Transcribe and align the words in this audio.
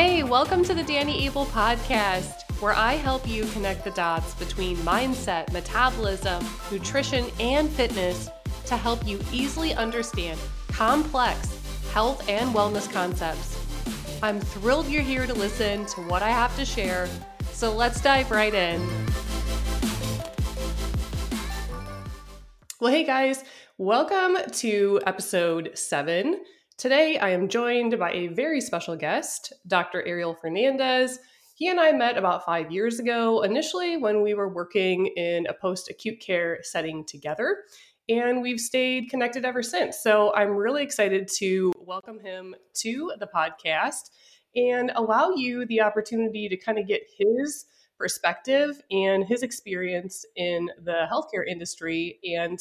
Hey, 0.00 0.22
welcome 0.22 0.62
to 0.62 0.74
the 0.74 0.84
Danielle 0.84 1.18
Abel 1.18 1.46
podcast, 1.46 2.48
where 2.60 2.72
I 2.72 2.92
help 2.92 3.26
you 3.26 3.44
connect 3.46 3.82
the 3.82 3.90
dots 3.90 4.32
between 4.34 4.76
mindset, 4.76 5.52
metabolism, 5.52 6.46
nutrition, 6.70 7.26
and 7.40 7.68
fitness 7.68 8.30
to 8.66 8.76
help 8.76 9.04
you 9.04 9.18
easily 9.32 9.74
understand 9.74 10.38
complex 10.68 11.60
health 11.92 12.28
and 12.28 12.54
wellness 12.54 12.88
concepts. 12.88 13.58
I'm 14.22 14.38
thrilled 14.38 14.86
you're 14.86 15.02
here 15.02 15.26
to 15.26 15.34
listen 15.34 15.84
to 15.86 16.00
what 16.02 16.22
I 16.22 16.30
have 16.30 16.56
to 16.58 16.64
share, 16.64 17.08
so 17.50 17.74
let's 17.74 18.00
dive 18.00 18.30
right 18.30 18.54
in. 18.54 18.80
Well, 22.78 22.92
hey 22.92 23.02
guys, 23.02 23.42
welcome 23.78 24.36
to 24.48 25.00
episode 25.06 25.72
seven. 25.74 26.44
Today, 26.78 27.18
I 27.18 27.30
am 27.30 27.48
joined 27.48 27.98
by 27.98 28.12
a 28.12 28.28
very 28.28 28.60
special 28.60 28.94
guest, 28.94 29.52
Dr. 29.66 30.06
Ariel 30.06 30.36
Fernandez. 30.40 31.18
He 31.56 31.66
and 31.66 31.80
I 31.80 31.90
met 31.90 32.16
about 32.16 32.44
five 32.44 32.70
years 32.70 33.00
ago, 33.00 33.42
initially 33.42 33.96
when 33.96 34.22
we 34.22 34.32
were 34.32 34.48
working 34.48 35.06
in 35.16 35.48
a 35.48 35.54
post 35.54 35.90
acute 35.90 36.20
care 36.20 36.60
setting 36.62 37.04
together, 37.04 37.64
and 38.08 38.42
we've 38.42 38.60
stayed 38.60 39.10
connected 39.10 39.44
ever 39.44 39.60
since. 39.60 39.98
So 39.98 40.32
I'm 40.34 40.50
really 40.50 40.84
excited 40.84 41.28
to 41.38 41.72
welcome 41.80 42.20
him 42.20 42.54
to 42.74 43.12
the 43.18 43.26
podcast 43.26 44.10
and 44.54 44.92
allow 44.94 45.30
you 45.30 45.66
the 45.66 45.80
opportunity 45.80 46.48
to 46.48 46.56
kind 46.56 46.78
of 46.78 46.86
get 46.86 47.02
his 47.18 47.66
perspective 47.98 48.80
and 48.92 49.24
his 49.24 49.42
experience 49.42 50.24
in 50.36 50.70
the 50.84 51.08
healthcare 51.10 51.44
industry 51.44 52.20
and 52.22 52.60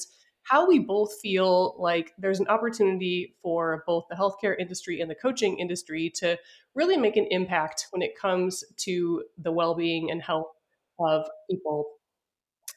how 0.50 0.68
we 0.68 0.80
both 0.80 1.20
feel 1.22 1.76
like 1.78 2.14
there's 2.18 2.40
an 2.40 2.48
opportunity 2.48 3.36
for 3.42 3.84
both 3.86 4.06
the 4.10 4.16
healthcare 4.16 4.56
industry 4.58 5.02
and 5.02 5.10
the 5.10 5.16
coaching 5.16 5.60
industry 5.60 6.12
to 6.16 6.38
really 6.76 6.98
make 6.98 7.18
an 7.18 7.28
impact 7.32 7.88
when 7.92 8.02
it 8.02 8.18
comes 8.20 8.64
to 8.78 9.24
the 9.38 9.52
well-being 9.52 10.10
and 10.10 10.22
health 10.22 10.48
of 11.00 11.26
people. 11.50 11.86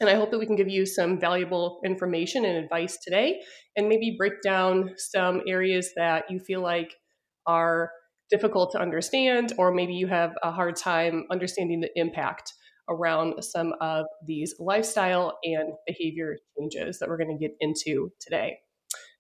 And 0.01 0.09
I 0.09 0.15
hope 0.15 0.31
that 0.31 0.39
we 0.39 0.47
can 0.47 0.57
give 0.57 0.69
you 0.69 0.87
some 0.87 1.21
valuable 1.21 1.81
information 1.85 2.45
and 2.45 2.57
advice 2.57 2.97
today 2.97 3.41
and 3.77 3.89
maybe 3.89 4.15
break 4.17 4.43
down 4.43 4.95
some 4.97 5.43
areas 5.47 5.91
that 5.97 6.31
you 6.31 6.41
feel 6.41 6.63
like 6.63 6.95
are 7.47 7.91
difficult 8.31 8.73
to 8.73 8.81
understand, 8.81 9.53
or 9.59 9.73
maybe 9.73 9.93
you 9.93 10.07
have 10.07 10.35
a 10.43 10.51
hard 10.51 10.77
time 10.77 11.27
understanding 11.31 11.81
the 11.81 11.91
impact 11.97 12.55
around 12.91 13.43
some 13.43 13.75
of 13.81 14.05
these 14.27 14.55
lifestyle 14.59 15.39
and 15.45 15.73
behavior 15.87 16.37
changes 16.59 16.99
that 16.99 17.09
we're 17.09 17.17
going 17.17 17.37
to 17.37 17.41
get 17.41 17.57
into 17.61 18.13
today. 18.21 18.59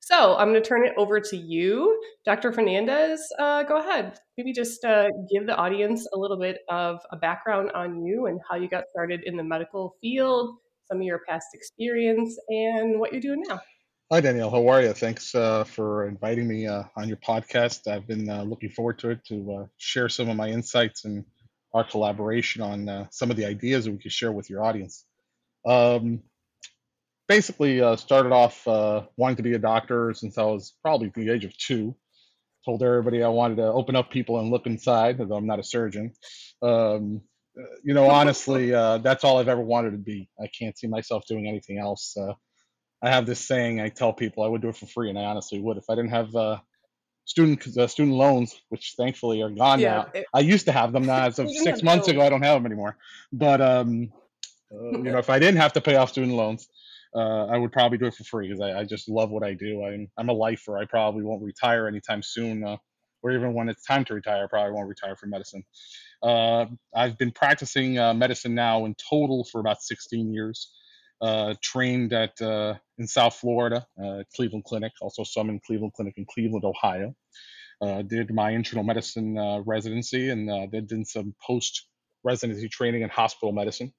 So 0.00 0.36
I'm 0.36 0.48
going 0.48 0.60
to 0.60 0.68
turn 0.68 0.84
it 0.84 0.92
over 0.96 1.20
to 1.20 1.36
you, 1.36 2.02
Dr. 2.24 2.52
Fernandez. 2.52 3.20
Uh, 3.38 3.62
go 3.62 3.78
ahead. 3.78 4.18
Maybe 4.36 4.52
just 4.52 4.84
uh, 4.84 5.08
give 5.32 5.46
the 5.46 5.54
audience 5.54 6.06
a 6.12 6.18
little 6.18 6.38
bit 6.38 6.58
of 6.68 7.00
a 7.12 7.16
background 7.16 7.70
on 7.72 8.04
you 8.04 8.26
and 8.26 8.40
how 8.48 8.56
you 8.56 8.68
got 8.68 8.84
started 8.90 9.22
in 9.24 9.36
the 9.36 9.44
medical 9.44 9.94
field, 10.00 10.56
some 10.88 10.98
of 10.98 11.04
your 11.04 11.20
past 11.28 11.46
experience, 11.54 12.36
and 12.48 12.98
what 12.98 13.12
you're 13.12 13.20
doing 13.20 13.44
now. 13.48 13.60
Hi, 14.10 14.20
Danielle. 14.20 14.50
How 14.50 14.66
are 14.66 14.82
you? 14.82 14.92
Thanks 14.92 15.32
uh, 15.36 15.62
for 15.62 16.08
inviting 16.08 16.48
me 16.48 16.66
uh, 16.66 16.82
on 16.96 17.06
your 17.06 17.18
podcast. 17.18 17.86
I've 17.86 18.08
been 18.08 18.28
uh, 18.28 18.42
looking 18.42 18.70
forward 18.70 18.98
to 19.00 19.10
it 19.10 19.24
to 19.26 19.52
uh, 19.52 19.66
share 19.76 20.08
some 20.08 20.28
of 20.28 20.36
my 20.36 20.48
insights 20.48 21.04
and 21.04 21.24
our 21.72 21.84
collaboration 21.84 22.62
on 22.62 22.88
uh, 22.88 23.06
some 23.10 23.30
of 23.30 23.36
the 23.36 23.46
ideas 23.46 23.88
we 23.88 23.98
could 23.98 24.12
share 24.12 24.32
with 24.32 24.50
your 24.50 24.62
audience. 24.62 25.04
Um, 25.66 26.22
basically, 27.28 27.80
uh, 27.80 27.96
started 27.96 28.32
off 28.32 28.66
uh, 28.66 29.02
wanting 29.16 29.36
to 29.36 29.42
be 29.42 29.54
a 29.54 29.58
doctor 29.58 30.12
since 30.14 30.36
I 30.36 30.42
was 30.42 30.74
probably 30.82 31.12
the 31.14 31.30
age 31.30 31.44
of 31.44 31.56
two. 31.56 31.94
Told 32.64 32.82
everybody 32.82 33.22
I 33.22 33.28
wanted 33.28 33.56
to 33.56 33.64
open 33.64 33.96
up 33.96 34.10
people 34.10 34.38
and 34.38 34.50
look 34.50 34.66
inside, 34.66 35.20
although 35.20 35.36
I'm 35.36 35.46
not 35.46 35.58
a 35.58 35.62
surgeon. 35.62 36.12
Um, 36.60 37.22
you 37.82 37.94
know, 37.94 38.10
honestly, 38.10 38.74
uh, 38.74 38.98
that's 38.98 39.24
all 39.24 39.38
I've 39.38 39.48
ever 39.48 39.60
wanted 39.60 39.92
to 39.92 39.98
be. 39.98 40.28
I 40.42 40.46
can't 40.46 40.78
see 40.78 40.86
myself 40.86 41.24
doing 41.26 41.48
anything 41.48 41.78
else. 41.78 42.16
Uh, 42.16 42.34
I 43.02 43.10
have 43.10 43.26
this 43.26 43.46
saying 43.46 43.80
I 43.80 43.88
tell 43.88 44.12
people 44.12 44.42
I 44.42 44.48
would 44.48 44.60
do 44.60 44.68
it 44.68 44.76
for 44.76 44.86
free, 44.86 45.08
and 45.08 45.18
I 45.18 45.24
honestly 45.24 45.58
would 45.60 45.78
if 45.78 45.88
I 45.88 45.94
didn't 45.94 46.10
have 46.10 46.34
uh, 46.34 46.58
student 47.30 47.64
uh, 47.76 47.86
student 47.86 48.16
loans, 48.16 48.60
which 48.70 48.94
thankfully 48.96 49.40
are 49.40 49.50
gone 49.50 49.78
Yeah, 49.78 49.94
now. 49.94 50.06
it, 50.12 50.26
I 50.34 50.40
used 50.40 50.66
to 50.66 50.72
have 50.72 50.92
them. 50.92 51.06
Now, 51.06 51.26
as 51.26 51.38
of 51.38 51.48
six 51.68 51.82
months 51.82 52.08
ago. 52.08 52.20
I 52.22 52.28
don't 52.28 52.42
have 52.42 52.56
them 52.56 52.66
anymore. 52.66 52.96
But 53.32 53.60
um, 53.60 54.12
uh, 54.72 54.90
you 54.98 55.12
know, 55.12 55.18
if 55.18 55.30
I 55.30 55.38
didn't 55.38 55.60
have 55.60 55.72
to 55.74 55.80
pay 55.80 55.94
off 55.94 56.10
student 56.10 56.34
loans, 56.34 56.68
uh, 57.14 57.46
I 57.46 57.56
would 57.56 57.70
probably 57.70 57.98
do 57.98 58.06
it 58.06 58.14
for 58.14 58.24
free 58.24 58.48
because 58.48 58.60
I, 58.60 58.80
I 58.80 58.84
just 58.84 59.08
love 59.08 59.30
what 59.30 59.44
I 59.44 59.54
do. 59.54 59.84
I'm 59.84 60.08
I'm 60.18 60.28
a 60.28 60.32
lifer. 60.32 60.76
I 60.76 60.86
probably 60.86 61.22
won't 61.22 61.42
retire 61.42 61.86
anytime 61.86 62.22
soon, 62.22 62.64
uh, 62.64 62.78
or 63.22 63.30
even 63.30 63.54
when 63.54 63.68
it's 63.68 63.84
time 63.84 64.04
to 64.06 64.14
retire, 64.14 64.44
I 64.44 64.48
probably 64.48 64.72
won't 64.72 64.88
retire 64.88 65.14
from 65.14 65.30
medicine. 65.30 65.62
Uh, 66.22 66.66
I've 66.94 67.16
been 67.16 67.30
practicing 67.30 67.96
uh, 67.96 68.12
medicine 68.12 68.54
now 68.56 68.86
in 68.86 68.96
total 69.08 69.44
for 69.44 69.60
about 69.60 69.82
16 69.82 70.34
years. 70.34 70.72
Uh, 71.20 71.54
trained 71.62 72.14
at 72.14 72.40
uh, 72.40 72.74
in 72.96 73.06
South 73.06 73.34
Florida, 73.34 73.86
uh, 74.02 74.22
Cleveland 74.34 74.64
Clinic, 74.64 74.92
also 75.02 75.22
some 75.22 75.50
in 75.50 75.60
Cleveland 75.60 75.92
Clinic 75.92 76.14
in 76.16 76.24
Cleveland, 76.24 76.64
Ohio. 76.64 77.14
Uh, 77.82 78.02
did 78.02 78.32
my 78.32 78.50
internal 78.50 78.84
medicine 78.84 79.38
uh, 79.38 79.60
residency 79.64 80.28
and 80.28 80.50
uh, 80.50 80.66
then 80.70 80.84
did 80.86 81.06
some 81.06 81.34
post 81.46 81.86
residency 82.22 82.68
training 82.68 83.02
in 83.02 83.08
hospital 83.08 83.52
medicine. 83.52 83.92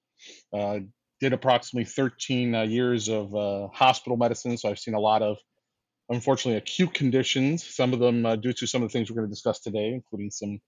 Did 0.51 1.33
approximately 1.33 1.85
13 1.85 2.55
uh, 2.55 2.61
years 2.63 3.07
of 3.07 3.31
hospital 3.73 4.17
medicine, 4.17 4.57
so 4.57 4.69
I've 4.69 4.79
seen 4.79 4.95
a 4.95 4.99
lot 4.99 5.21
of 5.21 5.37
unfortunately 6.09 6.57
acute 6.57 6.95
conditions. 6.95 7.63
Some 7.63 7.93
of 7.93 7.99
them 7.99 8.23
due 8.41 8.53
to 8.53 8.65
some 8.65 8.81
of 8.81 8.89
the 8.89 8.93
things 8.93 9.09
we're 9.09 9.17
going 9.17 9.27
to 9.27 9.31
discuss 9.31 9.59
today, 9.59 9.89
including 9.89 10.31
some 10.31 10.59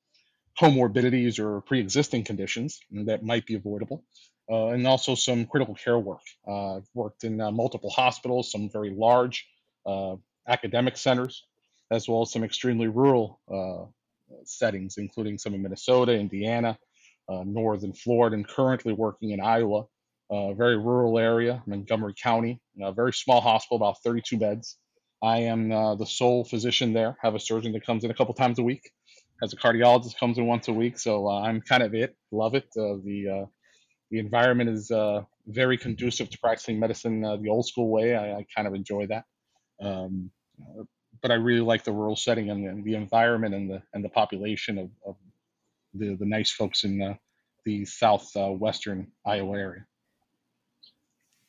comorbidities 0.59 1.39
or 1.39 1.61
pre-existing 1.61 2.23
conditions 2.23 2.79
that 2.91 3.23
might 3.23 3.47
be 3.47 3.55
avoidable, 3.55 4.05
uh, 4.49 4.67
and 4.67 4.85
also 4.85 5.15
some 5.15 5.45
critical 5.45 5.75
care 5.75 5.97
work. 5.97 6.21
Uh, 6.47 6.77
I've 6.77 6.89
worked 6.93 7.23
in 7.23 7.39
uh, 7.39 7.51
multiple 7.51 7.89
hospitals, 7.89 8.51
some 8.51 8.69
very 8.69 8.89
large 8.89 9.47
uh, 9.85 10.15
academic 10.47 10.97
centers, 10.97 11.45
as 11.91 12.07
well 12.07 12.23
as 12.23 12.31
some 12.31 12.43
extremely 12.43 12.87
rural 12.87 13.39
uh, 13.51 13.85
settings, 14.43 14.97
including 14.97 15.37
some 15.37 15.53
in 15.53 15.61
Minnesota, 15.61 16.13
Indiana, 16.13 16.77
uh, 17.29 17.43
northern 17.45 17.93
Florida, 17.93 18.35
and 18.35 18.47
currently 18.47 18.93
working 18.93 19.31
in 19.31 19.39
Iowa, 19.39 19.85
a 20.31 20.53
very 20.55 20.77
rural 20.77 21.19
area, 21.19 21.63
Montgomery 21.65 22.13
County, 22.21 22.59
a 22.81 22.91
very 22.91 23.13
small 23.13 23.39
hospital, 23.39 23.77
about 23.77 24.01
32 24.03 24.37
beds. 24.37 24.77
I 25.21 25.39
am 25.39 25.69
the 25.69 26.05
sole 26.05 26.43
physician 26.43 26.91
there. 26.91 27.15
Have 27.21 27.35
a 27.35 27.39
surgeon 27.39 27.71
that 27.73 27.85
comes 27.85 28.03
in 28.03 28.11
a 28.11 28.13
couple 28.13 28.33
times 28.33 28.59
a 28.59 28.63
week. 28.63 28.91
Has 29.41 29.53
a 29.53 29.55
cardiologist 29.55 30.17
comes 30.19 30.37
in 30.37 30.47
once 30.47 30.67
a 30.67 30.73
week. 30.73 30.99
So 30.99 31.29
I'm 31.29 31.61
kind 31.61 31.81
of 31.83 31.93
it. 31.93 32.15
Love 32.31 32.55
it. 32.55 32.65
The 32.73 33.47
the 34.13 34.19
environment 34.19 34.69
is 34.69 34.91
uh, 34.91 35.23
very 35.47 35.75
conducive 35.75 36.29
to 36.29 36.37
practicing 36.37 36.79
medicine 36.79 37.25
uh, 37.25 37.35
the 37.35 37.49
old 37.49 37.65
school 37.65 37.89
way. 37.89 38.15
I, 38.15 38.37
I 38.37 38.45
kind 38.55 38.67
of 38.67 38.75
enjoy 38.75 39.07
that. 39.07 39.25
Um, 39.81 40.29
uh, 40.61 40.83
but 41.19 41.31
I 41.31 41.33
really 41.33 41.61
like 41.61 41.83
the 41.83 41.93
rural 41.93 42.15
setting 42.15 42.51
and 42.51 42.63
the, 42.63 42.91
the 42.91 42.95
environment 42.95 43.55
and 43.55 43.67
the 43.67 43.81
and 43.91 44.05
the 44.05 44.09
population 44.09 44.77
of, 44.77 44.89
of 45.03 45.15
the 45.95 46.13
the 46.13 46.27
nice 46.27 46.51
folks 46.51 46.83
in 46.83 47.01
uh, 47.01 47.15
the 47.65 47.85
southwestern 47.85 49.07
Iowa 49.25 49.57
area. 49.57 49.85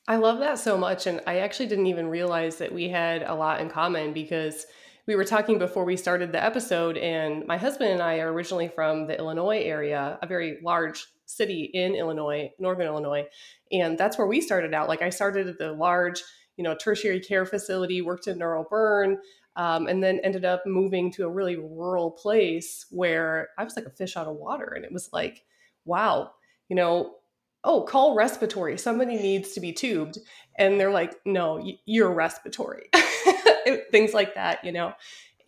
I 0.09 0.17
love 0.17 0.39
that 0.39 0.59
so 0.59 0.79
much. 0.79 1.07
And 1.07 1.21
I 1.27 1.41
actually 1.41 1.67
didn't 1.67 1.89
even 1.89 2.09
realize 2.09 2.57
that 2.57 2.73
we 2.73 2.89
had 2.89 3.25
a 3.25 3.35
lot 3.35 3.61
in 3.61 3.69
common 3.69 4.15
because 4.15 4.65
we 5.07 5.17
were 5.17 5.25
talking 5.25 5.59
before 5.59 5.85
we 5.85 5.99
started 5.99 6.33
the 6.33 6.43
episode. 6.43 6.97
And 6.97 7.47
my 7.47 7.59
husband 7.59 7.91
and 7.91 8.01
I 8.01 8.21
are 8.21 8.33
originally 8.33 8.69
from 8.69 9.07
the 9.07 9.19
Illinois 9.19 9.61
area, 9.61 10.19
a 10.23 10.27
very 10.27 10.61
large 10.63 11.07
city 11.27 11.71
in 11.73 11.95
Illinois, 11.95 12.51
Northern 12.59 12.87
Illinois. 12.87 13.27
And 13.73 13.97
that's 13.99 14.19
where 14.19 14.27
we 14.27 14.41
started 14.41 14.75
out. 14.75 14.89
Like 14.89 15.03
I 15.03 15.11
started 15.11 15.49
at 15.49 15.59
the 15.59 15.73
large, 15.73 16.23
you 16.57 16.65
know, 16.65 16.75
tertiary 16.75 17.21
care 17.21 17.47
facility, 17.47 18.03
worked 18.03 18.29
in 18.29 18.39
neural 18.39 18.67
burn, 18.69 19.19
um, 19.57 19.87
and 19.87 20.03
then 20.03 20.21
ended 20.23 20.45
up 20.45 20.63
moving 20.67 21.13
to 21.13 21.25
a 21.25 21.31
really 21.31 21.57
rural 21.57 22.11
place 22.11 22.87
where 22.91 23.49
I 23.59 23.65
was 23.65 23.77
like 23.77 23.87
a 23.87 23.91
fish 23.91 24.17
out 24.17 24.27
of 24.27 24.37
water. 24.37 24.73
And 24.75 24.85
it 24.85 24.93
was 24.93 25.11
like, 25.13 25.45
wow, 25.85 26.33
you 26.69 26.77
know, 26.77 27.17
oh, 27.65 27.83
call 27.83 28.15
respiratory. 28.15 28.77
Somebody 28.77 29.17
needs 29.17 29.53
to 29.53 29.61
be 29.61 29.73
tubed. 29.73 30.19
And 30.59 30.79
they're 30.79 30.91
like, 30.91 31.15
no, 31.25 31.65
you're 31.87 32.13
respiratory. 32.13 32.91
Things 33.91 34.13
like 34.13 34.35
that, 34.35 34.63
you 34.65 34.73
know. 34.73 34.93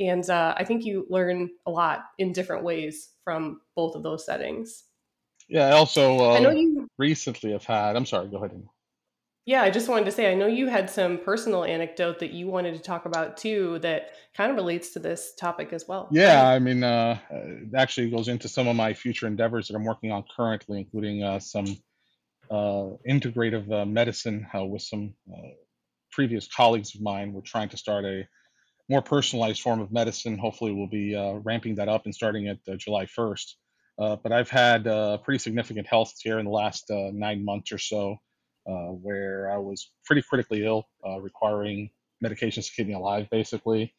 And 0.01 0.29
uh, 0.29 0.55
I 0.57 0.65
think 0.65 0.85
you 0.85 1.07
learn 1.09 1.51
a 1.67 1.71
lot 1.71 2.05
in 2.19 2.33
different 2.33 2.65
ways 2.65 3.11
from 3.25 3.61
both 3.75 3.95
of 3.95 4.03
those 4.03 4.25
settings. 4.25 4.85
Yeah, 5.49 5.69
I 5.69 5.73
also 5.73 6.33
I 6.33 6.41
know 6.41 6.51
uh, 6.51 6.55
you, 6.55 6.89
recently 6.99 7.53
have 7.53 7.65
had. 7.65 7.97
I'm 7.97 8.07
sorry. 8.07 8.29
Go 8.29 8.39
ahead. 8.39 8.63
yeah, 9.45 9.63
I 9.63 9.71
just 9.71 9.89
wanted 9.89 10.07
to 10.07 10.11
say, 10.11 10.31
I 10.31 10.35
know 10.35 10.47
you 10.47 10.67
had 10.67 10.91
some 10.91 11.19
personal 11.19 11.65
anecdote 11.65 12.19
that 12.19 12.33
you 12.33 12.49
wanted 12.49 12.75
to 12.75 12.81
talk 12.81 13.07
about 13.07 13.37
too 13.37 13.79
that 13.81 14.11
kind 14.37 14.51
of 14.51 14.57
relates 14.57 14.91
to 14.95 14.99
this 14.99 15.35
topic 15.35 15.73
as 15.73 15.87
well. 15.87 16.09
Yeah. 16.11 16.49
I 16.49 16.59
mean, 16.59 16.83
uh, 16.83 17.19
uh, 17.31 17.37
it 17.37 17.75
actually 17.77 18.11
goes 18.11 18.29
into 18.29 18.49
some 18.49 18.67
of 18.67 18.75
my 18.75 18.93
future 18.93 19.27
endeavors 19.27 19.69
that 19.69 19.77
I'm 19.77 19.85
working 19.85 20.11
on 20.11 20.25
currently, 20.37 20.81
including 20.81 21.23
uh, 21.23 21.39
some 21.39 21.67
uh, 22.51 22.97
integrative 23.09 23.71
uh, 23.71 23.85
medicine 23.85 24.47
uh, 24.55 24.65
with 24.65 24.83
some 24.83 25.15
uh, 25.33 25.49
previous 26.11 26.49
colleagues 26.49 26.95
of 26.95 27.03
mine. 27.03 27.33
We're 27.33 27.43
trying 27.43 27.69
to 27.71 27.77
start 27.77 28.05
a 28.05 28.27
more 28.89 29.03
personalized 29.03 29.61
form 29.61 29.81
of 29.81 29.93
medicine. 29.93 30.39
Hopefully, 30.39 30.73
we'll 30.73 30.89
be 30.89 31.15
uh, 31.15 31.35
ramping 31.45 31.77
that 31.77 31.89
up 31.89 32.05
and 32.05 32.15
starting 32.15 32.49
at 32.49 32.59
uh, 32.69 32.77
July 32.77 33.07
1st. 33.07 33.55
Uh, 33.99 34.17
but 34.17 34.33
I've 34.33 34.51
had 34.51 34.87
uh, 34.87 35.19
pretty 35.19 35.39
significant 35.39 35.87
health 35.87 36.13
care 36.23 36.39
in 36.39 36.45
the 36.45 36.51
last 36.51 36.91
uh, 36.91 37.11
nine 37.13 37.45
months 37.45 37.73
or 37.73 37.79
so, 37.79 38.17
uh, 38.69 38.89
where 38.93 39.51
I 39.51 39.57
was 39.57 39.91
pretty 40.05 40.23
critically 40.23 40.67
ill, 40.67 40.87
uh, 41.07 41.19
requiring 41.21 41.91
medications 42.25 42.67
to 42.67 42.73
keep 42.77 42.89
me 42.89 42.95
alive, 42.95 43.29
basically, 43.31 43.95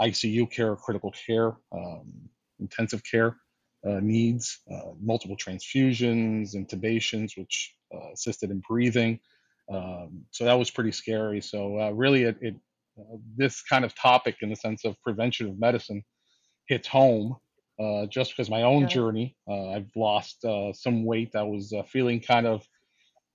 ICU 0.00 0.50
care, 0.50 0.76
critical 0.76 1.12
care, 1.26 1.56
um, 1.72 2.12
intensive 2.60 3.02
care 3.02 3.36
uh, 3.86 3.98
needs, 4.00 4.60
multiple 5.02 5.36
transfusions, 5.36 6.54
intubations, 6.54 7.36
which 7.36 7.74
assisted 8.12 8.50
in 8.50 8.62
breathing. 8.68 9.18
Um, 9.72 10.24
so 10.30 10.44
that 10.44 10.58
was 10.58 10.70
pretty 10.70 10.92
scary. 10.92 11.40
So 11.40 11.90
really, 11.90 12.24
it, 12.24 12.36
it 12.40 12.54
this 13.36 13.62
kind 13.62 13.84
of 13.84 13.94
topic, 13.94 14.36
in 14.42 14.50
the 14.50 14.56
sense 14.56 14.84
of 14.84 15.00
prevention 15.02 15.48
of 15.48 15.58
medicine, 15.58 16.02
hits 16.68 16.88
home 16.88 17.36
uh, 17.80 18.06
just 18.06 18.32
because 18.32 18.50
my 18.50 18.62
own 18.62 18.82
Yeah. 18.82 18.88
journey. 18.88 19.36
Uh, 19.48 19.70
I've 19.70 19.90
lost 19.96 20.44
uh, 20.44 20.72
some 20.72 21.04
weight. 21.04 21.34
I 21.36 21.42
was 21.44 21.72
uh, 21.72 21.82
feeling 21.84 22.20
kind 22.20 22.46
of 22.46 22.66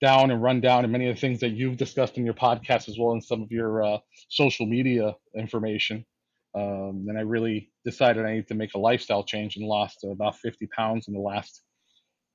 down 0.00 0.30
and 0.30 0.42
run 0.42 0.60
down, 0.60 0.84
and 0.84 0.92
many 0.92 1.08
of 1.08 1.16
the 1.16 1.20
things 1.20 1.40
that 1.40 1.50
you've 1.50 1.78
discussed 1.78 2.18
in 2.18 2.24
your 2.24 2.34
podcast 2.34 2.88
as 2.88 2.98
well 2.98 3.12
in 3.14 3.22
some 3.22 3.42
of 3.42 3.50
your 3.50 3.84
uh, 3.84 3.98
social 4.28 4.66
media 4.66 5.14
information. 5.36 6.04
Um, 6.54 7.06
and 7.08 7.18
I 7.18 7.22
really 7.22 7.72
decided 7.84 8.24
I 8.24 8.34
need 8.34 8.48
to 8.48 8.54
make 8.54 8.74
a 8.74 8.78
lifestyle 8.78 9.24
change 9.24 9.56
and 9.56 9.66
lost 9.66 10.04
about 10.04 10.36
50 10.38 10.66
pounds 10.68 11.08
in 11.08 11.14
the 11.14 11.20
last 11.20 11.62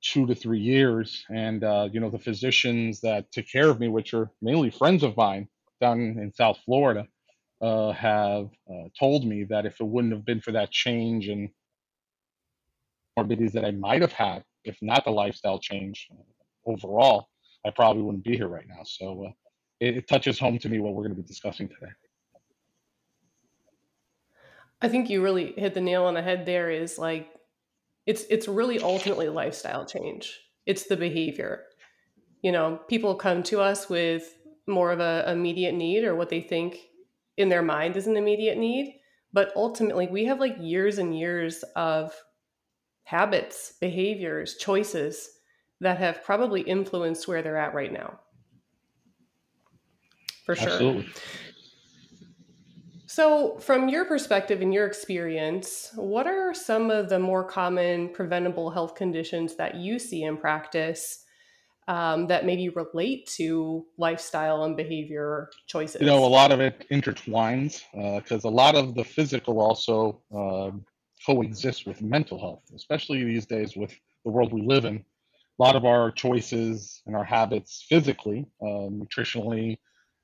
two 0.02 0.26
to 0.26 0.34
three 0.34 0.60
years. 0.60 1.24
And, 1.30 1.64
uh, 1.64 1.88
you 1.92 2.00
know, 2.00 2.10
the 2.10 2.18
physicians 2.18 3.00
that 3.02 3.30
took 3.32 3.46
care 3.50 3.68
of 3.70 3.80
me, 3.80 3.88
which 3.88 4.14
are 4.14 4.30
mainly 4.42 4.70
friends 4.70 5.02
of 5.02 5.16
mine 5.16 5.48
down 5.80 6.00
in 6.00 6.32
South 6.32 6.58
Florida, 6.64 7.06
uh, 7.60 7.92
have 7.92 8.50
uh, 8.70 8.88
told 8.98 9.24
me 9.26 9.44
that 9.44 9.66
if 9.66 9.80
it 9.80 9.84
wouldn't 9.86 10.12
have 10.12 10.24
been 10.24 10.40
for 10.40 10.52
that 10.52 10.70
change 10.72 11.28
and 11.28 11.50
morbidities 13.16 13.52
that 13.52 13.64
I 13.64 13.70
might 13.72 14.00
have 14.00 14.12
had, 14.12 14.44
if 14.64 14.76
not 14.82 15.04
the 15.04 15.10
lifestyle 15.10 15.58
change 15.58 16.08
uh, 16.12 16.70
overall, 16.70 17.28
I 17.64 17.70
probably 17.70 18.02
wouldn't 18.02 18.24
be 18.24 18.36
here 18.36 18.48
right 18.48 18.66
now. 18.68 18.82
So 18.84 19.26
uh, 19.26 19.30
it, 19.80 19.98
it 19.98 20.08
touches 20.08 20.38
home 20.38 20.58
to 20.58 20.68
me 20.68 20.78
what 20.78 20.94
we're 20.94 21.04
going 21.04 21.16
to 21.16 21.22
be 21.22 21.26
discussing 21.26 21.68
today. 21.68 21.92
I 24.80 24.88
think 24.88 25.08
you 25.08 25.22
really 25.22 25.52
hit 25.56 25.74
the 25.74 25.80
nail 25.80 26.04
on 26.04 26.14
the 26.14 26.22
head 26.22 26.44
there 26.44 26.68
is 26.68 26.98
like 26.98 27.28
it's 28.04 28.24
it's 28.30 28.48
really 28.48 28.80
ultimately 28.80 29.28
lifestyle 29.28 29.86
change. 29.86 30.40
It's 30.66 30.84
the 30.84 30.96
behavior. 30.96 31.64
You 32.42 32.50
know, 32.50 32.80
people 32.88 33.14
come 33.14 33.44
to 33.44 33.60
us 33.60 33.88
with 33.88 34.36
more 34.66 34.90
of 34.90 34.98
a 34.98 35.30
immediate 35.30 35.74
need 35.74 36.04
or 36.04 36.16
what 36.16 36.30
they 36.30 36.40
think 36.40 36.78
in 37.36 37.48
their 37.48 37.62
mind 37.62 37.96
is 37.96 38.08
an 38.08 38.16
immediate 38.16 38.58
need, 38.58 38.96
but 39.32 39.52
ultimately 39.54 40.08
we 40.08 40.24
have 40.24 40.40
like 40.40 40.56
years 40.58 40.98
and 40.98 41.16
years 41.16 41.62
of 41.76 42.12
habits, 43.04 43.74
behaviors, 43.80 44.56
choices 44.56 45.30
that 45.80 45.98
have 45.98 46.24
probably 46.24 46.62
influenced 46.62 47.26
where 47.26 47.42
they're 47.42 47.58
at 47.58 47.74
right 47.74 47.92
now. 47.92 48.20
For 50.46 50.56
sure. 50.56 50.68
Absolutely. 50.68 51.08
So, 53.06 53.58
from 53.58 53.90
your 53.90 54.06
perspective 54.06 54.62
and 54.62 54.72
your 54.72 54.86
experience, 54.86 55.90
what 55.96 56.26
are 56.26 56.54
some 56.54 56.90
of 56.90 57.10
the 57.10 57.18
more 57.18 57.44
common 57.44 58.08
preventable 58.08 58.70
health 58.70 58.94
conditions 58.94 59.54
that 59.56 59.74
you 59.74 59.98
see 59.98 60.22
in 60.22 60.38
practice 60.38 61.24
um, 61.88 62.26
that 62.28 62.46
maybe 62.46 62.70
relate 62.70 63.26
to 63.36 63.84
lifestyle 63.98 64.64
and 64.64 64.78
behavior 64.78 65.50
choices? 65.66 66.00
You 66.00 66.06
know, 66.06 66.24
a 66.24 66.26
lot 66.26 66.52
of 66.52 66.60
it 66.60 66.86
intertwines 66.90 67.82
because 68.22 68.44
a 68.44 68.48
lot 68.48 68.76
of 68.76 68.94
the 68.94 69.04
physical 69.04 69.60
also 69.60 70.22
um 70.34 70.86
coexists 71.26 71.86
with 71.86 72.02
mental 72.02 72.38
health, 72.38 72.62
especially 72.74 73.24
these 73.24 73.46
days 73.46 73.76
with 73.76 73.92
the 74.24 74.30
world 74.30 74.52
we 74.52 74.62
live 74.62 74.84
in. 74.84 74.96
A 74.96 75.62
lot 75.62 75.76
of 75.76 75.84
our 75.84 76.10
choices 76.10 77.02
and 77.06 77.14
our 77.14 77.24
habits 77.24 77.84
physically, 77.88 78.46
uh, 78.60 78.88
nutritionally, 78.90 79.78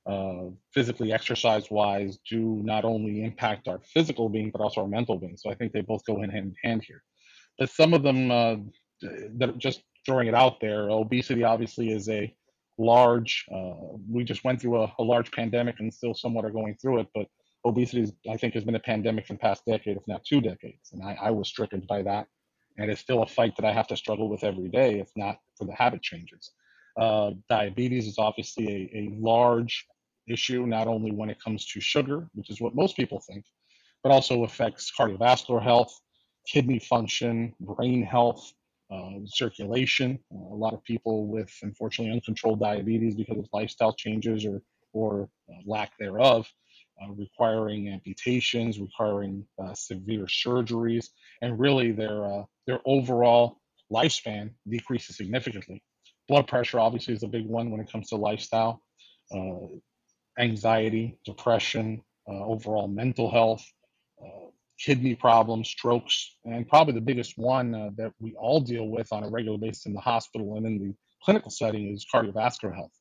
uh, 0.07 0.51
physically 0.73 1.13
exercise 1.13 1.71
wise, 1.71 2.19
do 2.29 2.61
not 2.65 2.85
only 2.85 3.23
impact 3.23 3.69
our 3.69 3.81
physical 3.85 4.29
being, 4.29 4.51
but 4.51 4.61
also 4.61 4.81
our 4.81 4.89
mental 4.89 5.19
being. 5.19 5.37
So 5.37 5.51
I 5.51 5.55
think 5.55 5.73
they 5.73 5.83
both 5.83 6.05
go 6.07 6.23
in 6.23 6.31
hand 6.31 6.55
in 6.63 6.71
hand 6.71 6.85
here. 6.87 7.03
But 7.59 7.71
some 7.71 7.93
of 7.93 8.03
them, 8.03 8.31
uh, 8.31 8.57
that 9.37 9.59
just 9.59 9.83
throwing 10.07 10.29
it 10.29 10.35
out 10.35 10.61
there, 10.61 10.89
obesity 10.89 11.45
obviously 11.45 11.91
is 11.91 12.09
a 12.09 12.35
large, 12.79 13.45
uh, 13.55 13.75
we 14.11 14.25
just 14.25 14.45
went 14.45 14.61
through 14.61 14.83
a, 14.83 14.93
a 14.99 15.03
large 15.03 15.31
pandemic 15.33 15.81
and 15.81 15.93
still 15.93 16.15
somewhat 16.15 16.45
are 16.45 16.51
going 16.51 16.77
through 16.81 17.01
it, 17.01 17.09
but 17.15 17.27
obesity, 17.69 18.13
I 18.31 18.37
think, 18.37 18.55
has 18.55 18.65
been 18.65 18.75
a 18.75 18.81
pandemic 18.81 19.27
for 19.27 19.35
the 19.35 19.39
past 19.39 19.65
decade, 19.67 19.97
if 19.97 20.07
not 20.09 20.25
two 20.25 20.41
decades. 20.41 20.93
And 20.93 21.03
I, 21.03 21.17
I 21.21 21.31
was 21.31 21.49
stricken 21.49 21.85
by 21.89 22.03
that. 22.03 22.27
And 22.79 22.91
it's 22.91 23.01
still 23.01 23.23
a 23.23 23.27
fight 23.27 23.57
that 23.57 23.65
I 23.65 23.73
have 23.73 23.89
to 23.89 23.97
struggle 23.97 24.29
with 24.29 24.45
every 24.45 24.69
day, 24.69 25.01
if 25.01 25.11
not 25.17 25.39
for 25.57 25.65
the 25.65 25.75
habit 25.75 26.03
changes. 26.03 26.53
Uh, 26.99 27.33
diabetes 27.49 28.07
is 28.07 28.19
obviously 28.19 28.91
a, 28.95 28.99
a 28.99 29.19
large 29.21 29.87
issue, 30.29 30.67
not 30.67 30.87
only 30.87 31.13
when 31.13 31.31
it 31.31 31.43
comes 31.43 31.67
to 31.67 31.81
sugar, 31.81 32.29
which 32.35 32.51
is 32.51 32.61
what 32.61 32.75
most 32.75 32.97
people 32.97 33.21
think, 33.21 33.45
but 34.03 34.13
also 34.13 34.45
affects 34.45 34.93
cardiovascular 34.97 35.63
health, 35.63 35.93
kidney 36.47 36.79
function, 36.79 37.55
brain 37.61 38.03
health, 38.03 38.53
uh, 38.91 39.19
circulation. 39.27 40.19
Uh, 40.33 40.55
a 40.55 40.57
lot 40.57 40.73
of 40.73 40.83
people 40.85 41.27
with, 41.27 41.51
unfortunately, 41.63 42.13
uncontrolled 42.13 42.61
diabetes 42.61 43.15
because 43.15 43.39
of 43.39 43.47
lifestyle 43.53 43.93
changes 43.93 44.45
or, 44.45 44.63
or 44.93 45.29
uh, 45.51 45.61
lack 45.67 45.93
thereof, 45.99 46.47
uh, 47.03 47.13
requiring 47.13 47.89
amputations, 47.89 48.81
requiring 48.81 49.47
uh, 49.63 49.73
severe 49.75 50.25
surgeries, 50.25 51.07
and 51.43 51.59
really 51.59 51.93
their, 51.93 52.25
uh, 52.25 52.43
their 52.67 52.81
overall 52.85 53.61
lifespan 53.93 54.51
decreases 54.69 55.17
significantly. 55.17 55.83
Blood 56.29 56.49
pressure, 56.49 56.81
obviously, 56.81 57.15
is 57.15 57.23
a 57.23 57.29
big 57.29 57.47
one 57.47 57.71
when 57.71 57.81
it 57.81 57.91
comes 57.91 58.09
to 58.09 58.17
lifestyle. 58.17 58.83
Uh, 59.33 59.79
anxiety, 60.39 61.19
depression, 61.25 62.03
uh, 62.29 62.45
overall 62.45 62.89
mental 62.89 63.31
health, 63.31 63.65
kidney 64.79 65.15
problems, 65.15 65.69
strokes, 65.69 66.37
and 66.45 66.69
probably 66.69 66.95
the 66.95 67.01
biggest 67.01 67.37
one 67.37 67.73
that 67.97 68.13
we 68.21 68.35
all 68.39 68.61
deal 68.61 68.89
with 68.89 69.13
on 69.13 69.25
a 69.25 69.29
regular 69.29 69.59
basis 69.59 69.87
in 69.87 69.93
the 69.93 70.01
hospital 70.01 70.57
and 70.57 70.67
in 70.67 70.79
the 70.79 70.95
clinical 71.25 71.51
setting 71.51 71.93
is 71.93 72.07
cardiovascular 72.15 72.73
health. 72.73 72.93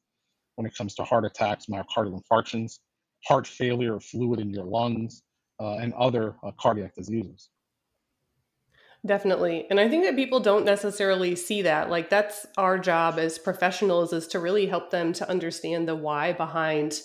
When 0.56 0.66
it 0.66 0.76
comes 0.76 0.96
to 0.96 1.04
heart 1.04 1.24
attacks, 1.26 1.68
myocardial 1.68 2.20
infarctions, 2.20 2.80
heart 3.26 3.48
failure, 3.48 4.00
fluid 4.00 4.40
in 4.40 4.50
your 4.50 4.66
lungs, 4.66 5.24
uh, 5.60 5.78
and 5.78 5.94
other 5.94 6.36
uh, 6.44 6.52
cardiac 6.60 6.96
diseases. 6.96 7.50
Definitely. 9.06 9.68
And 9.70 9.80
I 9.80 9.88
think 9.88 10.04
that 10.06 10.16
people 10.16 10.40
don't 10.40 10.66
necessarily 10.66 11.36
see 11.36 11.62
that. 11.62 11.90
Like, 11.90 12.10
that's 12.10 12.46
our 12.58 12.78
job 12.78 13.20
as 13.20 13.38
professionals 13.38 14.12
is 14.12 14.28
to 14.28 14.40
really 14.40 14.66
help 14.66 14.92
them 14.92 15.14
to 15.14 15.30
understand 15.30 15.88
the 15.88 15.96
why 15.96 16.34
behind, 16.34 17.02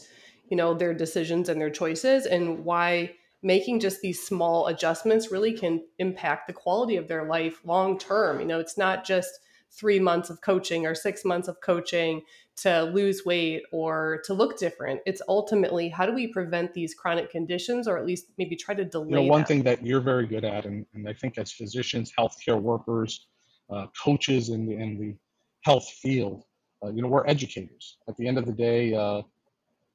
you 0.48 0.56
know, 0.56 0.74
their 0.74 0.94
decisions 0.94 1.48
and 1.48 1.60
their 1.60 1.70
choices 1.70 2.26
and 2.26 2.64
why 2.64 3.14
making 3.42 3.80
just 3.80 4.00
these 4.00 4.24
small 4.24 4.68
adjustments 4.68 5.30
really 5.30 5.52
can 5.52 5.84
impact 5.98 6.46
the 6.46 6.52
quality 6.52 6.96
of 6.96 7.08
their 7.08 7.26
life 7.26 7.60
long 7.64 7.98
term. 7.98 8.40
You 8.40 8.46
know, 8.46 8.58
it's 8.58 8.78
not 8.78 9.04
just 9.04 9.38
three 9.70 9.98
months 9.98 10.30
of 10.30 10.40
coaching 10.40 10.86
or 10.86 10.94
six 10.94 11.24
months 11.24 11.48
of 11.48 11.60
coaching 11.60 12.22
to 12.54 12.82
lose 12.82 13.24
weight 13.24 13.62
or 13.72 14.20
to 14.24 14.34
look 14.34 14.58
different. 14.58 15.00
It's 15.06 15.22
ultimately 15.28 15.88
how 15.88 16.06
do 16.06 16.12
we 16.12 16.26
prevent 16.26 16.74
these 16.74 16.94
chronic 16.94 17.30
conditions 17.30 17.88
or 17.88 17.96
at 17.98 18.06
least 18.06 18.26
maybe 18.38 18.56
try 18.56 18.74
to 18.74 18.82
You 18.82 18.86
know, 18.86 19.04
delay 19.04 19.28
one 19.28 19.40
them? 19.40 19.46
thing 19.46 19.62
that 19.64 19.84
you're 19.84 20.00
very 20.00 20.26
good 20.26 20.44
at, 20.44 20.66
and, 20.66 20.86
and 20.94 21.08
I 21.08 21.14
think 21.14 21.38
as 21.38 21.50
physicians, 21.52 22.12
healthcare 22.18 22.60
workers, 22.60 23.26
uh, 23.70 23.86
coaches 24.02 24.50
in 24.50 24.66
the 24.66 24.74
in 24.74 24.98
the 24.98 25.14
health 25.62 25.88
field, 25.88 26.44
uh, 26.84 26.90
you 26.90 27.00
know, 27.00 27.08
we're 27.08 27.26
educators. 27.26 27.96
At 28.08 28.16
the 28.16 28.26
end 28.26 28.36
of 28.36 28.44
the 28.44 28.52
day, 28.52 28.94
uh, 28.94 29.22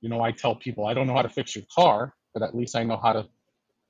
you 0.02 0.10
know, 0.10 0.22
I 0.22 0.32
tell 0.32 0.56
people 0.56 0.88
I 0.88 0.94
don't 0.94 1.08
know 1.08 1.14
how 1.14 1.22
to 1.22 1.30
fix 1.30 1.56
your 1.56 1.66
car, 1.74 2.16
but 2.34 2.42
at 2.42 2.56
least 2.56 2.76
I 2.76 2.84
know 2.84 2.98
how 2.98 3.14
to 3.14 3.28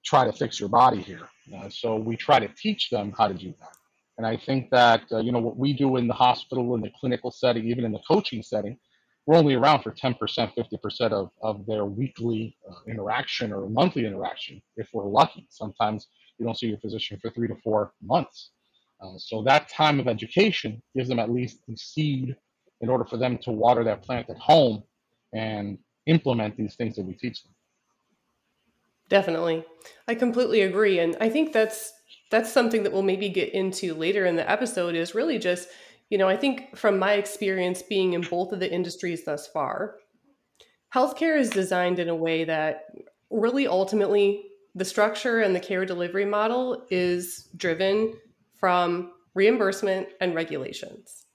try 0.04 0.26
to 0.26 0.34
fix 0.34 0.60
your 0.60 0.70
body 0.70 1.02
here. 1.02 1.28
Uh, 1.56 1.70
so 1.70 1.96
we 1.96 2.16
try 2.18 2.40
to 2.40 2.48
teach 2.50 2.90
them 2.90 3.14
how 3.18 3.28
to 3.28 3.34
do 3.34 3.54
that. 3.60 3.72
And 4.18 4.26
I 4.26 4.36
think 4.36 4.72
that, 4.72 5.04
uh, 5.12 5.20
you 5.20 5.32
know, 5.32 5.40
what 5.40 5.58
we 5.58 5.74
do 5.74 5.98
in 5.98 6.08
the 6.08 6.14
hospital, 6.14 6.74
in 6.76 6.82
the 6.82 6.92
clinical 7.00 7.30
setting, 7.30 7.66
even 7.68 7.86
in 7.86 7.92
the 7.92 8.02
coaching 8.08 8.42
setting, 8.42 8.78
we're 9.28 9.36
only 9.36 9.56
around 9.56 9.84
for 9.84 9.92
10%, 9.92 10.18
50% 10.18 11.12
of, 11.12 11.30
of 11.42 11.66
their 11.66 11.86
weekly 11.86 12.58
uh, 12.70 12.76
interaction 12.88 13.52
or 13.52 13.70
monthly 13.70 14.06
interaction, 14.06 14.62
if 14.78 14.90
we're 14.94 15.06
lucky. 15.06 15.46
Sometimes 15.50 16.08
you 16.38 16.46
don't 16.46 16.58
see 16.58 16.68
your 16.68 16.80
physician 16.80 17.20
for 17.22 17.30
three 17.30 17.48
to 17.48 17.56
four 17.64 17.92
months. 18.02 18.52
Uh, 19.02 19.18
so 19.18 19.44
that 19.44 19.70
time 19.70 20.00
of 20.00 20.08
education 20.08 20.82
gives 20.96 21.10
them 21.10 21.20
at 21.20 21.30
least 21.30 21.60
the 21.68 21.76
seed 21.76 22.36
in 22.82 22.90
order 22.90 23.06
for 23.06 23.18
them 23.18 23.38
to 23.40 23.52
water 23.52 23.84
that 23.84 24.02
plant 24.02 24.30
at 24.30 24.38
home 24.38 24.84
and 25.34 25.78
implement 26.06 26.56
these 26.58 26.76
things 26.76 26.96
that 26.96 27.06
we 27.06 27.14
teach 27.14 27.44
them. 27.44 27.54
Definitely. 29.10 29.66
I 30.08 30.16
completely 30.16 30.62
agree 30.62 31.00
and 31.00 31.16
I 31.20 31.30
think 31.30 31.54
that's 31.54 31.94
that's 32.30 32.52
something 32.52 32.84
that 32.84 32.92
we'll 32.92 33.04
maybe 33.04 33.30
get 33.30 33.54
into 33.54 33.94
later 33.94 34.26
in 34.26 34.36
the 34.36 34.50
episode 34.50 34.96
is 34.96 35.16
really 35.16 35.40
just, 35.40 35.70
you 36.10 36.18
know, 36.18 36.28
I 36.28 36.38
think 36.38 36.76
from 36.76 37.00
my 37.00 37.14
experience 37.14 37.82
being 37.82 38.14
in 38.14 38.22
both 38.22 38.52
of 38.52 38.60
the 38.60 38.72
industries 38.72 39.26
thus 39.26 39.48
far, 39.48 39.96
healthcare 40.94 41.40
is 41.40 41.50
designed 41.50 42.00
in 42.00 42.10
a 42.10 42.16
way 42.16 42.44
that 42.44 42.86
really 43.30 43.68
ultimately 43.68 44.46
the 44.76 44.86
structure 44.86 45.40
and 45.40 45.56
the 45.56 45.60
care 45.60 45.86
delivery 45.86 46.26
model 46.26 46.86
is 46.90 47.50
driven 47.56 48.14
from 48.60 49.12
reimbursement, 49.38 50.08
and 50.20 50.34
regulations. 50.34 51.28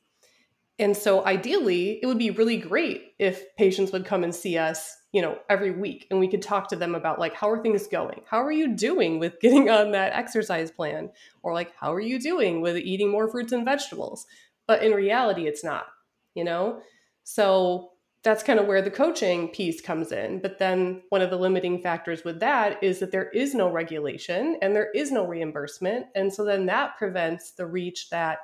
And 0.80 0.96
so 0.96 1.24
ideally, 1.24 2.00
it 2.02 2.06
would 2.06 2.18
be 2.18 2.30
really 2.30 2.56
great 2.56 3.12
if 3.20 3.54
patients 3.56 3.92
would 3.92 4.04
come 4.04 4.24
and 4.24 4.34
see 4.34 4.58
us, 4.58 4.96
you 5.12 5.20
know, 5.20 5.38
every 5.50 5.70
week 5.70 6.06
and 6.10 6.18
we 6.18 6.28
could 6.28 6.42
talk 6.42 6.68
to 6.68 6.76
them 6.76 6.94
about 6.94 7.18
like 7.18 7.34
how 7.34 7.50
are 7.50 7.62
things 7.62 7.86
going? 7.86 8.22
How 8.26 8.42
are 8.42 8.52
you 8.52 8.74
doing 8.74 9.18
with 9.18 9.40
getting 9.40 9.70
on 9.70 9.92
that 9.92 10.14
exercise 10.14 10.70
plan? 10.70 11.10
Or 11.42 11.52
like 11.52 11.72
how 11.78 11.92
are 11.92 12.00
you 12.00 12.18
doing 12.18 12.60
with 12.60 12.76
eating 12.76 13.10
more 13.10 13.28
fruits 13.28 13.52
and 13.52 13.64
vegetables? 13.64 14.26
But 14.66 14.82
in 14.82 14.92
reality, 14.92 15.46
it's 15.46 15.62
not, 15.62 15.86
you 16.34 16.44
know? 16.44 16.80
So 17.24 17.90
that's 18.24 18.42
kind 18.44 18.60
of 18.60 18.66
where 18.66 18.80
the 18.80 18.90
coaching 18.90 19.48
piece 19.48 19.80
comes 19.80 20.12
in. 20.12 20.40
But 20.40 20.58
then 20.58 21.02
one 21.08 21.22
of 21.22 21.30
the 21.30 21.36
limiting 21.36 21.82
factors 21.82 22.24
with 22.24 22.40
that 22.40 22.82
is 22.82 23.00
that 23.00 23.10
there 23.10 23.28
is 23.30 23.54
no 23.54 23.70
regulation 23.70 24.58
and 24.62 24.74
there 24.74 24.90
is 24.92 25.10
no 25.10 25.26
reimbursement. 25.26 26.06
And 26.14 26.32
so 26.32 26.44
then 26.44 26.66
that 26.66 26.96
prevents 26.96 27.50
the 27.50 27.66
reach 27.66 28.08
that 28.10 28.38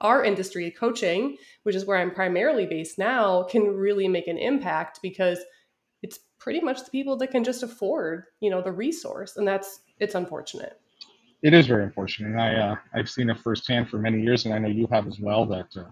our 0.00 0.22
industry 0.22 0.70
coaching 0.70 1.36
which 1.62 1.74
is 1.74 1.86
where 1.86 1.96
i'm 1.96 2.10
primarily 2.10 2.66
based 2.66 2.98
now 2.98 3.42
can 3.44 3.62
really 3.62 4.08
make 4.08 4.26
an 4.26 4.36
impact 4.36 5.00
because 5.02 5.38
pretty 6.46 6.60
much 6.60 6.84
the 6.84 6.90
people 6.92 7.16
that 7.16 7.32
can 7.32 7.42
just 7.42 7.64
afford 7.64 8.22
you 8.38 8.50
know 8.50 8.62
the 8.62 8.70
resource 8.70 9.36
and 9.36 9.48
that's 9.48 9.80
it's 9.98 10.14
unfortunate 10.14 10.80
it 11.42 11.52
is 11.52 11.66
very 11.66 11.82
unfortunate 11.82 12.28
and 12.28 12.40
i 12.40 12.54
uh, 12.54 12.76
i've 12.94 13.10
seen 13.10 13.28
it 13.28 13.36
firsthand 13.40 13.90
for 13.90 13.98
many 13.98 14.22
years 14.22 14.44
and 14.44 14.54
i 14.54 14.58
know 14.58 14.68
you 14.68 14.86
have 14.92 15.08
as 15.08 15.18
well 15.18 15.44
that 15.44 15.66
uh, 15.76 15.82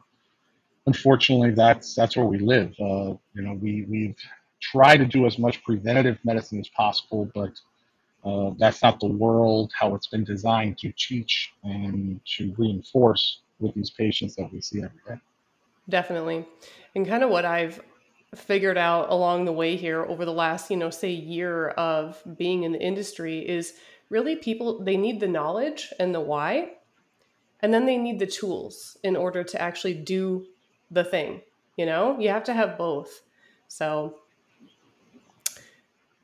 unfortunately 0.87 1.51
that's 1.51 1.97
that's 1.97 2.17
where 2.17 2.27
we 2.27 2.39
live 2.39 2.73
uh, 2.81 3.11
you 3.35 3.43
know 3.43 3.55
we 3.61 3.85
we've 3.89 4.15
tried 4.61 4.99
to 4.99 5.05
do 5.05 5.27
as 5.27 5.41
much 5.41 5.61
preventative 5.65 6.19
medicine 6.23 6.61
as 6.61 6.69
possible 6.69 7.29
but 7.35 7.51
uh, 8.25 8.53
that's 8.57 8.81
not 8.81 9.01
the 9.01 9.09
world 9.09 9.73
how 9.77 9.93
it's 9.97 10.07
been 10.07 10.23
designed 10.23 10.79
to 10.79 10.93
teach 10.97 11.53
and 11.65 12.21
to 12.25 12.55
reinforce 12.57 13.41
with 13.59 13.75
these 13.75 13.91
patients 13.91 14.37
that 14.37 14.51
we 14.53 14.61
see 14.61 14.79
every 14.79 15.01
day. 15.07 15.21
Definitely. 15.89 16.47
And 16.95 17.07
kind 17.07 17.23
of 17.23 17.31
what 17.31 17.45
I've 17.45 17.81
figured 18.35 18.79
out 18.79 19.11
along 19.11 19.45
the 19.45 19.53
way 19.53 19.76
here 19.76 20.05
over 20.05 20.25
the 20.25 20.33
last, 20.33 20.71
you 20.71 20.76
know, 20.76 20.91
say 20.91 21.11
year 21.11 21.69
of 21.71 22.23
being 22.37 22.62
in 22.64 22.73
the 22.73 22.81
industry 22.81 23.49
is 23.49 23.75
really 24.11 24.37
people 24.37 24.83
they 24.83 24.97
need 24.97 25.21
the 25.21 25.29
knowledge 25.29 25.93
and 25.99 26.14
the 26.14 26.21
why 26.21 26.73
and 27.61 27.73
then 27.73 27.87
they 27.87 27.97
need 27.97 28.19
the 28.19 28.26
tools 28.26 28.99
in 29.03 29.17
order 29.17 29.43
to 29.43 29.61
actually 29.61 29.95
do 29.95 30.45
the 30.91 31.03
thing, 31.03 31.41
you 31.76 31.87
know? 31.87 32.19
You 32.19 32.29
have 32.29 32.45
to 32.45 32.53
have 32.53 32.76
both. 32.76 33.23
So 33.69 34.19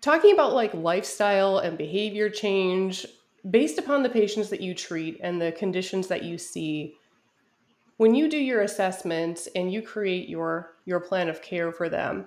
talking 0.03 0.35
about 0.35 0.53
like 0.53 0.75
lifestyle 0.75 1.59
and 1.59 1.79
behavior 1.79 2.29
change 2.29 3.07
based 3.51 3.79
upon 3.79 4.03
the 4.03 4.09
patients 4.11 4.51
that 4.51 4.61
you 4.61 4.75
treat 4.75 5.19
and 5.23 5.41
the 5.41 5.53
conditions 5.53 6.09
that 6.09 6.23
you 6.23 6.37
see 6.37 6.95
when 8.01 8.15
you 8.15 8.31
do 8.31 8.39
your 8.39 8.63
assessments 8.63 9.47
and 9.55 9.71
you 9.71 9.83
create 9.83 10.27
your 10.27 10.73
your 10.87 11.01
plan 11.01 11.29
of 11.29 11.43
care 11.43 11.71
for 11.71 11.91
them 11.91 12.25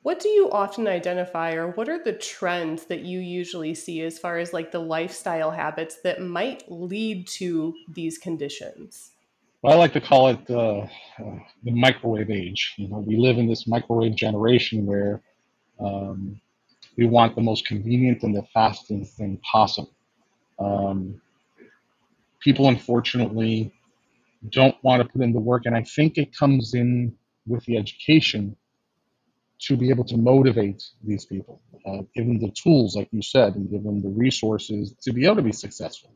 what 0.00 0.20
do 0.20 0.30
you 0.30 0.50
often 0.50 0.88
identify 0.88 1.52
or 1.52 1.72
what 1.72 1.86
are 1.86 2.02
the 2.02 2.14
trends 2.14 2.86
that 2.86 3.00
you 3.00 3.20
usually 3.20 3.74
see 3.74 4.00
as 4.00 4.18
far 4.18 4.38
as 4.38 4.54
like 4.54 4.72
the 4.72 4.78
lifestyle 4.78 5.50
habits 5.50 5.96
that 6.02 6.22
might 6.22 6.62
lead 6.68 7.26
to 7.26 7.74
these 7.92 8.16
conditions 8.16 9.10
well, 9.60 9.74
I 9.74 9.76
like 9.76 9.92
to 9.94 10.00
call 10.00 10.28
it 10.28 10.48
uh, 10.48 10.86
the 11.64 11.72
microwave 11.72 12.30
age. 12.30 12.74
You 12.76 12.86
know, 12.86 12.98
we 12.98 13.16
live 13.16 13.38
in 13.38 13.48
this 13.48 13.66
microwave 13.66 14.14
generation 14.14 14.86
where 14.86 15.20
um, 15.80 16.40
we 16.96 17.06
want 17.06 17.34
the 17.34 17.40
most 17.40 17.66
convenient 17.66 18.22
and 18.22 18.36
the 18.36 18.44
fastest 18.54 19.16
thing 19.16 19.36
possible. 19.38 19.90
Um, 20.60 21.20
people, 22.38 22.68
unfortunately, 22.68 23.72
don't 24.48 24.76
want 24.82 25.02
to 25.02 25.08
put 25.08 25.22
in 25.22 25.32
the 25.32 25.40
work. 25.40 25.62
And 25.66 25.76
I 25.76 25.82
think 25.82 26.18
it 26.18 26.36
comes 26.36 26.74
in 26.74 27.14
with 27.46 27.64
the 27.64 27.76
education 27.76 28.56
to 29.60 29.76
be 29.76 29.90
able 29.90 30.04
to 30.04 30.16
motivate 30.16 30.82
these 31.02 31.24
people, 31.24 31.60
uh, 31.86 32.02
give 32.14 32.26
them 32.26 32.38
the 32.38 32.50
tools, 32.50 32.94
like 32.94 33.08
you 33.10 33.22
said, 33.22 33.56
and 33.56 33.70
give 33.70 33.82
them 33.82 34.00
the 34.02 34.08
resources 34.08 34.94
to 35.02 35.12
be 35.12 35.24
able 35.24 35.36
to 35.36 35.42
be 35.42 35.52
successful. 35.52 36.14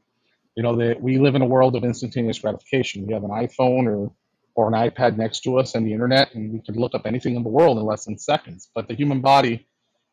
You 0.56 0.62
know, 0.62 0.76
that 0.76 1.00
we 1.00 1.18
live 1.18 1.34
in 1.34 1.42
a 1.42 1.46
world 1.46 1.74
of 1.74 1.82
instantaneous 1.82 2.38
gratification. 2.38 3.06
We 3.06 3.14
have 3.14 3.24
an 3.24 3.30
iPhone 3.30 3.86
or 3.86 4.12
or 4.54 4.68
an 4.68 4.74
iPad 4.74 5.16
next 5.16 5.40
to 5.40 5.58
us 5.58 5.74
and 5.74 5.86
the 5.86 5.94
internet, 5.94 6.34
and 6.34 6.52
we 6.52 6.60
can 6.60 6.74
look 6.74 6.94
up 6.94 7.06
anything 7.06 7.36
in 7.36 7.42
the 7.42 7.48
world 7.48 7.78
in 7.78 7.84
less 7.84 8.04
than 8.04 8.18
seconds. 8.18 8.68
But 8.74 8.86
the 8.86 8.94
human 8.94 9.22
body 9.22 9.66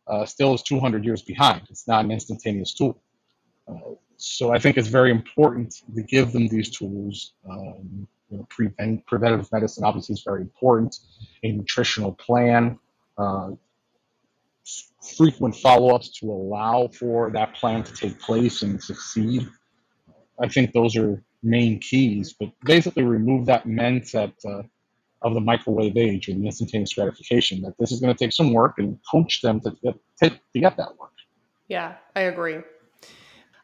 uh, 0.07 0.25
still 0.25 0.53
is 0.53 0.63
200 0.63 1.03
years 1.03 1.21
behind. 1.21 1.63
It's 1.69 1.87
not 1.89 2.05
an 2.05 2.11
instantaneous 2.11 2.73
tool. 2.73 3.01
Uh, 3.67 3.95
so 4.19 4.51
I 4.51 4.59
think 4.59 4.77
it's 4.77 4.89
very 4.89 5.11
important 5.11 5.81
to 5.95 6.03
give 6.03 6.33
them 6.33 6.47
these 6.49 6.69
tools. 6.69 7.33
Um, 7.49 8.05
you 8.29 8.38
know, 8.38 8.47
prevent, 8.49 9.51
medicine 9.51 9.85
obviously 9.85 10.13
is 10.13 10.23
very 10.23 10.41
important. 10.41 10.99
A 11.43 11.53
nutritional 11.53 12.11
plan, 12.11 12.77
uh, 13.17 13.51
frequent 15.17 15.55
follow-ups 15.55 16.09
to 16.19 16.31
allow 16.31 16.89
for 16.89 17.31
that 17.31 17.55
plan 17.55 17.81
to 17.83 17.93
take 17.93 18.19
place 18.19 18.61
and 18.61 18.83
succeed. 18.83 19.47
I 20.41 20.49
think 20.49 20.73
those 20.73 20.97
are 20.97 21.23
main 21.41 21.79
keys. 21.79 22.35
But 22.38 22.49
basically, 22.65 23.03
remove 23.03 23.45
that 23.45 23.65
mindset 23.65 24.33
uh, 24.45 24.63
of 25.21 25.33
the 25.33 25.41
microwave 25.41 25.95
age 25.95 26.27
or 26.27 26.33
the 26.33 26.45
instantaneous 26.45 26.93
gratification. 26.93 27.61
That 27.61 27.75
this 27.79 27.93
is 27.93 28.01
going 28.01 28.13
to 28.13 28.17
take 28.17 28.33
some 28.33 28.51
work, 28.51 28.75
and 28.79 28.99
coach 29.09 29.41
them 29.41 29.61
to 29.61 29.71
get 29.81 29.95
to 30.21 30.59
get 30.59 30.75
that 30.75 30.97
work. 30.99 31.13
Yeah, 31.69 31.95
I 32.15 32.21
agree. 32.21 32.57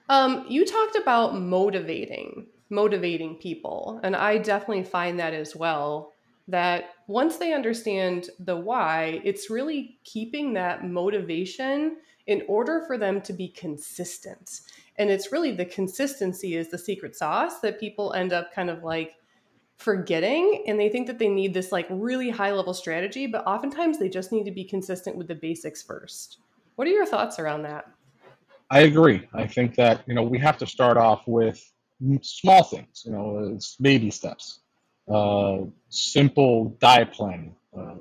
Um, 0.09 0.45
you 0.47 0.65
talked 0.65 0.95
about 0.95 1.39
motivating, 1.39 2.47
motivating 2.69 3.35
people, 3.35 3.99
and 4.03 4.15
I 4.15 4.37
definitely 4.37 4.83
find 4.83 5.19
that 5.19 5.33
as 5.33 5.55
well. 5.55 6.11
That 6.47 6.91
once 7.07 7.37
they 7.37 7.53
understand 7.53 8.29
the 8.39 8.55
why, 8.55 9.19
it's 9.23 9.49
really 9.49 9.97
keeping 10.03 10.53
that 10.53 10.87
motivation 10.87 11.97
in 12.27 12.43
order 12.47 12.83
for 12.85 12.99
them 12.99 13.19
to 13.21 13.33
be 13.33 13.47
consistent. 13.47 14.61
And 14.97 15.09
it's 15.09 15.31
really 15.31 15.51
the 15.51 15.65
consistency 15.65 16.55
is 16.55 16.69
the 16.69 16.77
secret 16.77 17.15
sauce 17.15 17.59
that 17.61 17.79
people 17.79 18.13
end 18.13 18.31
up 18.31 18.53
kind 18.53 18.69
of 18.69 18.83
like 18.83 19.15
forgetting 19.77 20.63
and 20.67 20.79
they 20.79 20.89
think 20.89 21.05
that 21.07 21.19
they 21.19 21.27
need 21.27 21.53
this 21.53 21.71
like 21.71 21.85
really 21.89 22.29
high 22.29 22.51
level 22.51 22.73
strategy 22.73 23.27
but 23.27 23.45
oftentimes 23.45 23.99
they 23.99 24.07
just 24.07 24.31
need 24.31 24.45
to 24.45 24.51
be 24.51 24.63
consistent 24.63 25.17
with 25.17 25.27
the 25.27 25.35
basics 25.35 25.81
first 25.81 26.37
what 26.75 26.87
are 26.87 26.91
your 26.91 27.05
thoughts 27.05 27.39
around 27.39 27.61
that 27.61 27.85
I 28.69 28.81
agree. 28.81 29.27
I 29.33 29.47
think 29.47 29.75
that 29.75 30.03
you 30.07 30.15
know 30.15 30.23
we 30.23 30.39
have 30.39 30.57
to 30.59 30.67
start 30.67 30.97
off 30.97 31.23
with 31.27 31.61
small 32.21 32.63
things. 32.63 33.03
You 33.05 33.11
know, 33.11 33.51
it's 33.55 33.75
baby 33.75 34.11
steps. 34.11 34.59
Uh, 35.07 35.65
simple 35.89 36.75
diet 36.79 37.13
planning. 37.13 37.55
Uh, 37.77 37.95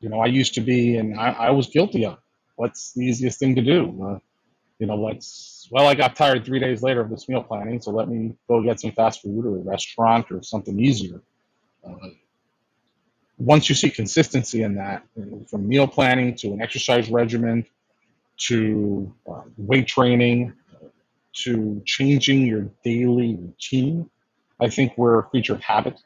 you 0.00 0.08
know, 0.08 0.20
I 0.20 0.26
used 0.26 0.54
to 0.54 0.60
be, 0.60 0.96
and 0.96 1.18
I, 1.18 1.30
I 1.30 1.50
was 1.50 1.68
guilty 1.68 2.06
of. 2.06 2.18
What's 2.56 2.92
the 2.94 3.04
easiest 3.06 3.38
thing 3.38 3.56
to 3.56 3.62
do? 3.62 4.02
Uh, 4.04 4.18
you 4.78 4.86
know, 4.86 4.96
let's. 4.96 5.68
Well, 5.70 5.86
I 5.86 5.94
got 5.94 6.16
tired 6.16 6.44
three 6.44 6.60
days 6.60 6.82
later 6.82 7.00
of 7.02 7.10
this 7.10 7.28
meal 7.28 7.42
planning, 7.42 7.80
so 7.80 7.90
let 7.92 8.08
me 8.08 8.34
go 8.48 8.62
get 8.62 8.80
some 8.80 8.92
fast 8.92 9.22
food 9.22 9.46
or 9.46 9.56
a 9.56 9.60
restaurant 9.60 10.30
or 10.30 10.42
something 10.42 10.78
easier. 10.80 11.22
Uh, 11.86 12.08
once 13.38 13.68
you 13.68 13.74
see 13.74 13.90
consistency 13.90 14.62
in 14.62 14.76
that, 14.76 15.04
you 15.16 15.24
know, 15.24 15.44
from 15.50 15.68
meal 15.68 15.86
planning 15.86 16.34
to 16.36 16.48
an 16.52 16.60
exercise 16.62 17.08
regimen 17.10 17.64
to 18.38 19.14
uh, 19.30 19.42
weight 19.56 19.86
training 19.86 20.52
to 21.32 21.82
changing 21.84 22.46
your 22.46 22.70
daily 22.84 23.36
routine. 23.36 24.08
I 24.60 24.68
think 24.68 24.96
we're 24.96 25.18
a 25.18 25.22
creature 25.22 25.54
of 25.54 25.60
habit. 25.60 26.00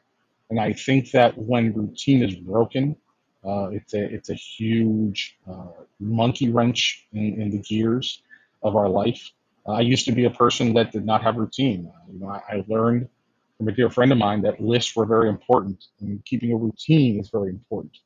And 0.49 0.59
I 0.59 0.73
think 0.73 1.11
that 1.11 1.37
when 1.37 1.73
routine 1.73 2.21
is 2.21 2.35
broken, 2.35 2.95
uh, 3.43 3.69
it's, 3.71 3.93
a, 3.93 4.03
it's 4.03 4.29
a 4.29 4.35
huge 4.35 5.37
uh, 5.49 5.67
monkey 5.99 6.49
wrench 6.49 7.07
in, 7.13 7.41
in, 7.41 7.51
the 7.51 7.57
gears 7.57 8.21
of 8.61 8.75
our 8.75 8.87
life. 8.87 9.31
Uh, 9.67 9.73
I 9.73 9.81
used 9.81 10.05
to 10.05 10.11
be 10.11 10.25
a 10.25 10.29
person 10.29 10.73
that 10.75 10.91
did 10.91 11.05
not 11.05 11.23
have 11.23 11.35
routine. 11.35 11.91
you 12.11 12.19
know, 12.19 12.29
I, 12.29 12.41
I, 12.49 12.63
learned 12.67 13.09
from 13.57 13.67
a 13.67 13.71
dear 13.71 13.89
friend 13.89 14.11
of 14.11 14.17
mine 14.17 14.43
that 14.43 14.61
lists 14.61 14.95
were 14.95 15.05
very 15.05 15.27
important 15.27 15.83
and 15.99 16.23
keeping 16.23 16.53
a 16.53 16.55
routine 16.55 17.19
is 17.19 17.29
very 17.29 17.49
important. 17.49 17.97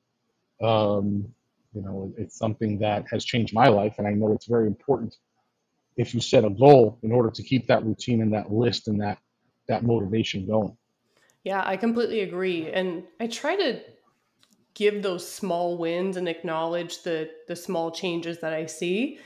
Um, 0.62 1.34
you 1.78 1.84
know, 1.84 2.12
it's 2.18 2.36
something 2.36 2.80
that 2.80 3.06
has 3.12 3.24
changed 3.24 3.54
my 3.54 3.68
life, 3.68 3.96
and 4.00 4.08
I 4.08 4.12
know 4.12 4.34
it's 4.34 4.48
very 4.48 4.66
important 4.66 5.16
if 5.96 6.14
you 6.16 6.20
set 6.20 6.44
a 6.44 6.50
goal 6.50 6.98
in 7.04 7.12
order 7.12 7.30
to 7.30 7.44
keep 7.44 7.68
that 7.68 7.86
routine 7.86 8.22
and 8.24 8.34
that 8.34 8.52
list 8.52 8.88
and 8.88 9.00
that 9.02 9.20
that 9.68 9.84
motivation 9.84 10.48
going. 10.48 10.76
Yeah, 11.44 11.62
I 11.64 11.78
completely 11.78 12.22
agree, 12.22 12.72
and 12.72 13.04
I 13.20 13.28
try 13.28 13.56
to 13.56 13.80
give 14.74 15.04
those 15.04 15.30
small 15.30 15.78
wins 15.78 16.18
and 16.18 16.28
acknowledge 16.28 17.04
the 17.04 17.30
the 17.48 17.56
small 17.56 17.92
changes 17.92 18.40
that 18.40 18.54
I 18.54 18.66
see. 18.66 19.20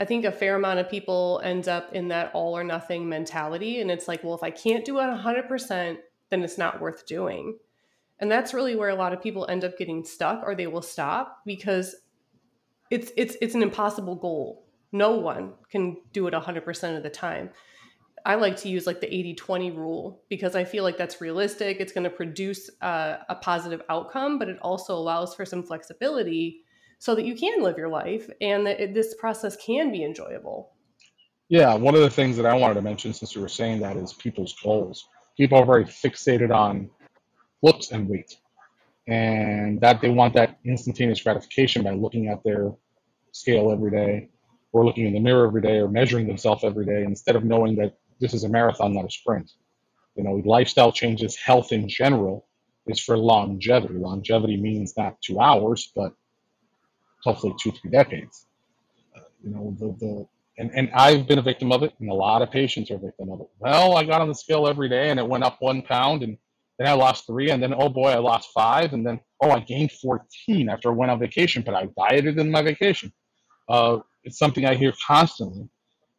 I 0.00 0.04
think 0.04 0.24
a 0.24 0.32
fair 0.32 0.56
amount 0.56 0.80
of 0.80 0.90
people 0.90 1.40
end 1.44 1.68
up 1.68 1.92
in 1.92 2.08
that 2.08 2.32
all 2.34 2.56
or 2.56 2.64
nothing 2.64 3.08
mentality, 3.08 3.80
and 3.80 3.92
it's 3.92 4.08
like, 4.08 4.24
well, 4.24 4.34
if 4.34 4.42
I 4.42 4.50
can't 4.50 4.84
do 4.84 4.98
it 4.98 5.02
100%, 5.02 5.98
then 6.30 6.42
it's 6.42 6.58
not 6.58 6.80
worth 6.80 7.06
doing. 7.06 7.58
And 8.22 8.30
that's 8.30 8.54
really 8.54 8.76
where 8.76 8.88
a 8.88 8.94
lot 8.94 9.12
of 9.12 9.20
people 9.20 9.46
end 9.48 9.64
up 9.64 9.76
getting 9.76 10.04
stuck 10.04 10.44
or 10.44 10.54
they 10.54 10.68
will 10.68 10.80
stop 10.80 11.40
because 11.44 11.96
it's 12.88 13.10
it's 13.16 13.36
it's 13.42 13.56
an 13.56 13.64
impossible 13.64 14.14
goal. 14.14 14.64
No 14.92 15.18
one 15.18 15.54
can 15.70 15.96
do 16.12 16.28
it 16.28 16.34
100% 16.34 16.96
of 16.96 17.02
the 17.02 17.10
time. 17.10 17.50
I 18.24 18.36
like 18.36 18.56
to 18.58 18.68
use 18.68 18.86
like 18.86 19.00
the 19.00 19.12
80 19.12 19.34
20 19.34 19.70
rule 19.72 20.22
because 20.28 20.54
I 20.54 20.62
feel 20.62 20.84
like 20.84 20.96
that's 20.96 21.20
realistic. 21.20 21.78
It's 21.80 21.92
going 21.92 22.04
to 22.04 22.10
produce 22.10 22.70
a, 22.80 23.18
a 23.28 23.34
positive 23.34 23.82
outcome, 23.88 24.38
but 24.38 24.48
it 24.48 24.58
also 24.62 24.94
allows 24.94 25.34
for 25.34 25.44
some 25.44 25.64
flexibility 25.64 26.60
so 27.00 27.16
that 27.16 27.24
you 27.24 27.34
can 27.34 27.60
live 27.60 27.76
your 27.76 27.88
life 27.88 28.30
and 28.40 28.64
that 28.68 28.78
it, 28.78 28.94
this 28.94 29.16
process 29.18 29.56
can 29.56 29.90
be 29.90 30.04
enjoyable. 30.04 30.70
Yeah, 31.48 31.74
one 31.74 31.96
of 31.96 32.02
the 32.02 32.10
things 32.10 32.36
that 32.36 32.46
I 32.46 32.54
wanted 32.54 32.74
to 32.74 32.82
mention 32.82 33.12
since 33.14 33.34
you 33.34 33.40
were 33.40 33.48
saying 33.48 33.80
that 33.80 33.96
is 33.96 34.12
people's 34.12 34.54
goals. 34.62 35.08
People 35.36 35.58
are 35.58 35.66
very 35.66 35.86
fixated 35.86 36.54
on 36.54 36.88
looks 37.62 37.90
and 37.90 38.08
weight, 38.08 38.36
and 39.06 39.80
that 39.80 40.00
they 40.00 40.10
want 40.10 40.34
that 40.34 40.58
instantaneous 40.64 41.22
gratification 41.22 41.82
by 41.82 41.92
looking 41.92 42.28
at 42.28 42.42
their 42.44 42.72
scale 43.32 43.70
every 43.72 43.90
day, 43.90 44.28
or 44.72 44.84
looking 44.84 45.06
in 45.06 45.12
the 45.14 45.20
mirror 45.20 45.46
every 45.46 45.62
day, 45.62 45.78
or 45.78 45.88
measuring 45.88 46.26
themselves 46.26 46.64
every 46.64 46.86
day, 46.86 47.04
instead 47.04 47.36
of 47.36 47.44
knowing 47.44 47.76
that 47.76 47.96
this 48.20 48.34
is 48.34 48.44
a 48.44 48.48
marathon, 48.48 48.94
not 48.94 49.04
a 49.04 49.10
sprint. 49.10 49.50
You 50.16 50.24
know, 50.24 50.42
lifestyle 50.44 50.92
changes, 50.92 51.36
health 51.36 51.72
in 51.72 51.88
general, 51.88 52.46
is 52.86 53.00
for 53.00 53.16
longevity. 53.16 53.94
Longevity 53.94 54.56
means 54.56 54.96
not 54.96 55.20
two 55.22 55.40
hours, 55.40 55.90
but 55.94 56.14
hopefully 57.22 57.54
two, 57.60 57.72
three 57.72 57.90
decades. 57.90 58.46
Uh, 59.16 59.20
you 59.42 59.50
know, 59.50 59.76
the, 59.78 59.86
the 59.98 60.26
and, 60.58 60.70
and 60.74 60.90
I've 60.94 61.26
been 61.26 61.38
a 61.38 61.42
victim 61.42 61.72
of 61.72 61.82
it, 61.82 61.94
and 61.98 62.10
a 62.10 62.14
lot 62.14 62.42
of 62.42 62.50
patients 62.50 62.90
are 62.90 62.96
a 62.96 62.98
victim 62.98 63.30
of 63.30 63.40
it. 63.40 63.48
Well, 63.58 63.96
I 63.96 64.04
got 64.04 64.20
on 64.20 64.28
the 64.28 64.34
scale 64.34 64.68
every 64.68 64.88
day 64.88 65.10
and 65.10 65.18
it 65.18 65.26
went 65.26 65.44
up 65.44 65.56
one 65.60 65.82
pound, 65.82 66.22
and 66.22 66.36
then 66.84 66.92
I 66.92 66.94
lost 66.94 67.26
three, 67.26 67.50
and 67.50 67.62
then 67.62 67.74
oh 67.74 67.88
boy, 67.88 68.10
I 68.10 68.18
lost 68.18 68.50
five, 68.54 68.92
and 68.92 69.06
then 69.06 69.20
oh, 69.42 69.50
I 69.50 69.60
gained 69.60 69.92
14 69.92 70.68
after 70.68 70.90
I 70.90 70.92
went 70.92 71.10
on 71.10 71.18
vacation, 71.18 71.62
but 71.62 71.74
I 71.74 71.88
dieted 71.96 72.38
in 72.38 72.50
my 72.50 72.62
vacation. 72.62 73.12
Uh, 73.68 73.98
it's 74.24 74.38
something 74.38 74.64
I 74.64 74.74
hear 74.74 74.92
constantly, 75.06 75.68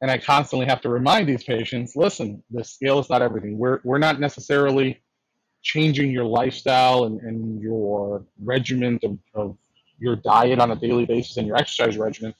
and 0.01 0.11
I 0.11 0.17
constantly 0.17 0.67
have 0.67 0.81
to 0.81 0.89
remind 0.89 1.27
these 1.27 1.43
patients: 1.43 1.95
listen, 1.95 2.43
the 2.51 2.63
scale 2.63 2.99
is 2.99 3.09
not 3.09 3.21
everything. 3.21 3.57
We're 3.57 3.79
we're 3.83 3.97
not 3.97 4.19
necessarily 4.19 5.01
changing 5.61 6.11
your 6.11 6.25
lifestyle 6.25 7.05
and, 7.05 7.21
and 7.21 7.61
your 7.61 8.25
regimen 8.43 8.99
of, 9.03 9.17
of 9.33 9.57
your 9.97 10.17
diet 10.17 10.59
on 10.59 10.71
a 10.71 10.75
daily 10.75 11.05
basis 11.05 11.37
and 11.37 11.47
your 11.47 11.55
exercise 11.55 11.97
regimen 11.97 12.33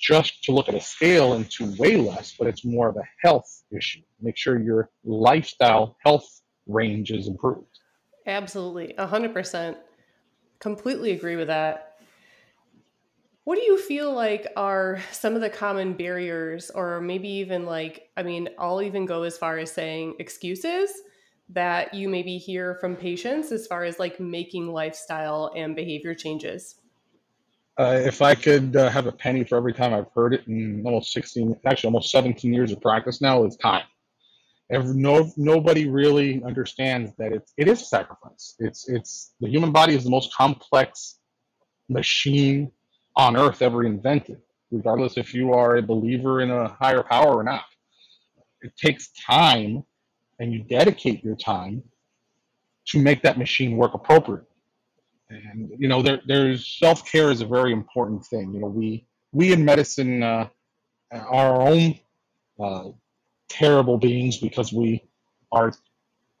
just 0.00 0.42
to 0.44 0.52
look 0.52 0.68
at 0.68 0.74
a 0.74 0.80
scale 0.80 1.34
and 1.34 1.48
to 1.52 1.74
weigh 1.78 1.96
less, 1.96 2.34
but 2.36 2.48
it's 2.48 2.64
more 2.64 2.88
of 2.88 2.96
a 2.96 3.04
health 3.22 3.62
issue. 3.70 4.00
Make 4.20 4.36
sure 4.36 4.58
your 4.58 4.90
lifestyle 5.04 5.96
health 6.04 6.42
range 6.66 7.10
is 7.10 7.28
improved. 7.28 7.78
Absolutely, 8.26 8.94
100%. 8.98 9.76
Completely 10.58 11.12
agree 11.12 11.36
with 11.36 11.48
that. 11.48 11.96
What 13.44 13.56
do 13.56 13.62
you 13.62 13.76
feel 13.76 14.14
like 14.14 14.46
are 14.56 15.00
some 15.10 15.34
of 15.34 15.40
the 15.40 15.50
common 15.50 15.94
barriers, 15.94 16.70
or 16.70 17.00
maybe 17.00 17.28
even 17.28 17.66
like, 17.66 18.10
I 18.16 18.22
mean, 18.22 18.48
I'll 18.58 18.80
even 18.80 19.04
go 19.04 19.24
as 19.24 19.36
far 19.36 19.58
as 19.58 19.72
saying 19.72 20.14
excuses 20.20 20.92
that 21.48 21.92
you 21.92 22.08
maybe 22.08 22.38
hear 22.38 22.76
from 22.76 22.94
patients 22.94 23.50
as 23.50 23.66
far 23.66 23.82
as 23.82 23.98
like 23.98 24.20
making 24.20 24.72
lifestyle 24.72 25.52
and 25.56 25.74
behavior 25.74 26.14
changes? 26.14 26.76
Uh, 27.78 28.00
if 28.04 28.22
I 28.22 28.34
could 28.34 28.76
uh, 28.76 28.90
have 28.90 29.06
a 29.06 29.12
penny 29.12 29.44
for 29.44 29.56
every 29.56 29.72
time 29.72 29.92
I've 29.92 30.10
heard 30.14 30.34
it 30.34 30.46
in 30.46 30.82
almost 30.84 31.12
16, 31.12 31.58
actually 31.66 31.88
almost 31.88 32.10
17 32.10 32.52
years 32.52 32.70
of 32.70 32.80
practice 32.80 33.20
now, 33.20 33.44
it's 33.44 33.56
time. 33.56 33.84
No, 34.70 35.30
nobody 35.36 35.88
really 35.88 36.42
understands 36.44 37.12
that 37.18 37.32
it, 37.32 37.50
it 37.58 37.68
is 37.68 37.82
a 37.82 37.84
sacrifice. 37.84 38.54
It's, 38.58 38.88
it's 38.88 39.34
the 39.40 39.48
human 39.48 39.70
body 39.70 39.94
is 39.94 40.04
the 40.04 40.10
most 40.10 40.34
complex 40.34 41.18
machine 41.88 42.72
on 43.16 43.36
earth 43.36 43.60
ever 43.60 43.84
invented, 43.84 44.40
regardless 44.70 45.18
if 45.18 45.34
you 45.34 45.52
are 45.52 45.76
a 45.76 45.82
believer 45.82 46.40
in 46.40 46.50
a 46.50 46.68
higher 46.68 47.02
power 47.02 47.36
or 47.36 47.42
not. 47.42 47.64
It 48.62 48.74
takes 48.76 49.10
time, 49.12 49.84
and 50.38 50.52
you 50.52 50.62
dedicate 50.62 51.22
your 51.22 51.36
time 51.36 51.82
to 52.86 52.98
make 52.98 53.22
that 53.22 53.36
machine 53.36 53.76
work 53.76 53.92
appropriately 53.92 54.46
and 55.32 55.70
you 55.78 55.88
know 55.88 56.02
there, 56.02 56.20
there's 56.26 56.66
self-care 56.78 57.30
is 57.30 57.40
a 57.40 57.46
very 57.46 57.72
important 57.72 58.24
thing 58.24 58.52
you 58.52 58.60
know 58.60 58.66
we 58.66 59.06
we 59.32 59.52
in 59.52 59.64
medicine 59.64 60.22
uh, 60.22 60.48
are 61.12 61.54
our 61.54 61.62
own 61.62 61.98
uh, 62.60 62.90
terrible 63.52 63.98
beings 63.98 64.38
because 64.38 64.72
we 64.72 65.04
are 65.50 65.72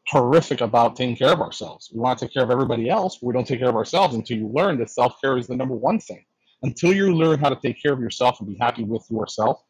horrific 0.08 0.60
about 0.60 0.96
taking 0.96 1.14
care 1.14 1.32
of 1.32 1.40
ourselves 1.40 1.90
we 1.94 2.00
want 2.00 2.18
to 2.18 2.24
take 2.24 2.34
care 2.34 2.42
of 2.42 2.50
everybody 2.50 2.88
else 2.88 3.18
but 3.18 3.26
we 3.26 3.32
don't 3.32 3.46
take 3.46 3.60
care 3.60 3.68
of 3.68 3.76
ourselves 3.76 4.14
until 4.14 4.36
you 4.36 4.48
learn 4.48 4.78
that 4.78 4.90
self-care 4.90 5.36
is 5.38 5.46
the 5.46 5.56
number 5.56 5.74
one 5.74 6.00
thing 6.00 6.24
until 6.62 6.92
you 6.92 7.14
learn 7.14 7.38
how 7.38 7.48
to 7.48 7.56
take 7.56 7.80
care 7.80 7.92
of 7.92 8.00
yourself 8.00 8.40
and 8.40 8.48
be 8.48 8.56
happy 8.60 8.82
with 8.82 9.04
yourself 9.10 9.62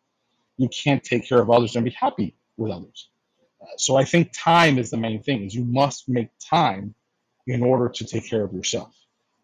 you 0.57 0.69
can't 0.69 1.05
take 1.05 1.29
care 1.29 1.41
of 1.41 1.51
others 1.51 1.77
and 1.77 1.85
be 1.85 1.91
happy 1.91 2.35
with 2.57 2.71
others 2.71 3.11
uh, 3.61 3.67
so 3.77 3.97
i 3.97 4.05
think 4.05 4.31
time 4.33 4.79
is 4.79 4.91
the 4.91 4.97
main 4.97 5.23
thing 5.23 5.45
is 5.45 5.55
you 5.55 5.65
must 5.65 6.09
make 6.09 6.29
time 6.39 6.95
in 7.47 7.63
order 7.63 7.89
to 7.89 8.05
take 8.07 8.29
care 8.29 8.45
of 8.45 8.53
yourself 8.55 8.95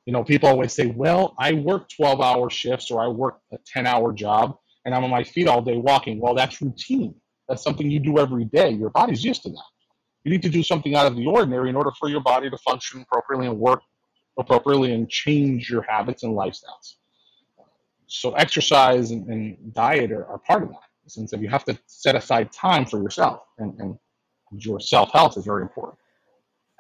you 0.09 0.13
know, 0.13 0.25
people 0.25 0.49
always 0.49 0.73
say, 0.73 0.87
well, 0.87 1.35
I 1.39 1.53
work 1.53 1.91
12 1.91 2.23
hour 2.23 2.49
shifts 2.49 2.91
or 2.91 3.05
I 3.05 3.09
work 3.09 3.41
a 3.53 3.59
10 3.67 3.87
hour 3.87 4.15
job 4.15 4.57
and 4.87 4.95
I'm 4.95 5.05
on 5.05 5.11
my 5.11 5.23
feet 5.23 5.49
all 5.49 5.61
day 5.61 5.77
walking. 5.77 6.19
Well, 6.19 6.35
that's 6.35 6.63
routine. 6.63 7.15
That's 7.49 7.63
something 7.63 7.91
you 7.91 7.99
do 7.99 8.19
every 8.19 8.45
day. 8.45 8.71
Your 8.71 8.91
body's 8.91 9.25
used 9.25 9.43
to 9.45 9.51
that. 9.51 9.65
You 10.25 10.31
need 10.31 10.43
to 10.43 10.49
do 10.49 10.63
something 10.63 10.95
out 10.95 11.07
of 11.07 11.17
the 11.17 11.27
ordinary 11.27 11.71
in 11.71 11.77
order 11.77 11.91
for 11.99 12.09
your 12.09 12.21
body 12.21 12.51
to 12.51 12.59
function 12.59 13.01
appropriately 13.01 13.47
and 13.47 13.59
work 13.59 13.81
appropriately 14.39 14.93
and 14.93 15.09
change 15.09 15.71
your 15.71 15.83
habits 15.83 16.23
and 16.23 16.35
lifestyles. 16.35 16.97
So, 18.07 18.33
exercise 18.35 19.11
and, 19.11 19.27
and 19.29 19.75
diet 19.75 20.13
are, 20.13 20.27
are, 20.27 20.39
part 20.39 20.63
of 20.63 20.71
that. 20.71 20.79
Since 21.07 21.33
you 21.33 21.49
have 21.49 21.65
to 21.65 21.79
set 21.87 22.15
aside 22.15 22.53
time 22.53 22.85
for 22.85 23.03
yourself, 23.03 23.43
and, 23.59 23.79
and 23.81 23.99
your 24.53 24.81
self 24.81 25.13
health 25.13 25.37
is 25.37 25.45
very 25.45 25.63
important. 25.63 25.99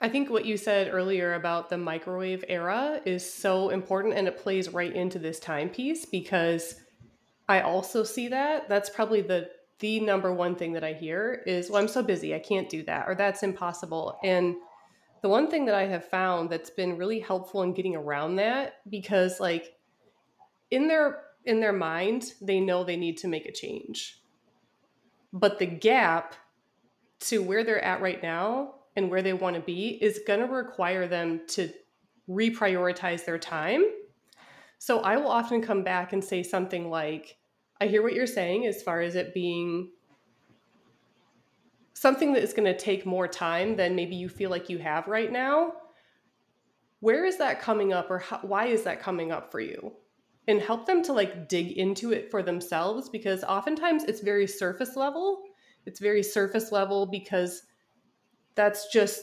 I 0.00 0.09
think 0.09 0.31
what 0.31 0.44
you 0.44 0.57
said 0.57 0.92
earlier 0.92 1.35
about 1.35 1.70
the 1.70 1.78
microwave 1.78 2.44
era 2.48 3.00
is 3.04 3.31
so 3.31 3.70
important 3.70 4.14
and 4.14 4.28
it 4.28 4.38
plays 4.38 4.68
right 4.68 4.94
into 4.94 5.18
this 5.18 5.40
timepiece 5.40 6.04
because 6.04 6.76
I 7.48 7.62
also 7.62 8.04
see 8.04 8.28
that. 8.28 8.68
That's 8.68 8.90
probably 8.90 9.22
the 9.22 9.50
the 9.80 10.00
number 10.00 10.32
one 10.32 10.56
thing 10.56 10.72
that 10.72 10.84
I 10.84 10.92
hear 10.92 11.42
is, 11.46 11.70
well, 11.70 11.80
I'm 11.80 11.88
so 11.88 12.02
busy, 12.02 12.34
I 12.34 12.40
can't 12.40 12.68
do 12.68 12.82
that, 12.84 13.08
or 13.08 13.14
that's 13.14 13.42
impossible. 13.42 14.18
And 14.24 14.56
the 15.22 15.28
one 15.28 15.50
thing 15.50 15.66
that 15.66 15.74
I 15.74 15.86
have 15.86 16.08
found 16.08 16.50
that's 16.50 16.70
been 16.70 16.96
really 16.96 17.20
helpful 17.20 17.62
in 17.62 17.74
getting 17.74 17.96
around 17.96 18.36
that, 18.36 18.76
because 18.88 19.40
like 19.40 19.74
in 20.70 20.88
their 20.88 21.22
in 21.44 21.60
their 21.60 21.72
mind, 21.72 22.34
they 22.42 22.60
know 22.60 22.84
they 22.84 22.96
need 22.96 23.16
to 23.18 23.28
make 23.28 23.46
a 23.46 23.52
change. 23.52 24.20
But 25.32 25.58
the 25.58 25.66
gap 25.66 26.34
to 27.20 27.42
where 27.42 27.64
they're 27.64 27.82
at 27.82 28.02
right 28.02 28.22
now 28.22 28.74
and 28.96 29.10
where 29.10 29.22
they 29.22 29.32
want 29.32 29.56
to 29.56 29.62
be 29.62 29.98
is 30.02 30.20
going 30.26 30.40
to 30.40 30.46
require 30.46 31.06
them 31.06 31.40
to 31.48 31.70
reprioritize 32.28 33.24
their 33.24 33.38
time. 33.38 33.84
So 34.78 35.00
I 35.00 35.16
will 35.16 35.30
often 35.30 35.62
come 35.62 35.82
back 35.82 36.12
and 36.12 36.22
say 36.22 36.42
something 36.42 36.90
like, 36.90 37.38
I 37.80 37.86
hear 37.86 38.02
what 38.02 38.14
you're 38.14 38.26
saying 38.26 38.66
as 38.66 38.82
far 38.82 39.00
as 39.00 39.14
it 39.14 39.34
being 39.34 39.90
something 41.94 42.32
that 42.32 42.42
is 42.42 42.52
going 42.52 42.72
to 42.72 42.76
take 42.76 43.06
more 43.06 43.28
time 43.28 43.76
than 43.76 43.96
maybe 43.96 44.16
you 44.16 44.28
feel 44.28 44.50
like 44.50 44.68
you 44.68 44.78
have 44.78 45.08
right 45.08 45.30
now. 45.30 45.72
Where 47.00 47.24
is 47.24 47.38
that 47.38 47.60
coming 47.60 47.92
up 47.92 48.10
or 48.10 48.18
how, 48.18 48.40
why 48.42 48.66
is 48.66 48.82
that 48.84 49.00
coming 49.00 49.32
up 49.32 49.50
for 49.50 49.60
you? 49.60 49.92
And 50.46 50.60
help 50.60 50.86
them 50.86 51.02
to 51.04 51.12
like 51.12 51.48
dig 51.48 51.72
into 51.72 52.12
it 52.12 52.30
for 52.30 52.42
themselves 52.42 53.08
because 53.08 53.44
oftentimes 53.44 54.04
it's 54.04 54.20
very 54.20 54.46
surface 54.46 54.96
level. 54.96 55.42
It's 55.86 56.00
very 56.00 56.22
surface 56.22 56.72
level 56.72 57.06
because 57.06 57.62
that's 58.54 58.88
just 58.92 59.22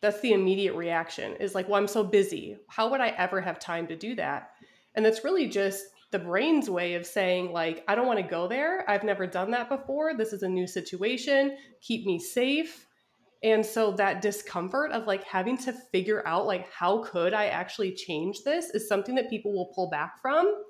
that's 0.00 0.20
the 0.20 0.32
immediate 0.32 0.74
reaction 0.74 1.34
is 1.36 1.54
like 1.54 1.68
well 1.68 1.80
i'm 1.80 1.88
so 1.88 2.04
busy 2.04 2.56
how 2.68 2.88
would 2.88 3.00
i 3.00 3.08
ever 3.18 3.40
have 3.40 3.58
time 3.58 3.88
to 3.88 3.96
do 3.96 4.14
that 4.14 4.50
and 4.94 5.04
that's 5.04 5.24
really 5.24 5.48
just 5.48 5.84
the 6.12 6.18
brain's 6.18 6.70
way 6.70 6.94
of 6.94 7.04
saying 7.04 7.52
like 7.52 7.84
i 7.88 7.94
don't 7.94 8.06
want 8.06 8.18
to 8.18 8.22
go 8.22 8.46
there. 8.46 8.88
I've 8.88 9.02
never 9.02 9.26
done 9.26 9.50
that 9.50 9.68
before. 9.68 10.14
This 10.14 10.32
is 10.32 10.42
a 10.42 10.48
new 10.48 10.66
situation. 10.66 11.56
Keep 11.80 12.06
me 12.06 12.18
safe. 12.18 12.86
And 13.42 13.66
so 13.66 13.90
that 13.92 14.22
discomfort 14.22 14.92
of 14.92 15.08
like 15.08 15.24
having 15.24 15.58
to 15.58 15.72
figure 15.72 16.24
out 16.26 16.46
like 16.46 16.70
how 16.70 17.02
could 17.02 17.34
i 17.34 17.46
actually 17.46 17.92
change 17.92 18.44
this 18.44 18.70
is 18.70 18.86
something 18.88 19.16
that 19.16 19.28
people 19.28 19.52
will 19.52 19.72
pull 19.74 19.90
back 19.90 20.20
from. 20.20 20.62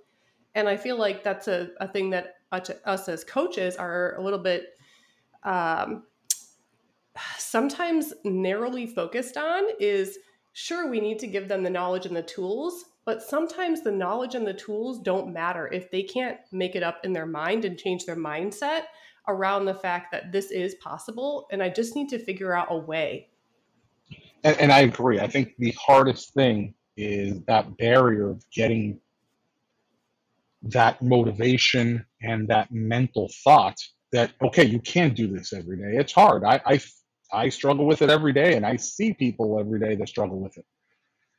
And 0.54 0.68
i 0.68 0.76
feel 0.76 0.96
like 0.96 1.22
that's 1.22 1.48
a, 1.48 1.68
a 1.80 1.88
thing 1.88 2.10
that 2.10 2.34
us 2.52 3.08
as 3.08 3.24
coaches 3.24 3.76
are 3.76 4.14
a 4.16 4.22
little 4.22 4.38
bit 4.38 4.66
um, 5.44 6.04
sometimes 7.38 8.12
narrowly 8.24 8.86
focused 8.86 9.36
on 9.36 9.64
is 9.80 10.18
sure 10.52 10.88
we 10.88 11.00
need 11.00 11.18
to 11.18 11.26
give 11.26 11.48
them 11.48 11.62
the 11.62 11.70
knowledge 11.70 12.06
and 12.06 12.16
the 12.16 12.22
tools 12.22 12.84
but 13.04 13.22
sometimes 13.22 13.82
the 13.82 13.90
knowledge 13.90 14.34
and 14.34 14.46
the 14.46 14.54
tools 14.54 15.00
don't 15.00 15.32
matter 15.32 15.68
if 15.72 15.90
they 15.90 16.02
can't 16.02 16.38
make 16.52 16.74
it 16.74 16.82
up 16.82 17.04
in 17.04 17.12
their 17.12 17.26
mind 17.26 17.64
and 17.64 17.78
change 17.78 18.04
their 18.04 18.16
mindset 18.16 18.82
around 19.28 19.64
the 19.64 19.74
fact 19.74 20.12
that 20.12 20.32
this 20.32 20.50
is 20.50 20.74
possible 20.76 21.46
and 21.52 21.62
i 21.62 21.68
just 21.68 21.94
need 21.94 22.08
to 22.08 22.18
figure 22.18 22.54
out 22.54 22.66
a 22.70 22.76
way 22.76 23.28
and, 24.44 24.58
and 24.58 24.72
i 24.72 24.80
agree 24.80 25.20
i 25.20 25.26
think 25.26 25.54
the 25.58 25.74
hardest 25.80 26.34
thing 26.34 26.74
is 26.96 27.40
that 27.46 27.76
barrier 27.76 28.30
of 28.30 28.44
getting 28.50 29.00
that 30.62 31.02
motivation 31.02 32.04
and 32.22 32.48
that 32.48 32.70
mental 32.70 33.30
thought 33.42 33.78
that 34.12 34.32
okay, 34.42 34.64
you 34.64 34.78
can't 34.78 35.16
do 35.16 35.26
this 35.26 35.52
every 35.52 35.78
day. 35.78 35.98
It's 35.98 36.12
hard. 36.12 36.44
I 36.44 36.60
I, 36.64 36.80
I 37.32 37.48
struggle 37.48 37.86
with 37.86 38.02
it 38.02 38.10
every 38.10 38.32
day, 38.32 38.54
and 38.54 38.64
I 38.64 38.76
see 38.76 39.12
people 39.12 39.58
every 39.58 39.80
day 39.80 39.96
that 39.96 40.08
struggle 40.08 40.38
with 40.38 40.56
it. 40.58 40.66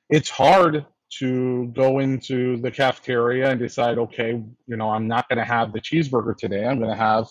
It's 0.10 0.30
hard 0.30 0.86
to 1.20 1.68
go 1.68 2.00
into 2.00 2.58
the 2.58 2.72
cafeteria 2.72 3.50
and 3.50 3.60
decide, 3.60 3.98
okay, 3.98 4.42
you 4.68 4.76
know, 4.76 4.90
I'm 4.90 5.08
not 5.08 5.28
going 5.30 5.40
to 5.40 5.46
have 5.46 5.74
the 5.74 5.82
cheeseburger 5.82 6.36
today. 6.36 6.66
I'm 6.66 6.78
going 6.78 6.90
to 6.90 6.96
have 6.96 7.28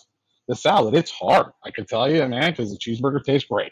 the 0.47 0.55
salad. 0.55 0.95
It's 0.95 1.11
hard. 1.11 1.47
I 1.63 1.71
can 1.71 1.85
tell 1.85 2.09
you, 2.09 2.25
man, 2.27 2.51
because 2.51 2.71
the 2.71 2.77
cheeseburger 2.77 3.23
tastes 3.23 3.47
great. 3.47 3.71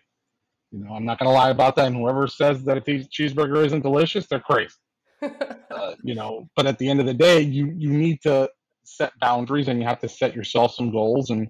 You 0.72 0.84
know, 0.84 0.94
I'm 0.94 1.06
not 1.06 1.20
going 1.20 1.28
to 1.28 1.34
lie 1.34 1.50
about 1.50 1.76
that. 1.76 1.88
And 1.88 1.96
whoever 1.96 2.28
says 2.28 2.64
that 2.64 2.78
a 2.78 2.82
cheeseburger 2.82 3.66
isn't 3.66 3.82
delicious, 3.82 4.28
they're 4.28 4.40
crazy. 4.40 4.74
uh, 5.22 5.96
you 6.04 6.16
know, 6.16 6.50
but 6.56 6.66
at 6.66 6.78
the 6.80 6.90
end 6.90 7.00
of 7.00 7.06
the 7.06 7.14
day, 7.14 7.42
you 7.42 7.72
you 7.78 7.92
need 7.92 8.22
to 8.24 8.50
set 8.84 9.12
boundaries 9.20 9.68
and 9.68 9.80
you 9.80 9.88
have 9.88 10.00
to 10.00 10.10
set 10.10 10.36
yourself 10.36 10.74
some 10.74 10.92
goals 10.92 11.30
and 11.30 11.48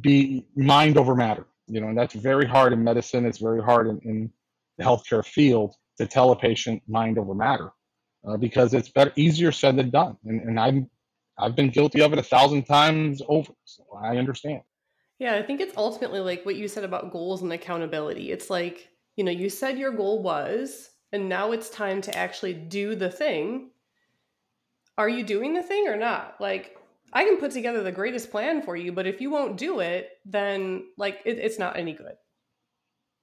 be 0.00 0.44
mind 0.54 0.98
over 0.98 1.14
matter. 1.14 1.46
You 1.66 1.80
know, 1.80 1.88
and 1.88 1.96
that's 1.96 2.14
very 2.14 2.46
hard 2.46 2.72
in 2.74 2.84
medicine. 2.84 3.24
It's 3.24 3.38
very 3.38 3.62
hard 3.62 3.86
in, 3.86 4.00
in 4.04 4.32
the 4.76 4.84
healthcare 4.84 5.24
field 5.24 5.76
to 5.98 6.06
tell 6.06 6.32
a 6.32 6.36
patient 6.36 6.82
mind 6.88 7.18
over 7.18 7.34
matter 7.34 7.70
uh, 8.26 8.36
because 8.36 8.74
it's 8.74 8.88
better 8.88 9.12
easier 9.16 9.52
said 9.52 9.76
than 9.76 9.90
done. 9.90 10.16
And, 10.24 10.40
and 10.42 10.60
I'm 10.60 10.90
I've 11.38 11.56
been 11.56 11.70
guilty 11.70 12.02
of 12.02 12.12
it 12.12 12.18
a 12.18 12.22
thousand 12.22 12.64
times 12.64 13.22
over. 13.26 13.52
So 13.64 13.84
I 14.02 14.18
understand. 14.18 14.62
Yeah, 15.18 15.36
I 15.36 15.42
think 15.42 15.60
it's 15.60 15.76
ultimately 15.76 16.20
like 16.20 16.44
what 16.44 16.56
you 16.56 16.68
said 16.68 16.84
about 16.84 17.12
goals 17.12 17.42
and 17.42 17.52
accountability. 17.52 18.30
It's 18.30 18.50
like, 18.50 18.88
you 19.16 19.24
know, 19.24 19.30
you 19.30 19.50
said 19.50 19.78
your 19.78 19.92
goal 19.92 20.22
was, 20.22 20.90
and 21.12 21.28
now 21.28 21.52
it's 21.52 21.68
time 21.70 22.00
to 22.02 22.16
actually 22.16 22.54
do 22.54 22.94
the 22.94 23.10
thing. 23.10 23.70
Are 24.96 25.08
you 25.08 25.22
doing 25.22 25.54
the 25.54 25.62
thing 25.62 25.88
or 25.88 25.96
not? 25.96 26.36
Like, 26.40 26.76
I 27.12 27.24
can 27.24 27.38
put 27.38 27.52
together 27.52 27.82
the 27.82 27.92
greatest 27.92 28.30
plan 28.30 28.62
for 28.62 28.76
you, 28.76 28.92
but 28.92 29.06
if 29.06 29.20
you 29.20 29.30
won't 29.30 29.56
do 29.56 29.80
it, 29.80 30.10
then 30.24 30.84
like 30.96 31.20
it, 31.24 31.38
it's 31.38 31.58
not 31.58 31.76
any 31.76 31.92
good. 31.92 32.14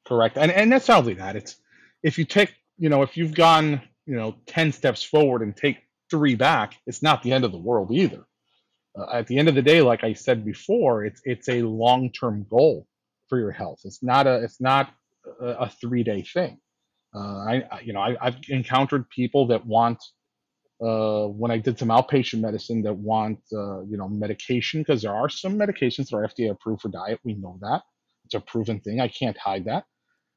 Correct. 0.06 0.38
And 0.38 0.52
and 0.52 0.72
that's 0.72 0.90
only 0.90 1.14
that. 1.16 1.36
It's 1.36 1.58
if 2.04 2.18
you 2.18 2.26
take, 2.26 2.54
you 2.78 2.90
know, 2.90 3.02
if 3.02 3.18
you've 3.18 3.34
gone, 3.34 3.82
you 4.08 4.16
know, 4.16 4.36
10 4.48 4.72
steps 4.72 5.04
forward 5.04 5.44
and 5.44 5.56
take 5.56 5.78
three 6.10 6.36
back, 6.36 6.78
it's 6.88 7.04
not 7.04 7.22
the 7.22 7.34
end 7.34 7.46
of 7.46 7.52
the 7.52 7.58
world 7.58 7.92
either 7.92 8.26
uh, 8.98 9.06
at 9.14 9.28
the 9.28 9.38
end 9.38 9.48
of 9.48 9.56
the 9.56 9.62
day, 9.62 9.82
like 9.82 10.04
I 10.04 10.14
said 10.14 10.44
before, 10.44 11.06
it's 11.06 11.22
it's 11.24 11.50
a 11.50 11.62
long 11.62 12.12
term 12.12 12.46
goal 12.50 12.88
for 13.30 13.38
your 13.38 13.52
health. 13.52 13.82
It's 13.84 14.02
not 14.02 14.28
a 14.28 14.44
it's 14.44 14.60
not 14.60 14.92
a, 15.40 15.46
a 15.46 15.70
three 15.70 16.04
day 16.04 16.24
thing. 16.24 16.60
Uh, 17.16 17.20
I 17.20 17.80
you 17.84 17.94
know 17.94 18.02
I, 18.02 18.18
have 18.22 18.38
encountered 18.50 19.10
people 19.10 19.48
that 19.48 19.66
want 19.66 20.04
uh, 20.82 21.26
when 21.28 21.52
I 21.52 21.58
did 21.58 21.78
some 21.78 21.90
outpatient 21.90 22.42
medicine 22.42 22.82
that 22.84 22.94
want 22.94 23.40
uh, 23.54 23.82
you 23.84 23.98
know 23.98 24.08
medication 24.10 24.82
because 24.82 25.02
there 25.02 25.16
are 25.16 25.30
some 25.30 25.58
medications 25.58 26.10
that 26.10 26.16
are 26.16 26.28
FDA 26.28 26.50
approved 26.50 26.82
for 26.82 26.90
diet. 26.90 27.20
We 27.24 27.36
know 27.36 27.60
that 27.62 27.84
it's 28.26 28.34
a 28.34 28.40
proven 28.40 28.80
thing. 28.80 29.00
I 29.00 29.08
can't 29.10 29.38
hide 29.38 29.66
that. 29.66 29.86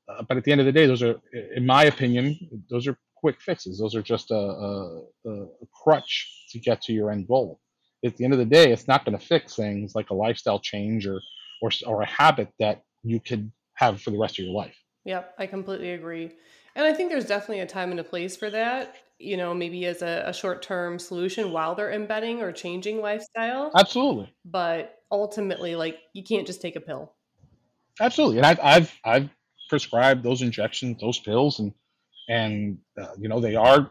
Uh, 0.09 0.23
but 0.23 0.37
at 0.37 0.45
the 0.45 0.53
end 0.53 0.61
of 0.61 0.67
the 0.67 0.73
day, 0.73 0.87
those 0.87 1.03
are, 1.03 1.21
in 1.55 1.65
my 1.65 1.85
opinion, 1.85 2.37
those 2.69 2.87
are 2.89 2.99
quick 3.21 3.41
fixes. 3.41 3.79
Those 3.79 3.95
are 3.95 4.03
just 4.03 4.31
a, 4.31 4.35
a, 4.35 5.03
a 5.31 5.67
crutch 5.83 6.47
to 6.53 6.59
get 6.59 6.83
to 6.83 6.93
your 6.93 7.11
end 7.11 7.29
goal 7.29 7.61
at 8.05 8.17
the 8.17 8.25
end 8.25 8.33
of 8.33 8.39
the 8.39 8.45
day, 8.45 8.73
it's 8.73 8.89
not 8.89 9.05
going 9.05 9.19
to 9.19 9.25
fix 9.25 9.55
things 9.55 9.95
like 9.95 10.11
a 10.11 10.15
lifestyle 10.15 10.59
change 10.59 11.07
or, 11.07 11.21
or, 11.61 11.71
or 11.87 12.03
a 12.03 12.07
habit 12.07 12.49
that 12.59 12.83
you 13.03 13.21
could 13.21 13.51
have 13.75 14.01
for 14.01 14.11
the 14.11 14.19
rest 14.19 14.39
of 14.39 14.45
your 14.45 14.55
life. 14.55 14.77
Yep, 15.05 15.35
I 15.39 15.47
completely 15.47 15.93
agree. 15.93 16.33
And 16.75 16.87
I 16.87 16.93
think 16.93 17.11
there's 17.11 17.27
definitely 17.27 17.61
a 17.61 17.67
time 17.67 17.91
and 17.91 18.01
a 18.01 18.05
place 18.05 18.37
for 18.37 18.51
that, 18.51 18.95
you 19.19 19.37
know, 19.37 19.55
maybe 19.55 19.85
as 19.87 20.03
a, 20.03 20.25
a 20.27 20.33
short 20.33 20.63
term 20.63 20.99
solution 20.99 21.53
while 21.53 21.75
they're 21.75 21.93
embedding 21.93 22.43
or 22.43 22.53
changing 22.53 23.01
lifestyle. 23.01 23.71
Absolutely. 23.75 24.33
But 24.45 24.97
ultimately, 25.11 25.75
like, 25.75 25.99
you 26.15 26.23
can't 26.23 26.47
just 26.47 26.63
take 26.63 26.77
a 26.77 26.81
pill. 26.81 27.13
Absolutely. 28.01 28.39
And 28.39 28.47
I've, 28.47 28.61
I've, 28.63 29.01
I've 29.05 29.31
prescribed 29.69 30.23
those 30.23 30.43
injections, 30.43 31.01
those 31.01 31.19
pills, 31.19 31.59
and, 31.59 31.73
and, 32.31 32.79
uh, 32.99 33.09
you 33.19 33.29
know, 33.29 33.40
they 33.40 33.57
are 33.57 33.90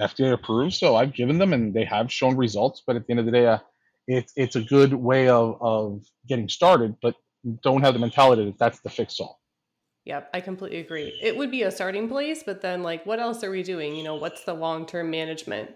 FDA 0.00 0.32
approved, 0.32 0.74
so 0.74 0.96
I've 0.96 1.14
given 1.14 1.38
them 1.38 1.52
and 1.52 1.74
they 1.74 1.84
have 1.84 2.12
shown 2.12 2.36
results. 2.36 2.82
But 2.86 2.96
at 2.96 3.06
the 3.06 3.12
end 3.12 3.20
of 3.20 3.26
the 3.26 3.32
day, 3.32 3.46
uh, 3.46 3.58
it's 4.06 4.32
it's 4.36 4.56
a 4.56 4.60
good 4.60 4.92
way 4.94 5.28
of 5.28 5.56
of 5.60 6.04
getting 6.28 6.48
started, 6.48 6.96
but 7.02 7.14
don't 7.62 7.82
have 7.82 7.94
the 7.94 8.00
mentality 8.00 8.44
that 8.44 8.58
that's 8.58 8.80
the 8.80 8.90
fix 8.90 9.18
all. 9.18 9.40
Yep, 10.04 10.30
I 10.34 10.40
completely 10.40 10.80
agree. 10.80 11.18
It 11.22 11.36
would 11.36 11.50
be 11.50 11.62
a 11.62 11.70
starting 11.70 12.08
place, 12.08 12.42
but 12.44 12.60
then 12.62 12.82
like, 12.82 13.04
what 13.04 13.20
else 13.20 13.44
are 13.44 13.50
we 13.50 13.62
doing? 13.62 13.94
You 13.94 14.04
know, 14.04 14.16
what's 14.16 14.44
the 14.44 14.54
long 14.54 14.86
term 14.86 15.10
management? 15.10 15.70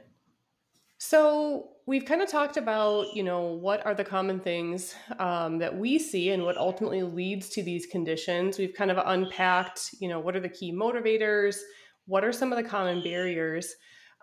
So 0.98 1.68
we've 1.86 2.04
kind 2.04 2.22
of 2.22 2.28
talked 2.28 2.56
about, 2.56 3.14
you 3.14 3.22
know, 3.22 3.42
what 3.42 3.84
are 3.84 3.94
the 3.94 4.04
common 4.04 4.40
things 4.40 4.94
um, 5.18 5.58
that 5.58 5.76
we 5.76 5.98
see 5.98 6.30
and 6.30 6.44
what 6.44 6.56
ultimately 6.56 7.02
leads 7.02 7.50
to 7.50 7.62
these 7.62 7.84
conditions. 7.86 8.58
We've 8.58 8.72
kind 8.72 8.90
of 8.90 8.98
unpacked, 9.04 9.90
you 10.00 10.08
know, 10.08 10.18
what 10.18 10.34
are 10.34 10.40
the 10.40 10.48
key 10.48 10.72
motivators, 10.72 11.58
what 12.06 12.24
are 12.24 12.32
some 12.32 12.52
of 12.52 12.62
the 12.62 12.68
common 12.68 13.02
barriers. 13.02 13.74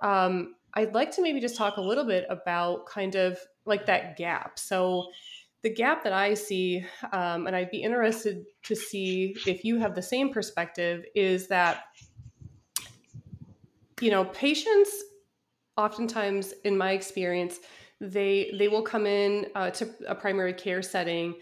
Um, 0.01 0.55
I'd 0.73 0.93
like 0.93 1.11
to 1.11 1.21
maybe 1.21 1.39
just 1.39 1.57
talk 1.57 1.77
a 1.77 1.81
little 1.81 2.05
bit 2.05 2.25
about 2.29 2.85
kind 2.85 3.15
of 3.15 3.37
like 3.65 3.85
that 3.87 4.17
gap. 4.17 4.57
So, 4.59 5.07
the 5.63 5.69
gap 5.69 6.03
that 6.03 6.13
I 6.13 6.33
see, 6.33 6.83
um, 7.11 7.45
and 7.45 7.55
I'd 7.55 7.69
be 7.69 7.83
interested 7.83 8.45
to 8.63 8.75
see 8.75 9.35
if 9.45 9.63
you 9.63 9.77
have 9.77 9.93
the 9.93 10.01
same 10.01 10.33
perspective, 10.33 11.03
is 11.13 11.47
that, 11.49 11.83
you 13.99 14.09
know, 14.09 14.25
patients 14.25 15.03
oftentimes, 15.77 16.53
in 16.63 16.77
my 16.77 16.91
experience, 16.93 17.59
they 17.99 18.51
they 18.57 18.67
will 18.67 18.81
come 18.81 19.05
in 19.05 19.47
uh, 19.53 19.69
to 19.71 19.89
a 20.07 20.15
primary 20.15 20.53
care 20.53 20.81
setting, 20.81 21.35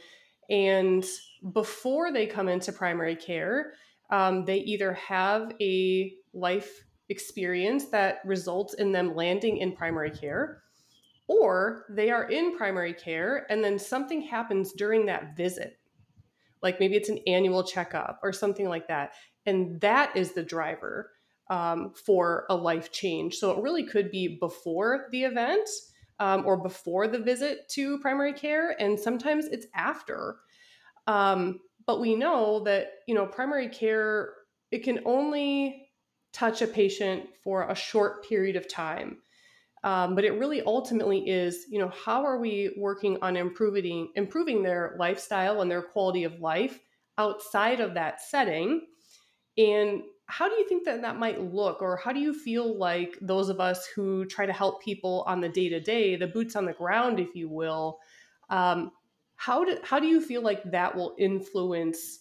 and 0.50 1.06
before 1.54 2.12
they 2.12 2.26
come 2.26 2.50
into 2.50 2.74
primary 2.74 3.16
care, 3.16 3.74
um, 4.10 4.44
they 4.44 4.58
either 4.58 4.94
have 4.94 5.54
a 5.62 6.14
life 6.34 6.86
experience 7.10 7.86
that 7.86 8.20
results 8.26 8.76
in 8.76 8.92
them 8.92 9.16
landing 9.16 9.58
in 9.58 9.72
primary 9.72 10.12
care, 10.12 10.64
or 11.28 11.86
they 11.90 12.10
are 12.10 12.30
in 12.30 12.58
primary 12.58 12.94
care 12.94 13.46
and 13.50 13.64
then 13.64 13.78
something 13.80 14.22
happens 14.22 14.74
during 14.74 15.06
that 15.06 15.36
visit. 15.36 15.80
Like 16.62 16.80
maybe 16.80 16.96
it's 16.96 17.10
an 17.10 17.20
annual 17.28 17.64
checkup 17.64 18.20
or 18.24 18.34
something 18.34 18.68
like 18.68 18.88
that. 18.88 19.14
And 19.46 19.80
that 19.82 20.16
is 20.16 20.34
the 20.34 20.44
driver 20.44 21.12
um, 21.50 21.94
for 22.06 22.46
a 22.50 22.56
life 22.56 22.92
change. 22.92 23.36
So 23.36 23.52
it 23.52 23.64
really 23.64 23.84
could 23.84 24.12
be 24.12 24.38
before 24.40 25.08
the 25.12 25.24
event 25.24 25.68
um, 26.20 26.46
or 26.46 26.58
before 26.58 27.08
the 27.08 27.20
visit 27.20 27.68
to 27.70 27.98
primary 28.00 28.34
care, 28.34 28.76
and 28.80 29.00
sometimes 29.00 29.46
it's 29.46 29.68
after. 29.74 30.38
Um, 31.08 31.60
but 31.88 32.02
we 32.02 32.16
know 32.16 32.60
that 32.66 32.88
you 33.08 33.16
know 33.16 33.26
primary 33.26 33.70
care 33.70 34.34
it 34.72 34.84
can 34.84 35.00
only 35.06 35.89
touch 36.32 36.62
a 36.62 36.68
patient 36.68 37.26
for 37.44 37.70
a 37.70 37.76
short 37.76 38.28
period 38.28 38.56
of 38.56 38.68
time. 38.68 39.18
Um, 39.84 40.14
but 40.14 40.26
it 40.26 40.32
really 40.32 40.62
ultimately 40.64 41.30
is, 41.30 41.66
you 41.70 41.80
know, 41.80 41.90
how 41.90 42.26
are 42.26 42.38
we 42.38 42.76
working 42.78 43.18
on 43.22 43.38
improving 43.38 44.10
improving 44.16 44.62
their 44.62 44.96
lifestyle 45.00 45.62
and 45.62 45.72
their 45.72 45.82
quality 45.82 46.26
of 46.26 46.40
life 46.40 46.80
outside 47.18 47.80
of 47.80 47.94
that 47.94 48.22
setting? 48.22 48.88
And 49.58 50.04
how 50.26 50.48
do 50.48 50.56
you 50.56 50.68
think 50.68 50.86
that 50.86 51.02
that 51.02 51.18
might 51.18 51.42
look, 51.42 51.82
or 51.82 51.98
how 51.98 52.12
do 52.12 52.20
you 52.20 52.34
feel 52.34 52.78
like 52.78 53.18
those 53.22 53.50
of 53.50 53.60
us 53.60 53.88
who 53.88 54.26
try 54.26 54.46
to 54.46 54.54
help 54.54 54.84
people 54.84 55.24
on 55.26 55.42
the 55.42 55.50
day 55.50 55.70
to 55.70 55.80
day, 55.80 56.16
the 56.16 56.28
boots 56.28 56.56
on 56.56 56.66
the 56.66 56.74
ground, 56.74 57.20
if 57.20 57.34
you 57.34 57.50
will, 57.50 58.00
um, 58.50 58.92
how 59.38 59.64
do 59.64 59.78
how 59.84 60.00
do 60.00 60.08
you 60.08 60.20
feel 60.20 60.42
like 60.42 60.70
that 60.72 60.94
will 60.94 61.16
influence 61.18 62.20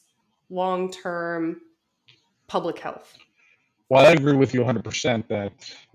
long 0.48 0.90
term 0.92 1.60
public 2.46 2.78
health? 2.78 3.18
Well, 3.90 4.06
I 4.06 4.12
agree 4.12 4.36
with 4.36 4.52
you 4.52 4.60
100% 4.62 5.28
that 5.28 5.52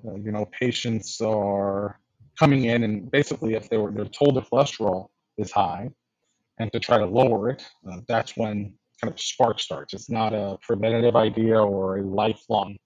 uh, 0.08 0.16
you 0.16 0.32
know 0.32 0.46
patients 0.60 1.22
are 1.22 2.00
coming 2.40 2.66
in 2.66 2.84
and 2.84 3.12
basically 3.12 3.54
if 3.56 3.70
they 3.70 3.78
were 3.78 3.92
they're 3.92 4.06
told 4.06 4.36
their 4.36 4.44
cholesterol 4.44 5.10
is 5.38 5.52
high 5.52 5.90
and 6.60 6.72
to 6.74 6.80
try 6.80 6.98
to 7.00 7.06
lower 7.06 7.50
it, 7.52 7.64
uh, 7.90 7.98
that's 8.08 8.38
when 8.38 8.74
kind 9.02 9.14
of 9.14 9.20
spark 9.20 9.60
starts. 9.60 9.94
It's 9.94 10.10
not 10.10 10.34
a 10.34 10.58
preventative 10.62 11.16
idea 11.16 11.58
or 11.60 11.98
a 12.00 12.04
lifelong 12.04 12.78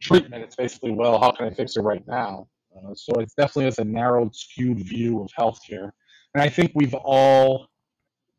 treatment. 0.00 0.44
It's 0.44 0.56
basically, 0.56 0.92
well, 0.92 1.20
how 1.20 1.32
can 1.32 1.46
I 1.46 1.50
fix 1.54 1.76
it 1.76 1.82
right 1.82 2.06
now? 2.06 2.48
Uh, 2.76 2.94
so 2.94 3.14
it 3.20 3.30
definitely 3.36 3.68
is 3.68 3.78
a 3.78 3.84
narrowed, 3.84 4.34
skewed 4.36 4.80
view 4.80 5.22
of 5.22 5.30
healthcare, 5.38 5.90
and 6.34 6.42
I 6.42 6.48
think 6.48 6.72
we've 6.74 6.94
all 6.94 7.68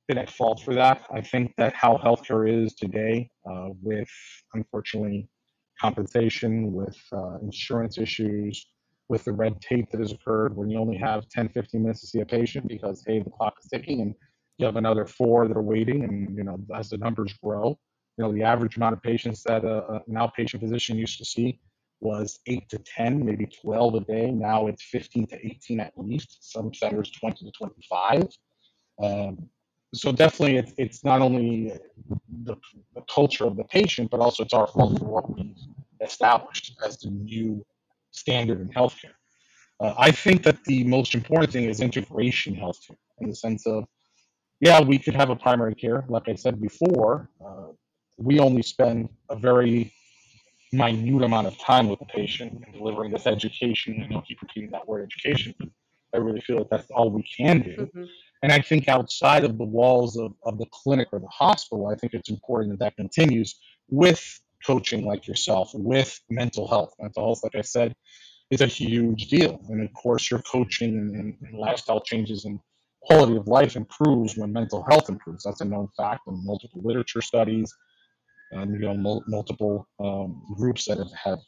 been 0.08 0.18
at 0.18 0.30
fault 0.30 0.62
for 0.64 0.76
that. 0.76 1.06
I 1.14 1.22
think 1.22 1.54
that 1.58 1.74
how 1.76 1.98
healthcare 1.98 2.50
is 2.66 2.76
today, 2.76 3.30
uh, 3.50 3.70
with 3.82 4.10
unfortunately 4.54 5.28
compensation, 5.82 6.72
with 6.74 6.98
uh, 7.12 7.38
insurance 7.42 7.98
issues, 7.98 8.68
with 9.10 9.24
the 9.26 9.32
red 9.34 9.60
tape 9.60 9.90
that 9.92 10.00
has 10.00 10.14
occurred 10.14 10.56
when 10.56 10.70
you 10.70 10.80
only 10.80 10.98
have 10.98 11.28
10, 11.30 11.50
15 11.50 11.82
minutes 11.82 12.02
to 12.02 12.08
see 12.08 12.20
a 12.22 12.26
patient 12.26 12.68
because, 12.68 13.04
hey, 13.06 13.20
the 13.20 13.30
clock 13.30 13.56
is 13.62 13.70
ticking 13.70 14.02
and 14.02 14.16
you 14.58 14.66
have 14.66 14.78
another 14.78 15.06
four 15.06 15.48
that 15.48 15.58
are 15.58 15.62
waiting. 15.62 16.04
And, 16.04 16.38
you 16.38 16.44
know, 16.44 16.58
as 16.74 16.90
the 16.90 16.98
numbers 16.98 17.34
grow, 17.44 17.78
you 18.18 18.24
know, 18.24 18.32
the 18.32 18.44
average 18.44 18.78
amount 18.78 18.94
of 18.94 19.02
patients 19.02 19.44
that 19.44 19.66
uh, 19.66 19.84
uh, 19.90 20.00
an 20.08 20.16
outpatient 20.16 20.62
physician 20.62 20.98
used 20.98 21.18
to 21.18 21.26
see 21.26 21.60
was 22.00 22.40
eight 22.48 22.70
to 22.70 22.78
10, 22.78 23.26
maybe 23.26 23.46
12 23.46 23.96
a 23.96 24.00
day. 24.02 24.32
Now 24.32 24.68
it's 24.68 24.84
15 24.84 25.28
to 25.28 25.46
18 25.46 25.80
at 25.80 25.94
least. 25.98 26.52
Some 26.52 26.74
centers 26.74 27.12
20 27.12 27.46
to 27.46 27.52
25. 27.52 28.28
Um, 29.04 29.50
so 29.94 30.12
definitely, 30.12 30.58
it's, 30.58 30.74
it's 30.78 31.04
not 31.04 31.22
only 31.22 31.74
the, 32.44 32.56
the 32.96 33.02
culture 33.14 33.46
of 33.46 33.58
the 33.58 33.64
patient, 33.66 34.10
but 34.10 34.20
also 34.20 34.44
it's 34.44 34.54
our 34.54 34.68
fault 34.68 35.00
for 35.00 35.06
what 35.06 35.36
we 35.36 35.56
established 36.02 36.78
as 36.86 36.98
the 36.98 37.10
new 37.10 37.66
standard 38.12 38.62
in 38.62 38.70
healthcare. 38.70 39.16
Uh, 39.80 39.94
I 39.98 40.12
think 40.12 40.44
that 40.44 40.64
the 40.66 40.84
most 40.84 41.14
important 41.16 41.52
thing 41.52 41.66
is 41.66 41.82
integration 41.82 42.56
healthcare 42.56 42.98
in 43.20 43.30
the 43.30 43.36
sense 43.36 43.66
of, 43.66 43.86
yeah, 44.60 44.80
we 44.82 44.98
could 45.00 45.16
have 45.16 45.30
a 45.30 45.36
primary 45.36 45.76
care. 45.76 46.06
Like 46.08 46.30
I 46.30 46.36
said 46.36 46.62
before, 46.62 47.30
uh, 47.46 47.70
we 48.18 48.40
only 48.40 48.62
spend 48.62 49.10
a 49.30 49.36
very 49.36 49.92
minute 50.72 51.24
amount 51.24 51.48
of 51.48 51.58
time 51.58 51.90
with 51.90 52.00
the 52.00 52.06
patient 52.06 52.64
and 52.66 52.74
delivering 52.74 53.12
this 53.12 53.28
education. 53.28 54.02
And 54.04 54.14
I'll 54.14 54.22
keep 54.22 54.42
repeating 54.42 54.72
that 54.72 54.88
word 54.88 55.04
education, 55.04 55.54
I 56.14 56.18
really 56.18 56.42
feel 56.42 56.60
that 56.60 56.70
that's 56.70 56.90
all 56.92 57.10
we 57.10 57.24
can 57.24 57.62
do. 57.62 57.76
Mm-hmm. 57.76 58.04
And 58.44 58.52
I 58.52 58.60
think 58.62 58.88
outside 58.88 59.44
of 59.44 59.58
the 59.58 59.66
walls 59.66 60.18
of, 60.18 60.34
of 60.44 60.58
the 60.58 60.66
clinic 60.72 61.10
or 61.12 61.20
the 61.20 61.28
hospital, 61.28 61.88
I 61.88 61.96
think 61.96 62.14
it's 62.14 62.30
important 62.30 62.78
that 62.80 62.86
that 62.86 62.96
continues 62.96 63.60
with 63.90 64.40
coaching 64.66 65.06
like 65.06 65.28
yourself, 65.28 65.72
with 65.74 66.20
mental 66.30 66.68
health. 66.68 66.94
Mental 67.00 67.24
health, 67.24 67.42
like 67.44 67.56
I 67.56 67.62
said, 67.62 67.94
is 68.50 68.62
a 68.62 68.68
huge 68.68 69.28
deal. 69.28 69.60
And 69.70 69.84
of 69.84 69.94
course, 69.94 70.30
your 70.30 70.42
coaching 70.42 70.98
and, 70.98 71.36
and 71.42 71.60
lifestyle 71.60 72.02
changes 72.02 72.46
and 72.46 72.60
quality 73.04 73.36
of 73.36 73.48
life 73.48 73.76
improves 73.76 74.38
when 74.38 74.54
mental 74.54 74.84
health 74.90 75.10
improves. 75.10 75.44
That's 75.44 75.62
a 75.62 75.66
known 75.66 75.88
fact 75.98 76.22
in 76.28 76.44
multiple 76.46 76.82
literature 76.84 77.22
studies 77.22 77.72
and 78.52 78.74
you 78.74 78.80
know 78.80 78.94
mul- 78.94 79.24
multiple 79.28 79.88
um, 80.00 80.44
groups 80.58 80.86
that 80.86 80.98
have, 80.98 81.12
have 81.24 81.40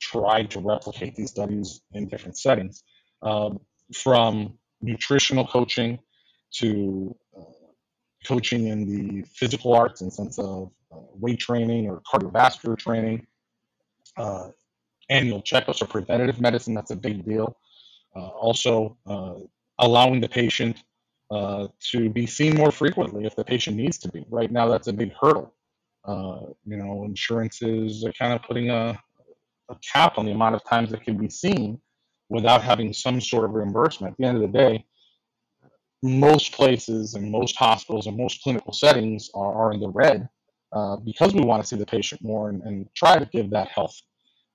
tried 0.00 0.50
to 0.50 0.60
replicate 0.60 1.14
these 1.16 1.30
studies 1.30 1.80
in 1.92 2.08
different 2.08 2.38
settings, 2.38 2.82
um, 3.22 3.58
from 3.94 4.58
nutritional 4.84 5.46
coaching 5.46 5.98
to 6.52 7.14
uh, 7.36 7.42
coaching 8.24 8.68
in 8.68 8.86
the 8.86 9.22
physical 9.34 9.74
arts 9.74 10.00
in 10.00 10.10
sense 10.10 10.38
of 10.38 10.70
uh, 10.92 10.98
weight 11.14 11.40
training 11.40 11.88
or 11.88 12.00
cardiovascular 12.00 12.78
training, 12.78 13.26
uh, 14.16 14.48
annual 15.10 15.42
checkups 15.42 15.82
or 15.82 15.86
preventative 15.86 16.40
medicine, 16.40 16.74
that's 16.74 16.90
a 16.90 16.96
big 16.96 17.24
deal. 17.24 17.56
Uh, 18.14 18.28
also, 18.28 18.96
uh, 19.06 19.34
allowing 19.80 20.20
the 20.20 20.28
patient 20.28 20.84
uh, 21.30 21.66
to 21.80 22.08
be 22.08 22.26
seen 22.26 22.54
more 22.54 22.70
frequently 22.70 23.24
if 23.24 23.34
the 23.34 23.44
patient 23.44 23.76
needs 23.76 23.98
to 23.98 24.08
be. 24.08 24.24
Right 24.30 24.52
now, 24.52 24.68
that's 24.68 24.86
a 24.86 24.92
big 24.92 25.12
hurdle. 25.20 25.52
you 26.06 26.76
know, 26.76 27.04
insurances 27.04 28.04
are 28.04 28.12
kind 28.12 28.32
of 28.32 28.42
putting 28.42 28.70
a, 28.70 28.98
a 29.68 29.76
cap 29.92 30.16
on 30.18 30.26
the 30.26 30.32
amount 30.32 30.54
of 30.54 30.62
times 30.64 30.90
that 30.90 31.02
can 31.02 31.16
be 31.16 31.28
seen 31.28 31.80
without 32.28 32.62
having 32.62 32.92
some 32.92 33.20
sort 33.20 33.44
of 33.44 33.52
reimbursement. 33.52 34.12
At 34.12 34.18
the 34.18 34.24
end 34.24 34.42
of 34.42 34.52
the 34.52 34.58
day, 34.58 34.84
most 36.02 36.52
places 36.52 37.14
and 37.14 37.30
most 37.30 37.56
hospitals 37.56 38.06
and 38.06 38.16
most 38.16 38.42
clinical 38.42 38.72
settings 38.72 39.30
are, 39.34 39.54
are 39.54 39.72
in 39.72 39.80
the 39.80 39.88
red 39.88 40.28
uh, 40.72 40.96
because 40.96 41.32
we 41.32 41.40
want 41.40 41.62
to 41.62 41.66
see 41.66 41.76
the 41.76 41.86
patient 41.86 42.20
more 42.22 42.50
and, 42.50 42.62
and 42.62 42.86
try 42.94 43.18
to 43.18 43.24
give 43.26 43.50
that 43.50 43.68
health. 43.68 43.96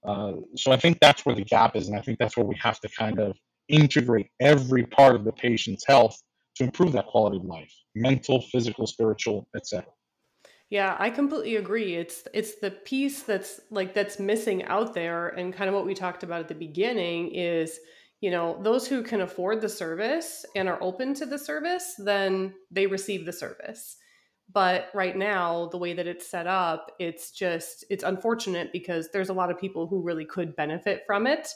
Uh, 0.05 0.34
so 0.55 0.71
I 0.71 0.77
think 0.77 0.99
that's 0.99 1.25
where 1.25 1.36
the 1.36 1.43
gap 1.43 1.75
is, 1.75 1.88
and 1.88 1.97
I 1.97 2.01
think 2.01 2.19
that's 2.19 2.38
where 2.38 2.45
we 2.45 2.55
have 2.62 2.79
to 2.82 2.89
kind 2.89 3.19
of 3.19 3.38
integrate 3.67 4.27
every 4.39 4.86
part 4.86 5.15
of 5.15 5.23
the 5.25 5.32
patient's 5.32 5.86
health 5.86 6.17
to 6.55 6.63
improve 6.63 6.91
that 6.93 7.08
quality 7.08 7.38
of 7.38 7.45
life, 7.45 7.73
mental, 7.95 8.41
physical, 8.41 8.86
spiritual, 8.86 9.47
etc. 9.55 9.86
Yeah, 10.69 10.95
I 10.99 11.10
completely 11.10 11.55
agree. 11.55 11.95
It's 11.95 12.27
it's 12.34 12.60
the 12.60 12.69
piece 12.71 13.23
that's 13.23 13.60
like 13.71 13.93
that's 13.95 14.19
missing 14.19 14.63
out 14.65 14.93
there 14.93 15.29
and 15.29 15.53
kind 15.53 15.67
of 15.67 15.73
what 15.75 15.86
we 15.86 15.95
talked 15.95 16.21
about 16.23 16.41
at 16.41 16.47
the 16.47 16.53
beginning 16.55 17.34
is, 17.34 17.79
you 18.21 18.29
know, 18.29 18.60
those 18.62 18.88
who 18.88 19.01
can 19.01 19.21
afford 19.21 19.62
the 19.62 19.69
service 19.69 20.45
and 20.55 20.69
are 20.69 20.82
open 20.82 21.15
to 21.15 21.25
the 21.25 21.39
service, 21.39 21.95
then 21.97 22.53
they 22.69 22.86
receive 22.86 23.25
the 23.25 23.34
service. 23.34 23.97
But 24.51 24.89
right 24.93 25.15
now, 25.17 25.67
the 25.71 25.77
way 25.77 25.93
that 25.93 26.08
it's 26.08 26.29
set 26.29 26.45
up, 26.45 26.91
it's 26.99 27.32
just 27.32 27.84
it's 27.89 28.03
unfortunate 28.03 28.71
because 28.71 29.10
there's 29.12 29.29
a 29.29 29.34
lot 29.34 29.49
of 29.51 29.60
people 29.60 29.88
who 29.88 30.01
really 30.03 30.25
could 30.25 30.55
benefit 30.55 31.01
from 31.08 31.25
it. 31.25 31.47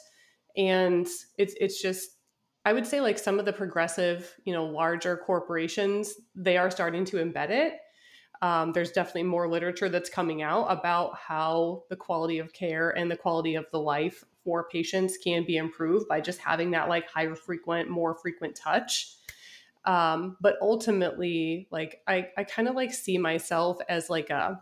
And 0.56 1.06
it's 1.38 1.54
it's 1.60 1.80
just 1.80 2.10
I 2.64 2.72
would 2.72 2.86
say 2.86 3.00
like 3.00 3.18
some 3.18 3.38
of 3.38 3.44
the 3.44 3.52
progressive, 3.52 4.34
you 4.44 4.52
know, 4.52 4.64
larger 4.64 5.16
corporations, 5.16 6.14
they 6.34 6.56
are 6.56 6.70
starting 6.70 7.04
to 7.06 7.16
embed 7.18 7.50
it 7.50 7.74
um, 8.44 8.72
there's 8.72 8.92
definitely 8.92 9.22
more 9.22 9.48
literature 9.48 9.88
that's 9.88 10.10
coming 10.10 10.42
out 10.42 10.66
about 10.66 11.16
how 11.16 11.82
the 11.88 11.96
quality 11.96 12.40
of 12.40 12.52
care 12.52 12.90
and 12.90 13.10
the 13.10 13.16
quality 13.16 13.54
of 13.54 13.64
the 13.72 13.80
life 13.80 14.22
for 14.44 14.68
patients 14.68 15.16
can 15.16 15.46
be 15.46 15.56
improved 15.56 16.06
by 16.08 16.20
just 16.20 16.40
having 16.40 16.72
that 16.72 16.90
like 16.90 17.08
higher 17.08 17.34
frequent, 17.34 17.88
more 17.88 18.14
frequent 18.14 18.54
touch. 18.54 19.14
Um, 19.86 20.36
but 20.42 20.56
ultimately, 20.60 21.68
like 21.70 22.02
I, 22.06 22.28
I 22.36 22.44
kind 22.44 22.68
of 22.68 22.74
like 22.74 22.92
see 22.92 23.16
myself 23.16 23.78
as 23.88 24.10
like 24.10 24.28
a, 24.28 24.60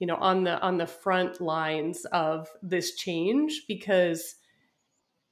you 0.00 0.08
know, 0.08 0.16
on 0.16 0.42
the 0.42 0.60
on 0.60 0.76
the 0.76 0.86
front 0.88 1.40
lines 1.40 2.04
of 2.06 2.48
this 2.64 2.96
change 2.96 3.62
because 3.68 4.34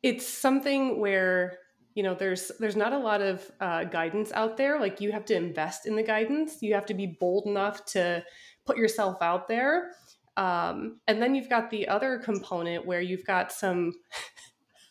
it's 0.04 0.24
something 0.24 1.00
where 1.00 1.58
you 1.94 2.02
know 2.02 2.14
there's 2.14 2.50
there's 2.58 2.76
not 2.76 2.92
a 2.92 2.98
lot 2.98 3.20
of 3.20 3.50
uh, 3.60 3.84
guidance 3.84 4.32
out 4.32 4.56
there. 4.56 4.80
Like 4.80 5.00
you 5.00 5.12
have 5.12 5.24
to 5.26 5.36
invest 5.36 5.86
in 5.86 5.96
the 5.96 6.02
guidance. 6.02 6.58
You 6.62 6.74
have 6.74 6.86
to 6.86 6.94
be 6.94 7.06
bold 7.06 7.46
enough 7.46 7.84
to 7.86 8.24
put 8.64 8.76
yourself 8.76 9.20
out 9.20 9.48
there. 9.48 9.92
Um, 10.36 11.00
and 11.06 11.20
then 11.20 11.34
you've 11.34 11.50
got 11.50 11.70
the 11.70 11.88
other 11.88 12.18
component 12.18 12.86
where 12.86 13.02
you've 13.02 13.26
got 13.26 13.52
some 13.52 13.92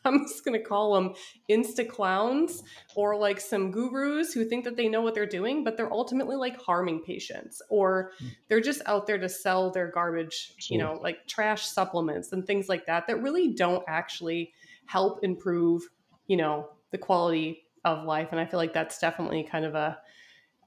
i'm 0.05 0.19
just 0.27 0.43
going 0.45 0.57
to 0.57 0.63
call 0.63 0.93
them 0.93 1.13
insta 1.49 1.87
clowns 1.87 2.63
or 2.95 3.15
like 3.15 3.39
some 3.39 3.71
gurus 3.71 4.33
who 4.33 4.45
think 4.45 4.63
that 4.63 4.75
they 4.75 4.87
know 4.87 5.01
what 5.01 5.13
they're 5.13 5.25
doing 5.25 5.63
but 5.63 5.77
they're 5.77 5.91
ultimately 5.91 6.35
like 6.35 6.59
harming 6.61 7.01
patients 7.03 7.61
or 7.69 8.11
hmm. 8.19 8.27
they're 8.49 8.61
just 8.61 8.81
out 8.85 9.07
there 9.07 9.17
to 9.17 9.29
sell 9.29 9.71
their 9.71 9.91
garbage 9.91 10.53
you 10.69 10.77
know 10.77 10.99
like 11.01 11.27
trash 11.27 11.65
supplements 11.65 12.31
and 12.31 12.45
things 12.45 12.69
like 12.69 12.85
that 12.85 13.07
that 13.07 13.21
really 13.21 13.53
don't 13.53 13.83
actually 13.87 14.51
help 14.85 15.23
improve 15.23 15.83
you 16.27 16.37
know 16.37 16.69
the 16.91 16.97
quality 16.97 17.63
of 17.83 18.05
life. 18.05 18.29
And 18.31 18.39
I 18.39 18.45
feel 18.45 18.59
like 18.59 18.73
that's 18.73 18.99
definitely 18.99 19.43
kind 19.43 19.65
of 19.65 19.75
a 19.75 19.97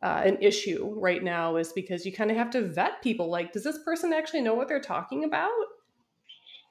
uh, 0.02 0.22
an 0.26 0.36
issue 0.42 0.94
right 0.98 1.24
now 1.24 1.56
is 1.56 1.72
because 1.72 2.04
you 2.04 2.12
kind 2.12 2.30
of 2.30 2.36
have 2.36 2.50
to 2.50 2.60
vet 2.60 3.00
people. 3.02 3.30
Like, 3.30 3.52
does 3.52 3.64
this 3.64 3.78
person 3.84 4.12
actually 4.12 4.42
know 4.42 4.52
what 4.52 4.68
they're 4.68 4.78
talking 4.78 5.24
about? 5.24 5.50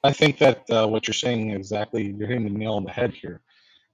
I 0.04 0.12
think 0.12 0.38
that 0.38 0.70
uh, 0.70 0.86
what 0.86 1.08
you're 1.08 1.14
saying 1.14 1.50
exactly, 1.50 2.14
you're 2.16 2.28
hitting 2.28 2.44
the 2.44 2.50
nail 2.50 2.74
on 2.74 2.84
the 2.84 2.92
head 2.92 3.12
here. 3.12 3.40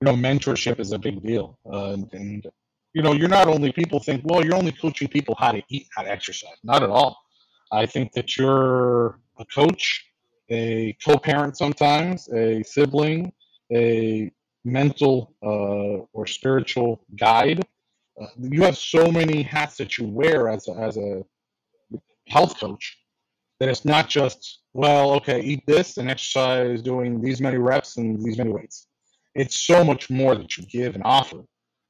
You 0.02 0.06
know, 0.06 0.14
mentorship 0.14 0.78
is 0.78 0.92
a 0.92 0.98
big 0.98 1.22
deal, 1.22 1.58
uh, 1.72 1.92
and, 1.92 2.12
and 2.12 2.46
you 2.92 3.02
know, 3.02 3.12
you're 3.12 3.28
not 3.28 3.48
only 3.48 3.72
people 3.72 4.00
think, 4.00 4.22
well, 4.24 4.44
you're 4.44 4.56
only 4.56 4.72
coaching 4.72 5.08
people 5.08 5.36
how 5.38 5.52
to 5.52 5.62
eat, 5.68 5.86
how 5.94 6.02
to 6.02 6.10
exercise. 6.10 6.56
Not 6.62 6.82
at 6.82 6.90
all. 6.90 7.16
I 7.72 7.86
think 7.86 8.12
that 8.12 8.36
you're 8.36 9.20
a 9.38 9.44
coach, 9.54 10.04
a 10.50 10.96
co-parent 11.04 11.56
sometimes, 11.56 12.28
a 12.30 12.62
sibling, 12.64 13.32
a 13.72 14.32
mental 14.64 15.34
uh, 15.42 16.04
or 16.12 16.26
spiritual 16.26 17.04
guide. 17.16 17.64
Uh, 18.20 18.26
you 18.38 18.62
have 18.62 18.76
so 18.76 19.10
many 19.10 19.42
hats 19.42 19.76
that 19.76 19.96
you 19.98 20.06
wear 20.06 20.48
as 20.48 20.68
a, 20.68 20.72
as 20.72 20.96
a 20.96 21.22
health 22.28 22.58
coach 22.58 22.98
that 23.58 23.68
it's 23.68 23.84
not 23.84 24.08
just 24.08 24.60
well, 24.72 25.12
okay, 25.12 25.40
eat 25.40 25.64
this 25.66 25.96
and 25.96 26.10
exercise 26.10 26.80
doing 26.82 27.20
these 27.20 27.40
many 27.40 27.56
reps 27.56 27.96
and 27.96 28.22
these 28.24 28.38
many 28.38 28.50
weights. 28.50 28.86
It's 29.34 29.60
so 29.60 29.84
much 29.84 30.10
more 30.10 30.34
that 30.34 30.56
you 30.56 30.64
give 30.66 30.94
and 30.94 31.02
offer. 31.04 31.42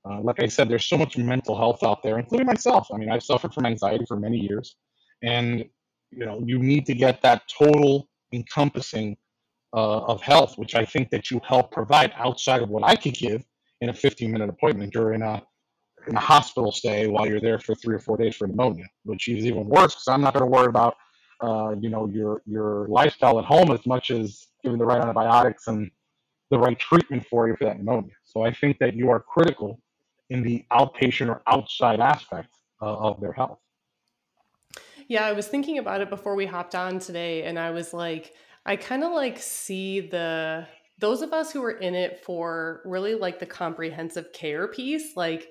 Uh, 0.08 0.20
like 0.22 0.42
I 0.42 0.46
said, 0.46 0.68
there's 0.68 0.86
so 0.86 0.96
much 0.96 1.18
mental 1.18 1.56
health 1.56 1.82
out 1.82 2.02
there, 2.02 2.18
including 2.18 2.46
myself. 2.46 2.88
I 2.92 2.96
mean, 2.96 3.10
I've 3.10 3.22
suffered 3.22 3.52
from 3.52 3.66
anxiety 3.66 4.04
for 4.08 4.16
many 4.16 4.38
years, 4.38 4.76
and 5.22 5.64
you 6.10 6.24
know, 6.24 6.42
you 6.44 6.58
need 6.58 6.86
to 6.86 6.94
get 6.94 7.20
that 7.22 7.42
total 7.48 8.08
encompassing 8.32 9.16
uh, 9.72 10.00
of 10.00 10.20
health, 10.20 10.58
which 10.58 10.74
I 10.74 10.84
think 10.84 11.10
that 11.10 11.30
you 11.30 11.40
help 11.46 11.70
provide 11.70 12.12
outside 12.16 12.62
of 12.62 12.68
what 12.68 12.84
I 12.84 12.96
could 12.96 13.14
give 13.14 13.44
in 13.80 13.88
a 13.88 13.94
15 13.94 14.30
minute 14.30 14.48
appointment 14.48 14.92
during 14.92 15.22
a, 15.22 15.42
in 16.08 16.16
a 16.16 16.20
hospital 16.20 16.72
stay 16.72 17.06
while 17.06 17.26
you're 17.26 17.40
there 17.40 17.58
for 17.58 17.74
three 17.74 17.94
or 17.94 17.98
four 17.98 18.16
days 18.16 18.36
for 18.36 18.46
pneumonia, 18.46 18.84
which 19.04 19.28
is 19.28 19.44
even 19.44 19.66
worse 19.66 19.94
because 19.94 20.08
I'm 20.08 20.22
not 20.22 20.34
going 20.34 20.44
to 20.44 20.50
worry 20.50 20.66
about 20.66 20.96
uh, 21.42 21.74
you 21.80 21.88
know 21.88 22.06
your 22.06 22.42
your 22.46 22.86
lifestyle 22.88 23.38
at 23.38 23.46
home 23.46 23.70
as 23.70 23.86
much 23.86 24.10
as 24.10 24.48
giving 24.62 24.78
the 24.78 24.84
right 24.84 25.00
antibiotics 25.00 25.68
and 25.68 25.90
the 26.50 26.58
right 26.58 26.78
treatment 26.78 27.24
for 27.26 27.48
you 27.48 27.56
for 27.56 27.64
that 27.64 27.78
pneumonia. 27.78 28.12
So 28.24 28.42
I 28.42 28.52
think 28.52 28.78
that 28.78 28.94
you 28.94 29.10
are 29.10 29.20
critical 29.20 29.80
in 30.28 30.42
the 30.42 30.64
outpatient 30.72 31.28
or 31.28 31.42
outside 31.46 32.00
aspect 32.00 32.50
uh, 32.82 32.96
of 32.96 33.20
their 33.20 33.32
health. 33.32 33.58
Yeah, 35.08 35.24
I 35.24 35.32
was 35.32 35.48
thinking 35.48 35.78
about 35.78 36.00
it 36.00 36.10
before 36.10 36.36
we 36.36 36.46
hopped 36.46 36.74
on 36.74 36.98
today, 37.00 37.42
and 37.42 37.58
I 37.58 37.70
was 37.70 37.92
like, 37.92 38.32
I 38.66 38.76
kind 38.76 39.04
of 39.04 39.12
like 39.12 39.38
see 39.38 40.00
the 40.00 40.66
those 40.98 41.22
of 41.22 41.32
us 41.32 41.50
who 41.50 41.64
are 41.64 41.70
in 41.70 41.94
it 41.94 42.22
for 42.24 42.82
really 42.84 43.14
like 43.14 43.38
the 43.38 43.46
comprehensive 43.46 44.32
care 44.32 44.68
piece, 44.68 45.16
like 45.16 45.50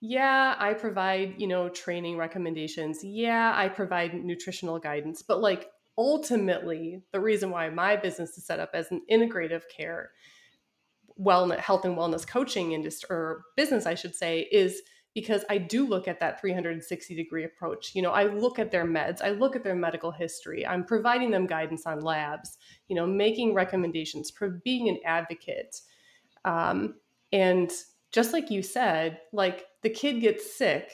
yeah, 0.00 0.54
I 0.58 0.74
provide, 0.74 1.34
you 1.38 1.48
know, 1.48 1.68
training 1.68 2.16
recommendations. 2.16 3.00
Yeah, 3.02 3.52
I 3.54 3.68
provide 3.68 4.14
nutritional 4.14 4.78
guidance, 4.78 5.22
but 5.22 5.40
like 5.40 5.68
ultimately, 5.96 7.02
the 7.12 7.20
reason 7.20 7.50
why 7.50 7.68
my 7.70 7.96
business 7.96 8.38
is 8.38 8.46
set 8.46 8.60
up 8.60 8.70
as 8.74 8.90
an 8.92 9.02
integrative 9.10 9.62
care 9.74 10.12
wellness 11.20 11.58
health 11.58 11.84
and 11.84 11.96
wellness 11.96 12.24
coaching 12.24 12.72
industry 12.72 13.08
or 13.10 13.42
business 13.56 13.86
I 13.86 13.96
should 13.96 14.14
say 14.14 14.46
is 14.52 14.82
because 15.20 15.44
I 15.50 15.58
do 15.58 15.84
look 15.84 16.06
at 16.06 16.20
that 16.20 16.40
360 16.40 17.16
degree 17.16 17.42
approach. 17.42 17.92
You 17.92 18.02
know, 18.02 18.12
I 18.12 18.24
look 18.24 18.60
at 18.60 18.70
their 18.70 18.84
meds, 18.84 19.20
I 19.20 19.30
look 19.30 19.56
at 19.56 19.64
their 19.64 19.74
medical 19.74 20.12
history, 20.12 20.64
I'm 20.64 20.84
providing 20.84 21.32
them 21.32 21.44
guidance 21.44 21.86
on 21.86 22.02
labs, 22.02 22.56
you 22.86 22.94
know, 22.94 23.04
making 23.04 23.52
recommendations, 23.52 24.32
being 24.62 24.88
an 24.88 25.00
advocate. 25.04 25.80
Um, 26.44 26.94
and 27.32 27.72
just 28.12 28.32
like 28.32 28.48
you 28.48 28.62
said, 28.62 29.18
like 29.32 29.66
the 29.82 29.90
kid 29.90 30.20
gets 30.20 30.56
sick 30.56 30.92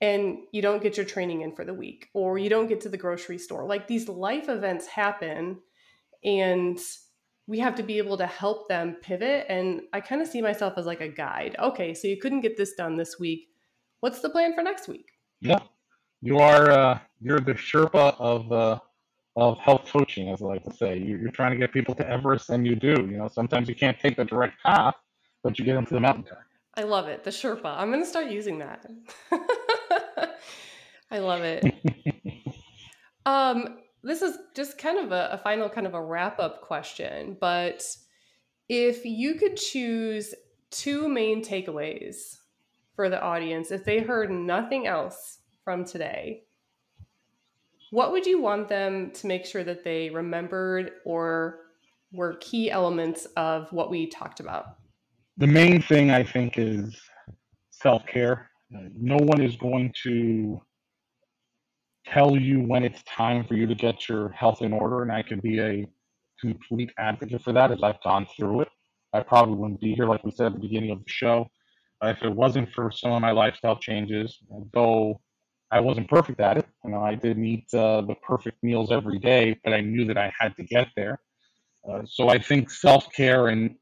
and 0.00 0.38
you 0.52 0.62
don't 0.62 0.82
get 0.82 0.96
your 0.96 1.06
training 1.06 1.40
in 1.40 1.56
for 1.56 1.64
the 1.64 1.74
week 1.74 2.10
or 2.14 2.38
you 2.38 2.48
don't 2.48 2.68
get 2.68 2.82
to 2.82 2.88
the 2.88 2.96
grocery 2.96 3.38
store. 3.38 3.66
Like 3.66 3.88
these 3.88 4.08
life 4.08 4.48
events 4.48 4.86
happen 4.86 5.58
and 6.22 6.78
we 7.46 7.58
have 7.58 7.74
to 7.74 7.82
be 7.82 7.98
able 7.98 8.16
to 8.16 8.26
help 8.26 8.68
them 8.68 8.96
pivot 9.02 9.46
and 9.48 9.82
I 9.92 10.00
kind 10.00 10.22
of 10.22 10.28
see 10.28 10.40
myself 10.40 10.74
as 10.76 10.86
like 10.86 11.00
a 11.00 11.08
guide. 11.08 11.56
Okay, 11.58 11.94
so 11.94 12.08
you 12.08 12.16
couldn't 12.16 12.40
get 12.40 12.56
this 12.56 12.74
done 12.74 12.96
this 12.96 13.18
week. 13.18 13.48
What's 14.00 14.20
the 14.20 14.30
plan 14.30 14.54
for 14.54 14.62
next 14.62 14.88
week? 14.88 15.10
Yeah. 15.40 15.60
You 16.22 16.38
are 16.38 16.70
uh 16.70 16.98
you're 17.20 17.40
the 17.40 17.54
Sherpa 17.54 18.16
of 18.18 18.50
uh 18.50 18.78
of 19.36 19.58
health 19.58 19.88
coaching, 19.90 20.30
as 20.30 20.42
I 20.42 20.46
like 20.46 20.64
to 20.64 20.72
say. 20.72 20.96
You're, 20.96 21.18
you're 21.18 21.30
trying 21.30 21.52
to 21.52 21.58
get 21.58 21.72
people 21.72 21.94
to 21.96 22.08
Everest, 22.08 22.50
and 22.50 22.66
you 22.66 22.76
do. 22.76 22.92
You 23.10 23.18
know, 23.18 23.28
sometimes 23.28 23.68
you 23.68 23.74
can't 23.74 23.98
take 23.98 24.16
the 24.16 24.24
direct 24.24 24.62
path, 24.62 24.94
but 25.42 25.58
you 25.58 25.64
get 25.64 25.74
them 25.74 25.86
to 25.86 25.94
the 25.94 26.00
mountaintop. 26.00 26.38
I 26.74 26.82
love 26.82 27.08
it. 27.08 27.24
The 27.24 27.30
Sherpa. 27.30 27.76
I'm 27.76 27.90
going 27.90 28.02
to 28.02 28.08
start 28.08 28.26
using 28.26 28.58
that. 28.58 28.84
I 31.10 31.18
love 31.18 31.42
it. 31.42 31.64
um, 33.26 33.78
this 34.04 34.22
is 34.22 34.38
just 34.54 34.78
kind 34.78 34.98
of 34.98 35.12
a, 35.12 35.30
a 35.32 35.38
final 35.38 35.68
kind 35.68 35.86
of 35.86 35.94
a 35.94 36.02
wrap 36.02 36.38
up 36.38 36.60
question, 36.60 37.36
but 37.40 37.84
if 38.68 39.04
you 39.04 39.34
could 39.34 39.56
choose 39.56 40.34
two 40.70 41.08
main 41.08 41.42
takeaways 41.42 42.36
for 42.94 43.08
the 43.08 43.20
audience, 43.20 43.70
if 43.70 43.84
they 43.84 44.00
heard 44.00 44.30
nothing 44.30 44.86
else 44.86 45.38
from 45.64 45.84
today, 45.84 46.44
what 47.90 48.12
would 48.12 48.26
you 48.26 48.40
want 48.40 48.68
them 48.68 49.10
to 49.12 49.26
make 49.26 49.46
sure 49.46 49.64
that 49.64 49.84
they 49.84 50.10
remembered 50.10 50.92
or 51.04 51.60
were 52.12 52.36
key 52.40 52.70
elements 52.70 53.26
of 53.36 53.72
what 53.72 53.90
we 53.90 54.08
talked 54.08 54.40
about? 54.40 54.76
The 55.36 55.46
main 55.46 55.80
thing 55.80 56.10
I 56.10 56.22
think 56.22 56.58
is 56.58 56.96
self 57.70 58.06
care. 58.06 58.50
No 58.70 59.16
one 59.16 59.40
is 59.40 59.56
going 59.56 59.92
to 60.02 60.60
tell 62.06 62.36
you 62.36 62.60
when 62.60 62.84
it's 62.84 63.02
time 63.04 63.44
for 63.44 63.54
you 63.54 63.66
to 63.66 63.74
get 63.74 64.08
your 64.08 64.30
health 64.30 64.62
in 64.62 64.72
order, 64.72 65.02
and 65.02 65.12
I 65.12 65.22
can 65.22 65.40
be 65.40 65.60
a 65.60 65.86
complete 66.40 66.90
advocate 66.98 67.42
for 67.42 67.52
that 67.52 67.72
as 67.72 67.82
I've 67.82 68.02
gone 68.02 68.26
through 68.36 68.62
it. 68.62 68.68
I 69.12 69.20
probably 69.20 69.54
wouldn't 69.54 69.80
be 69.80 69.94
here, 69.94 70.06
like 70.06 70.24
we 70.24 70.32
said 70.32 70.46
at 70.46 70.54
the 70.54 70.60
beginning 70.60 70.90
of 70.90 70.98
the 70.98 71.10
show, 71.10 71.48
if 72.02 72.22
it 72.22 72.34
wasn't 72.34 72.72
for 72.72 72.90
some 72.90 73.12
of 73.12 73.22
my 73.22 73.30
lifestyle 73.30 73.76
changes. 73.76 74.38
Though 74.72 75.20
I 75.70 75.80
wasn't 75.80 76.08
perfect 76.08 76.40
at 76.40 76.58
it, 76.58 76.66
you 76.84 76.90
know, 76.90 77.00
I 77.00 77.14
didn't 77.14 77.44
eat 77.44 77.72
uh, 77.72 78.02
the 78.02 78.14
perfect 78.16 78.62
meals 78.62 78.92
every 78.92 79.18
day, 79.18 79.58
but 79.64 79.72
I 79.72 79.80
knew 79.80 80.04
that 80.06 80.18
I 80.18 80.32
had 80.38 80.56
to 80.56 80.64
get 80.64 80.88
there. 80.96 81.20
Uh, 81.88 82.02
so 82.06 82.28
I 82.28 82.38
think 82.38 82.70
self 82.70 83.12
care 83.12 83.48
and 83.48 83.76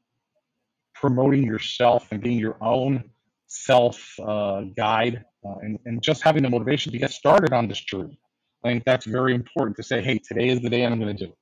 promoting 0.93 1.43
yourself 1.43 2.07
and 2.11 2.21
being 2.21 2.39
your 2.39 2.57
own 2.61 3.09
self 3.47 4.01
uh, 4.19 4.61
guide 4.75 5.23
uh, 5.45 5.55
and, 5.61 5.79
and 5.85 6.01
just 6.01 6.23
having 6.23 6.43
the 6.43 6.49
motivation 6.49 6.91
to 6.91 6.97
get 6.97 7.11
started 7.11 7.53
on 7.53 7.67
this 7.67 7.79
journey. 7.79 8.19
I 8.63 8.69
think 8.69 8.83
that's 8.85 9.05
very 9.05 9.33
important 9.35 9.75
to 9.77 9.83
say, 9.83 10.01
hey, 10.01 10.19
today 10.19 10.49
is 10.49 10.61
the 10.61 10.69
day 10.69 10.85
I'm 10.85 10.99
going 10.99 11.15
to 11.15 11.25
do 11.25 11.31
it. 11.31 11.37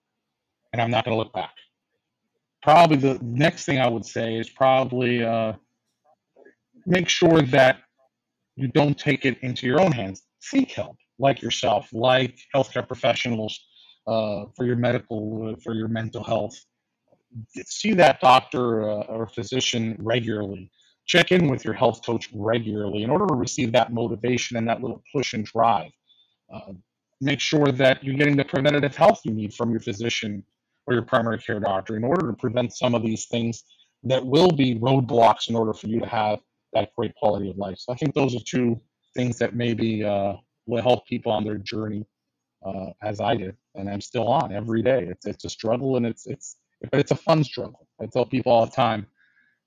And 0.74 0.82
I'm 0.82 0.90
not 0.90 1.06
going 1.06 1.16
to 1.16 1.20
look 1.20 1.34
back. 1.34 1.54
Probably 2.64 2.98
the 2.98 3.20
next 3.22 3.66
thing 3.66 3.80
I 3.80 3.88
would 3.88 4.06
say 4.06 4.38
is 4.38 4.50
probably 4.50 5.24
uh, 5.24 5.54
make 6.86 7.10
sure 7.10 7.42
that 7.42 7.80
you 8.56 8.68
don't 8.68 8.98
take 8.98 9.26
it 9.26 9.38
into 9.42 9.68
your 9.68 9.82
own 9.82 9.92
hands. 9.92 10.24
Seek 10.40 10.72
help, 10.72 10.98
like 11.20 11.42
yourself, 11.42 11.90
like 11.92 12.38
healthcare 12.56 12.88
professionals 12.88 13.60
uh, 14.08 14.46
for 14.56 14.66
your 14.66 14.76
medical, 14.76 15.52
uh, 15.52 15.56
for 15.64 15.74
your 15.74 15.88
mental 15.88 16.24
health 16.24 16.60
see 17.66 17.94
that 17.94 18.20
doctor 18.20 18.90
uh, 18.90 19.04
or 19.04 19.28
physician 19.28 19.96
regularly. 20.00 20.72
Check 21.06 21.32
in 21.32 21.50
with 21.50 21.66
your 21.66 21.74
health 21.74 22.06
coach 22.06 22.30
regularly 22.34 23.04
in 23.04 23.10
order 23.10 23.28
to 23.28 23.36
receive 23.36 23.72
that 23.74 23.94
motivation 23.94 24.58
and 24.58 24.68
that 24.68 24.82
little 24.82 25.04
push 25.14 25.34
and 25.34 25.46
drive. 25.46 25.92
Uh, 26.54 26.74
make 27.22 27.40
sure 27.40 27.68
that 27.68 28.04
you're 28.04 28.16
getting 28.16 28.38
the 28.38 28.46
preventative 28.46 28.96
health 28.96 29.22
you 29.26 29.34
need 29.34 29.54
from 29.54 29.72
your 29.72 29.80
physician 29.80 30.44
or 30.88 30.94
your 30.94 31.04
primary 31.04 31.38
care 31.40 31.60
doctor 31.60 31.98
in 31.98 32.04
order 32.04 32.28
to 32.28 32.34
prevent 32.34 32.74
some 32.74 32.96
of 32.96 33.04
these 33.04 33.26
things 33.28 33.64
that 34.04 34.26
will 34.26 34.52
be 34.52 34.76
roadblocks 34.80 35.50
in 35.50 35.56
order 35.56 35.74
for 35.74 35.88
you 35.88 36.00
to 36.00 36.08
have 36.08 36.40
that 36.74 36.90
great 36.98 37.14
quality 37.16 37.50
of 37.50 37.58
life. 37.58 37.78
So 37.78 37.94
I 37.94 37.96
think 37.96 38.16
those 38.16 38.36
are 38.36 38.40
two 38.46 38.80
things 39.16 39.38
that 39.40 39.56
maybe 39.56 40.04
uh, 40.04 40.34
will 40.66 40.82
help 40.82 41.06
people 41.08 41.32
on 41.32 41.44
their 41.44 41.58
journey 41.58 42.06
uh, 42.66 42.92
as 43.02 43.20
I 43.22 43.36
did, 43.36 43.56
and 43.76 43.90
I'm 43.90 44.02
still 44.02 44.28
on 44.28 44.54
every 44.54 44.82
day. 44.82 45.08
It's 45.10 45.26
it's 45.26 45.46
a 45.46 45.50
struggle 45.50 45.98
and 45.98 46.06
it's 46.06 46.28
it's 46.28 46.58
but 46.92 47.00
it's 47.00 47.12
a 47.12 47.16
fun 47.16 47.44
struggle. 47.44 47.88
I 48.02 48.06
tell 48.08 48.26
people 48.26 48.52
all 48.52 48.66
the 48.66 48.72
time, 48.72 49.08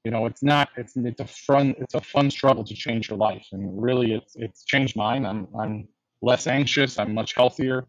you 0.04 0.10
know, 0.10 0.26
it's 0.26 0.42
not 0.42 0.68
it's 0.76 0.96
it's 0.96 1.20
a 1.20 1.26
fun 1.26 1.74
it's 1.78 1.94
a 1.94 2.00
fun 2.00 2.30
struggle 2.30 2.62
to 2.64 2.74
change 2.74 3.08
your 3.08 3.18
life, 3.18 3.46
and 3.52 3.82
really 3.82 4.12
it's 4.12 4.36
it's 4.36 4.64
changed 4.64 4.96
mine. 4.96 5.24
I'm 5.24 5.48
I'm 5.58 5.88
less 6.20 6.46
anxious. 6.46 6.98
I'm 6.98 7.14
much 7.14 7.34
healthier. 7.34 7.86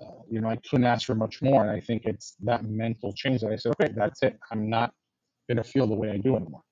Uh, 0.00 0.22
you 0.30 0.40
know, 0.40 0.48
I 0.48 0.56
couldn't 0.56 0.86
ask 0.86 1.06
for 1.06 1.14
much 1.14 1.42
more, 1.42 1.62
and 1.62 1.70
I 1.70 1.78
think 1.78 2.06
it's 2.06 2.34
that 2.44 2.64
mental 2.64 3.12
change 3.12 3.42
that 3.42 3.52
I 3.52 3.56
said, 3.56 3.74
okay, 3.80 3.92
that's 3.94 4.22
it. 4.22 4.38
I'm 4.50 4.70
not 4.70 4.92
gonna 5.48 5.62
feel 5.62 5.86
the 5.86 5.94
way 5.94 6.10
I 6.10 6.16
do 6.16 6.36
anymore. 6.36 6.62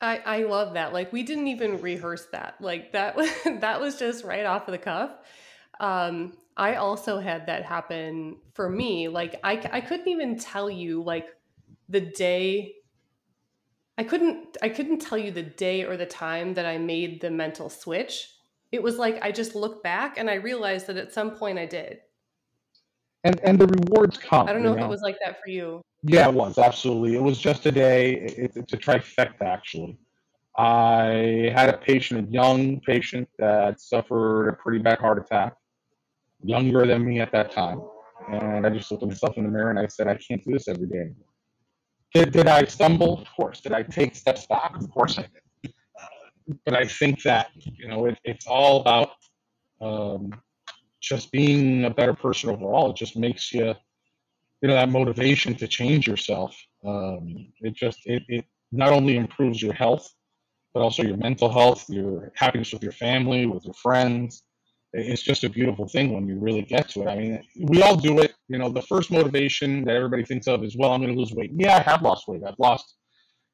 I, 0.00 0.18
I 0.18 0.42
love 0.42 0.74
that. 0.74 0.92
Like 0.92 1.10
we 1.12 1.22
didn't 1.22 1.48
even 1.48 1.80
rehearse 1.80 2.26
that. 2.32 2.56
Like 2.60 2.92
that 2.92 3.16
was 3.16 3.30
that 3.60 3.80
was 3.80 3.98
just 3.98 4.24
right 4.24 4.44
off 4.44 4.68
of 4.68 4.72
the 4.72 4.78
cuff. 4.78 5.12
Um, 5.80 6.34
I 6.56 6.76
also 6.76 7.18
had 7.18 7.46
that 7.46 7.64
happen 7.64 8.36
for 8.52 8.68
me. 8.68 9.08
Like 9.08 9.40
I, 9.42 9.68
I 9.72 9.80
couldn't 9.80 10.08
even 10.08 10.38
tell 10.38 10.70
you 10.70 11.02
like 11.02 11.28
the 11.88 12.00
day 12.00 12.75
I 13.98 14.04
couldn't 14.04 14.56
I 14.62 14.68
couldn't 14.68 15.00
tell 15.00 15.18
you 15.18 15.30
the 15.30 15.42
day 15.42 15.84
or 15.84 15.96
the 15.96 16.06
time 16.06 16.54
that 16.54 16.66
I 16.66 16.78
made 16.78 17.20
the 17.20 17.30
mental 17.30 17.70
switch. 17.70 18.30
It 18.72 18.82
was 18.82 18.98
like 18.98 19.22
I 19.22 19.32
just 19.32 19.54
looked 19.54 19.82
back 19.82 20.18
and 20.18 20.28
I 20.28 20.34
realized 20.34 20.86
that 20.88 20.96
at 20.96 21.12
some 21.12 21.30
point 21.32 21.58
I 21.58 21.66
did. 21.66 22.00
And 23.24 23.40
and 23.40 23.58
the 23.58 23.66
rewards 23.66 24.18
come. 24.18 24.48
I 24.48 24.52
don't 24.52 24.62
know 24.62 24.72
if 24.72 24.78
know? 24.78 24.84
it 24.84 24.90
was 24.90 25.02
like 25.02 25.16
that 25.24 25.40
for 25.42 25.50
you. 25.50 25.80
Yeah, 26.02 26.28
it 26.28 26.34
was 26.34 26.58
absolutely. 26.58 27.16
It 27.16 27.22
was 27.22 27.38
just 27.38 27.64
a 27.66 27.72
day. 27.72 28.14
It, 28.14 28.52
it's 28.54 28.72
a 28.72 28.76
trifecta 28.76 29.42
actually. 29.42 29.98
I 30.58 31.52
had 31.54 31.68
a 31.68 31.76
patient, 31.76 32.28
a 32.28 32.32
young 32.32 32.80
patient 32.80 33.28
that 33.38 33.80
suffered 33.80 34.48
a 34.48 34.52
pretty 34.54 34.78
bad 34.78 34.98
heart 34.98 35.18
attack 35.18 35.54
younger 36.42 36.86
than 36.86 37.04
me 37.04 37.20
at 37.20 37.32
that 37.32 37.50
time. 37.50 37.82
And 38.30 38.66
I 38.66 38.70
just 38.70 38.90
looked 38.90 39.02
at 39.02 39.08
myself 39.08 39.36
in 39.36 39.44
the 39.44 39.50
mirror 39.50 39.70
and 39.70 39.78
I 39.78 39.86
said, 39.86 40.08
I 40.08 40.16
can't 40.16 40.42
do 40.44 40.52
this 40.52 40.68
every 40.68 40.86
day 40.86 40.98
anymore. 40.98 41.26
Did, 42.16 42.32
did 42.32 42.46
I 42.46 42.64
stumble? 42.64 43.20
Of 43.20 43.28
course. 43.36 43.60
Did 43.60 43.72
I 43.72 43.82
take 43.82 44.16
steps 44.16 44.46
back? 44.46 44.74
Of 44.74 44.90
course 44.90 45.18
I 45.18 45.26
did. 45.34 45.74
But 46.64 46.74
I 46.74 46.86
think 46.86 47.22
that, 47.24 47.50
you 47.54 47.88
know, 47.88 48.06
it, 48.06 48.18
it's 48.24 48.46
all 48.46 48.80
about 48.80 49.10
um, 49.82 50.32
just 50.98 51.30
being 51.30 51.84
a 51.84 51.90
better 51.90 52.14
person 52.14 52.48
overall. 52.48 52.88
It 52.88 52.96
just 52.96 53.18
makes 53.18 53.52
you, 53.52 53.74
you 54.62 54.68
know, 54.68 54.72
that 54.72 54.88
motivation 54.88 55.56
to 55.56 55.68
change 55.68 56.06
yourself. 56.06 56.56
Um, 56.86 57.52
it 57.60 57.74
just, 57.74 57.98
it, 58.06 58.22
it 58.28 58.46
not 58.72 58.92
only 58.92 59.18
improves 59.18 59.60
your 59.60 59.74
health, 59.74 60.08
but 60.72 60.80
also 60.80 61.02
your 61.02 61.18
mental 61.18 61.50
health, 61.52 61.84
your 61.90 62.32
happiness 62.34 62.72
with 62.72 62.82
your 62.82 62.92
family, 62.92 63.44
with 63.44 63.66
your 63.66 63.74
friends, 63.74 64.44
it's 64.92 65.22
just 65.22 65.44
a 65.44 65.50
beautiful 65.50 65.88
thing 65.88 66.12
when 66.12 66.26
you 66.26 66.38
really 66.38 66.62
get 66.62 66.88
to 66.90 67.02
it. 67.02 67.08
I 67.08 67.16
mean, 67.16 67.42
we 67.60 67.82
all 67.82 67.96
do 67.96 68.20
it. 68.20 68.34
You 68.48 68.58
know, 68.58 68.68
the 68.68 68.82
first 68.82 69.10
motivation 69.10 69.84
that 69.84 69.96
everybody 69.96 70.24
thinks 70.24 70.46
of 70.46 70.64
is, 70.64 70.76
well, 70.76 70.92
I'm 70.92 71.00
going 71.00 71.12
to 71.12 71.18
lose 71.18 71.32
weight. 71.32 71.50
Yeah, 71.54 71.76
I 71.76 71.80
have 71.80 72.02
lost 72.02 72.28
weight. 72.28 72.42
I've 72.46 72.58
lost, 72.58 72.96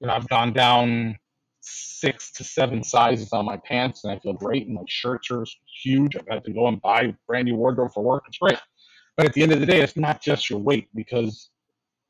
you 0.01 0.07
know, 0.07 0.13
I've 0.13 0.29
gone 0.29 0.53
down 0.53 1.17
six 1.61 2.33
to 2.33 2.45
seven 2.45 2.83
sizes 2.83 3.33
on 3.33 3.45
my 3.45 3.57
pants 3.57 4.05
and 4.05 4.13
I 4.13 4.19
feel 4.19 4.33
great. 4.33 4.67
And 4.67 4.75
my 4.75 4.83
shirts 4.89 5.31
are 5.31 5.45
huge. 5.83 6.17
I've 6.17 6.29
had 6.29 6.45
to 6.45 6.53
go 6.53 6.67
and 6.67 6.81
buy 6.81 7.15
brand 7.27 7.47
new 7.47 7.57
wardrobe 7.57 7.93
for 7.93 8.03
work. 8.03 8.25
It's 8.29 8.39
great. 8.39 8.59
But 9.17 9.27
at 9.27 9.33
the 9.33 9.43
end 9.43 9.53
of 9.53 9.61
the 9.61 9.67
day, 9.67 9.81
it's 9.81 9.97
not 9.97 10.23
just 10.23 10.51
your 10.51 10.59
weight 10.59 10.89
because 10.95 11.51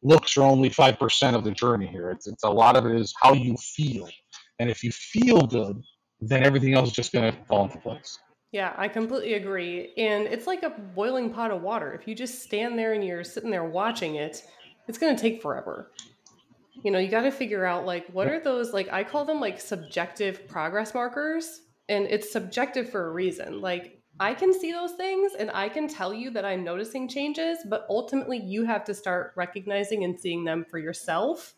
looks 0.02 0.36
are 0.36 0.42
only 0.42 0.70
5% 0.70 1.34
of 1.34 1.44
the 1.44 1.50
journey 1.50 1.86
here. 1.86 2.10
It's, 2.10 2.26
it's 2.26 2.44
a 2.44 2.50
lot 2.50 2.76
of 2.76 2.86
it 2.86 2.96
is 2.96 3.14
how 3.20 3.34
you 3.34 3.56
feel. 3.56 4.08
And 4.58 4.70
if 4.70 4.82
you 4.82 4.90
feel 4.92 5.42
good, 5.42 5.80
then 6.20 6.44
everything 6.44 6.74
else 6.74 6.90
is 6.90 6.94
just 6.94 7.12
going 7.12 7.32
to 7.32 7.38
fall 7.44 7.64
into 7.64 7.78
place. 7.78 8.18
Yeah, 8.52 8.74
I 8.76 8.88
completely 8.88 9.34
agree. 9.34 9.94
And 9.96 10.26
it's 10.26 10.46
like 10.46 10.62
a 10.62 10.70
boiling 10.70 11.30
pot 11.32 11.50
of 11.50 11.62
water. 11.62 11.94
If 11.94 12.06
you 12.06 12.14
just 12.14 12.42
stand 12.42 12.78
there 12.78 12.92
and 12.94 13.04
you're 13.04 13.24
sitting 13.24 13.50
there 13.50 13.64
watching 13.64 14.16
it, 14.16 14.42
it's 14.88 14.98
going 14.98 15.16
to 15.16 15.22
take 15.22 15.42
forever. 15.42 15.92
You 16.84 16.90
know, 16.90 16.98
you 16.98 17.08
got 17.10 17.22
to 17.22 17.32
figure 17.32 17.64
out 17.64 17.86
like 17.86 18.06
what 18.08 18.28
are 18.28 18.40
those 18.40 18.72
like 18.72 18.88
I 18.92 19.04
call 19.04 19.24
them 19.24 19.40
like 19.40 19.60
subjective 19.60 20.48
progress 20.48 20.94
markers 20.94 21.62
and 21.88 22.06
it's 22.06 22.32
subjective 22.32 22.90
for 22.90 23.08
a 23.08 23.12
reason. 23.12 23.60
Like 23.60 24.00
I 24.20 24.34
can 24.34 24.52
see 24.58 24.72
those 24.72 24.92
things 24.92 25.32
and 25.38 25.50
I 25.54 25.68
can 25.68 25.88
tell 25.88 26.14
you 26.14 26.30
that 26.32 26.44
I'm 26.44 26.64
noticing 26.64 27.08
changes, 27.08 27.58
but 27.68 27.86
ultimately 27.90 28.38
you 28.38 28.64
have 28.64 28.84
to 28.86 28.94
start 28.94 29.32
recognizing 29.36 30.04
and 30.04 30.18
seeing 30.20 30.44
them 30.44 30.64
for 30.70 30.78
yourself 30.78 31.54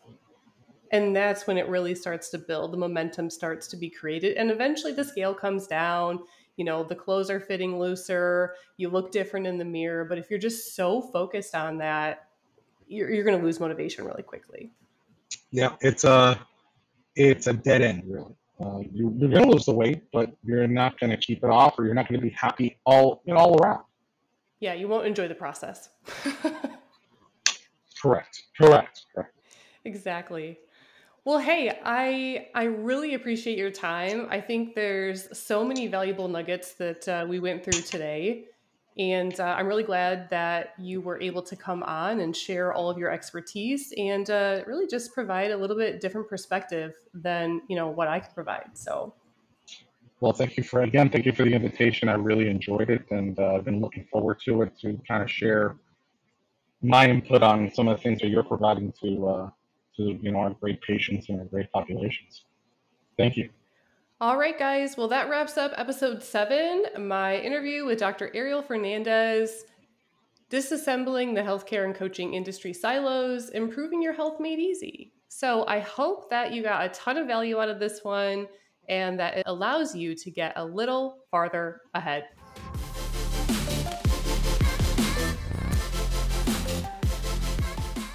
And 0.91 1.15
that's 1.15 1.47
when 1.47 1.57
it 1.57 1.67
really 1.67 1.95
starts 1.95 2.29
to 2.29 2.37
build. 2.37 2.71
The 2.71 2.77
momentum 2.77 3.29
starts 3.29 3.67
to 3.69 3.77
be 3.77 3.89
created. 3.89 4.37
And 4.37 4.51
eventually 4.51 4.93
the 4.93 5.03
scale 5.03 5.33
comes 5.33 5.67
down. 5.67 6.19
You 6.57 6.65
know, 6.65 6.83
the 6.83 6.95
clothes 6.95 7.29
are 7.29 7.39
fitting 7.39 7.79
looser. 7.79 8.55
You 8.77 8.89
look 8.89 9.11
different 9.11 9.47
in 9.47 9.57
the 9.57 9.65
mirror. 9.65 10.05
But 10.05 10.17
if 10.17 10.29
you're 10.29 10.39
just 10.39 10.75
so 10.75 11.01
focused 11.01 11.53
on 11.55 11.77
that, 11.79 12.29
you're, 12.87 13.11
you're 13.11 13.25
going 13.25 13.37
to 13.37 13.43
lose 13.43 13.59
motivation 13.59 14.05
really 14.05 14.23
quickly. 14.23 14.71
Yeah, 15.51 15.75
it's 15.81 16.03
a 16.03 16.39
it's 17.15 17.47
a 17.47 17.53
dead 17.53 17.81
end, 17.81 18.03
really. 18.07 18.35
Uh, 18.59 18.79
you, 18.91 19.13
you're 19.17 19.29
going 19.29 19.43
to 19.43 19.49
lose 19.49 19.65
the 19.65 19.73
weight, 19.73 20.03
but 20.13 20.31
you're 20.43 20.67
not 20.67 20.99
going 20.99 21.09
to 21.09 21.17
keep 21.17 21.43
it 21.43 21.49
off, 21.49 21.77
or 21.77 21.85
you're 21.85 21.93
not 21.93 22.07
going 22.07 22.19
to 22.19 22.25
be 22.25 22.33
happy 22.33 22.77
all 22.85 23.21
you 23.25 23.33
know, 23.33 23.39
all 23.39 23.57
around. 23.61 23.83
Yeah, 24.59 24.73
you 24.73 24.87
won't 24.87 25.05
enjoy 25.05 25.27
the 25.27 25.35
process. 25.35 25.89
correct. 28.01 28.43
Correct. 28.57 29.05
Correct. 29.13 29.35
Exactly. 29.83 30.57
Well, 31.25 31.39
hey, 31.39 31.79
I 31.83 32.49
I 32.53 32.65
really 32.65 33.15
appreciate 33.15 33.57
your 33.57 33.71
time. 33.71 34.27
I 34.29 34.39
think 34.39 34.75
there's 34.75 35.27
so 35.35 35.65
many 35.65 35.87
valuable 35.87 36.27
nuggets 36.27 36.73
that 36.75 37.07
uh, 37.07 37.25
we 37.27 37.39
went 37.39 37.63
through 37.63 37.81
today, 37.81 38.45
and 38.99 39.37
uh, 39.39 39.55
I'm 39.57 39.65
really 39.65 39.81
glad 39.81 40.29
that 40.29 40.75
you 40.77 41.01
were 41.01 41.19
able 41.19 41.41
to 41.41 41.55
come 41.55 41.81
on 41.81 42.19
and 42.19 42.35
share 42.35 42.73
all 42.73 42.91
of 42.91 42.99
your 42.99 43.09
expertise 43.09 43.91
and 43.97 44.29
uh, 44.29 44.61
really 44.67 44.85
just 44.85 45.15
provide 45.15 45.49
a 45.49 45.57
little 45.57 45.75
bit 45.75 45.99
different 45.99 46.29
perspective 46.29 46.93
than 47.15 47.63
you 47.67 47.75
know 47.75 47.87
what 47.87 48.07
I 48.07 48.19
could 48.19 48.35
provide. 48.35 48.69
So, 48.73 49.15
well, 50.19 50.31
thank 50.31 50.57
you 50.57 50.63
for 50.63 50.83
again, 50.83 51.09
thank 51.09 51.25
you 51.25 51.31
for 51.31 51.43
the 51.43 51.55
invitation. 51.55 52.07
I 52.07 52.13
really 52.13 52.49
enjoyed 52.49 52.91
it, 52.91 53.03
and 53.09 53.39
uh, 53.39 53.55
I've 53.55 53.65
been 53.65 53.81
looking 53.81 54.05
forward 54.11 54.41
to 54.45 54.61
it 54.61 54.77
to 54.81 55.01
kind 55.07 55.23
of 55.23 55.31
share 55.31 55.75
my 56.83 57.09
input 57.09 57.41
on 57.41 57.73
some 57.73 57.87
of 57.87 57.97
the 57.97 58.03
things 58.03 58.21
that 58.21 58.27
you're 58.27 58.43
providing 58.43 58.93
to 59.01 59.27
uh, 59.27 59.49
to 59.97 60.17
you 60.21 60.31
know 60.31 60.39
our 60.39 60.49
great 60.51 60.81
patients 60.81 61.29
and 61.29 61.39
our 61.39 61.45
great 61.45 61.71
populations. 61.71 62.43
Thank 63.17 63.37
you. 63.37 63.49
All 64.21 64.37
right, 64.37 64.57
guys. 64.57 64.95
Well, 64.95 65.09
that 65.09 65.29
wraps 65.29 65.57
up 65.57 65.73
episode 65.75 66.23
seven, 66.23 66.85
my 66.99 67.37
interview 67.37 67.85
with 67.85 67.99
Dr. 67.99 68.31
Ariel 68.33 68.61
Fernandez. 68.61 69.65
Disassembling 70.49 71.33
the 71.33 71.41
healthcare 71.41 71.85
and 71.85 71.95
coaching 71.95 72.33
industry 72.33 72.71
silos, 72.71 73.49
improving 73.49 74.01
your 74.01 74.13
health 74.13 74.39
made 74.39 74.59
easy. 74.59 75.11
So, 75.27 75.65
I 75.67 75.79
hope 75.79 76.29
that 76.29 76.53
you 76.53 76.63
got 76.63 76.85
a 76.85 76.89
ton 76.89 77.17
of 77.17 77.27
value 77.27 77.59
out 77.59 77.67
of 77.67 77.79
this 77.79 78.03
one 78.03 78.47
and 78.87 79.19
that 79.19 79.37
it 79.37 79.43
allows 79.47 79.95
you 79.95 80.15
to 80.15 80.31
get 80.31 80.53
a 80.55 80.63
little 80.63 81.17
farther 81.31 81.81
ahead. 81.93 82.25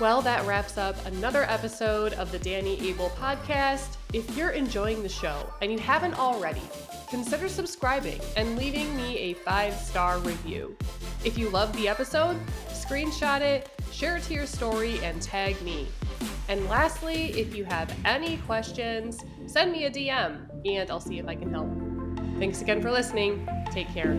Well, 0.01 0.22
that 0.22 0.46
wraps 0.46 0.78
up 0.78 0.96
another 1.05 1.42
episode 1.42 2.14
of 2.14 2.32
the 2.32 2.38
Danny 2.38 2.88
Abel 2.88 3.11
podcast. 3.20 3.98
If 4.14 4.34
you're 4.34 4.51
enjoying 4.51 5.03
the 5.03 5.11
show 5.11 5.53
and 5.61 5.70
you 5.70 5.78
haven't 5.78 6.18
already, 6.18 6.62
consider 7.11 7.51
subscribing 7.51 8.18
and 8.34 8.57
leaving 8.57 8.96
me 8.96 9.18
a 9.18 9.34
five 9.34 9.74
star 9.74 10.18
review. 10.20 10.74
If 11.22 11.36
you 11.36 11.51
love 11.51 11.76
the 11.76 11.86
episode, 11.86 12.38
screenshot 12.68 13.42
it, 13.42 13.68
share 13.92 14.16
it 14.16 14.22
to 14.22 14.32
your 14.32 14.46
story, 14.46 14.98
and 15.01 15.20
tag 15.20 15.61
me. 15.61 15.86
And 16.48 16.66
lastly, 16.66 17.38
if 17.38 17.55
you 17.55 17.66
have 17.66 17.94
any 18.07 18.38
questions, 18.38 19.18
send 19.46 19.70
me 19.70 19.84
a 19.84 19.90
DM 19.90 20.46
and 20.64 20.90
I'll 20.90 20.98
see 20.98 21.18
if 21.18 21.28
I 21.28 21.34
can 21.34 21.53
help. 21.53 21.68
Thanks 22.38 22.62
again 22.62 22.80
for 22.80 22.90
listening. 22.90 23.46
Take 23.70 23.88
care. 23.92 24.16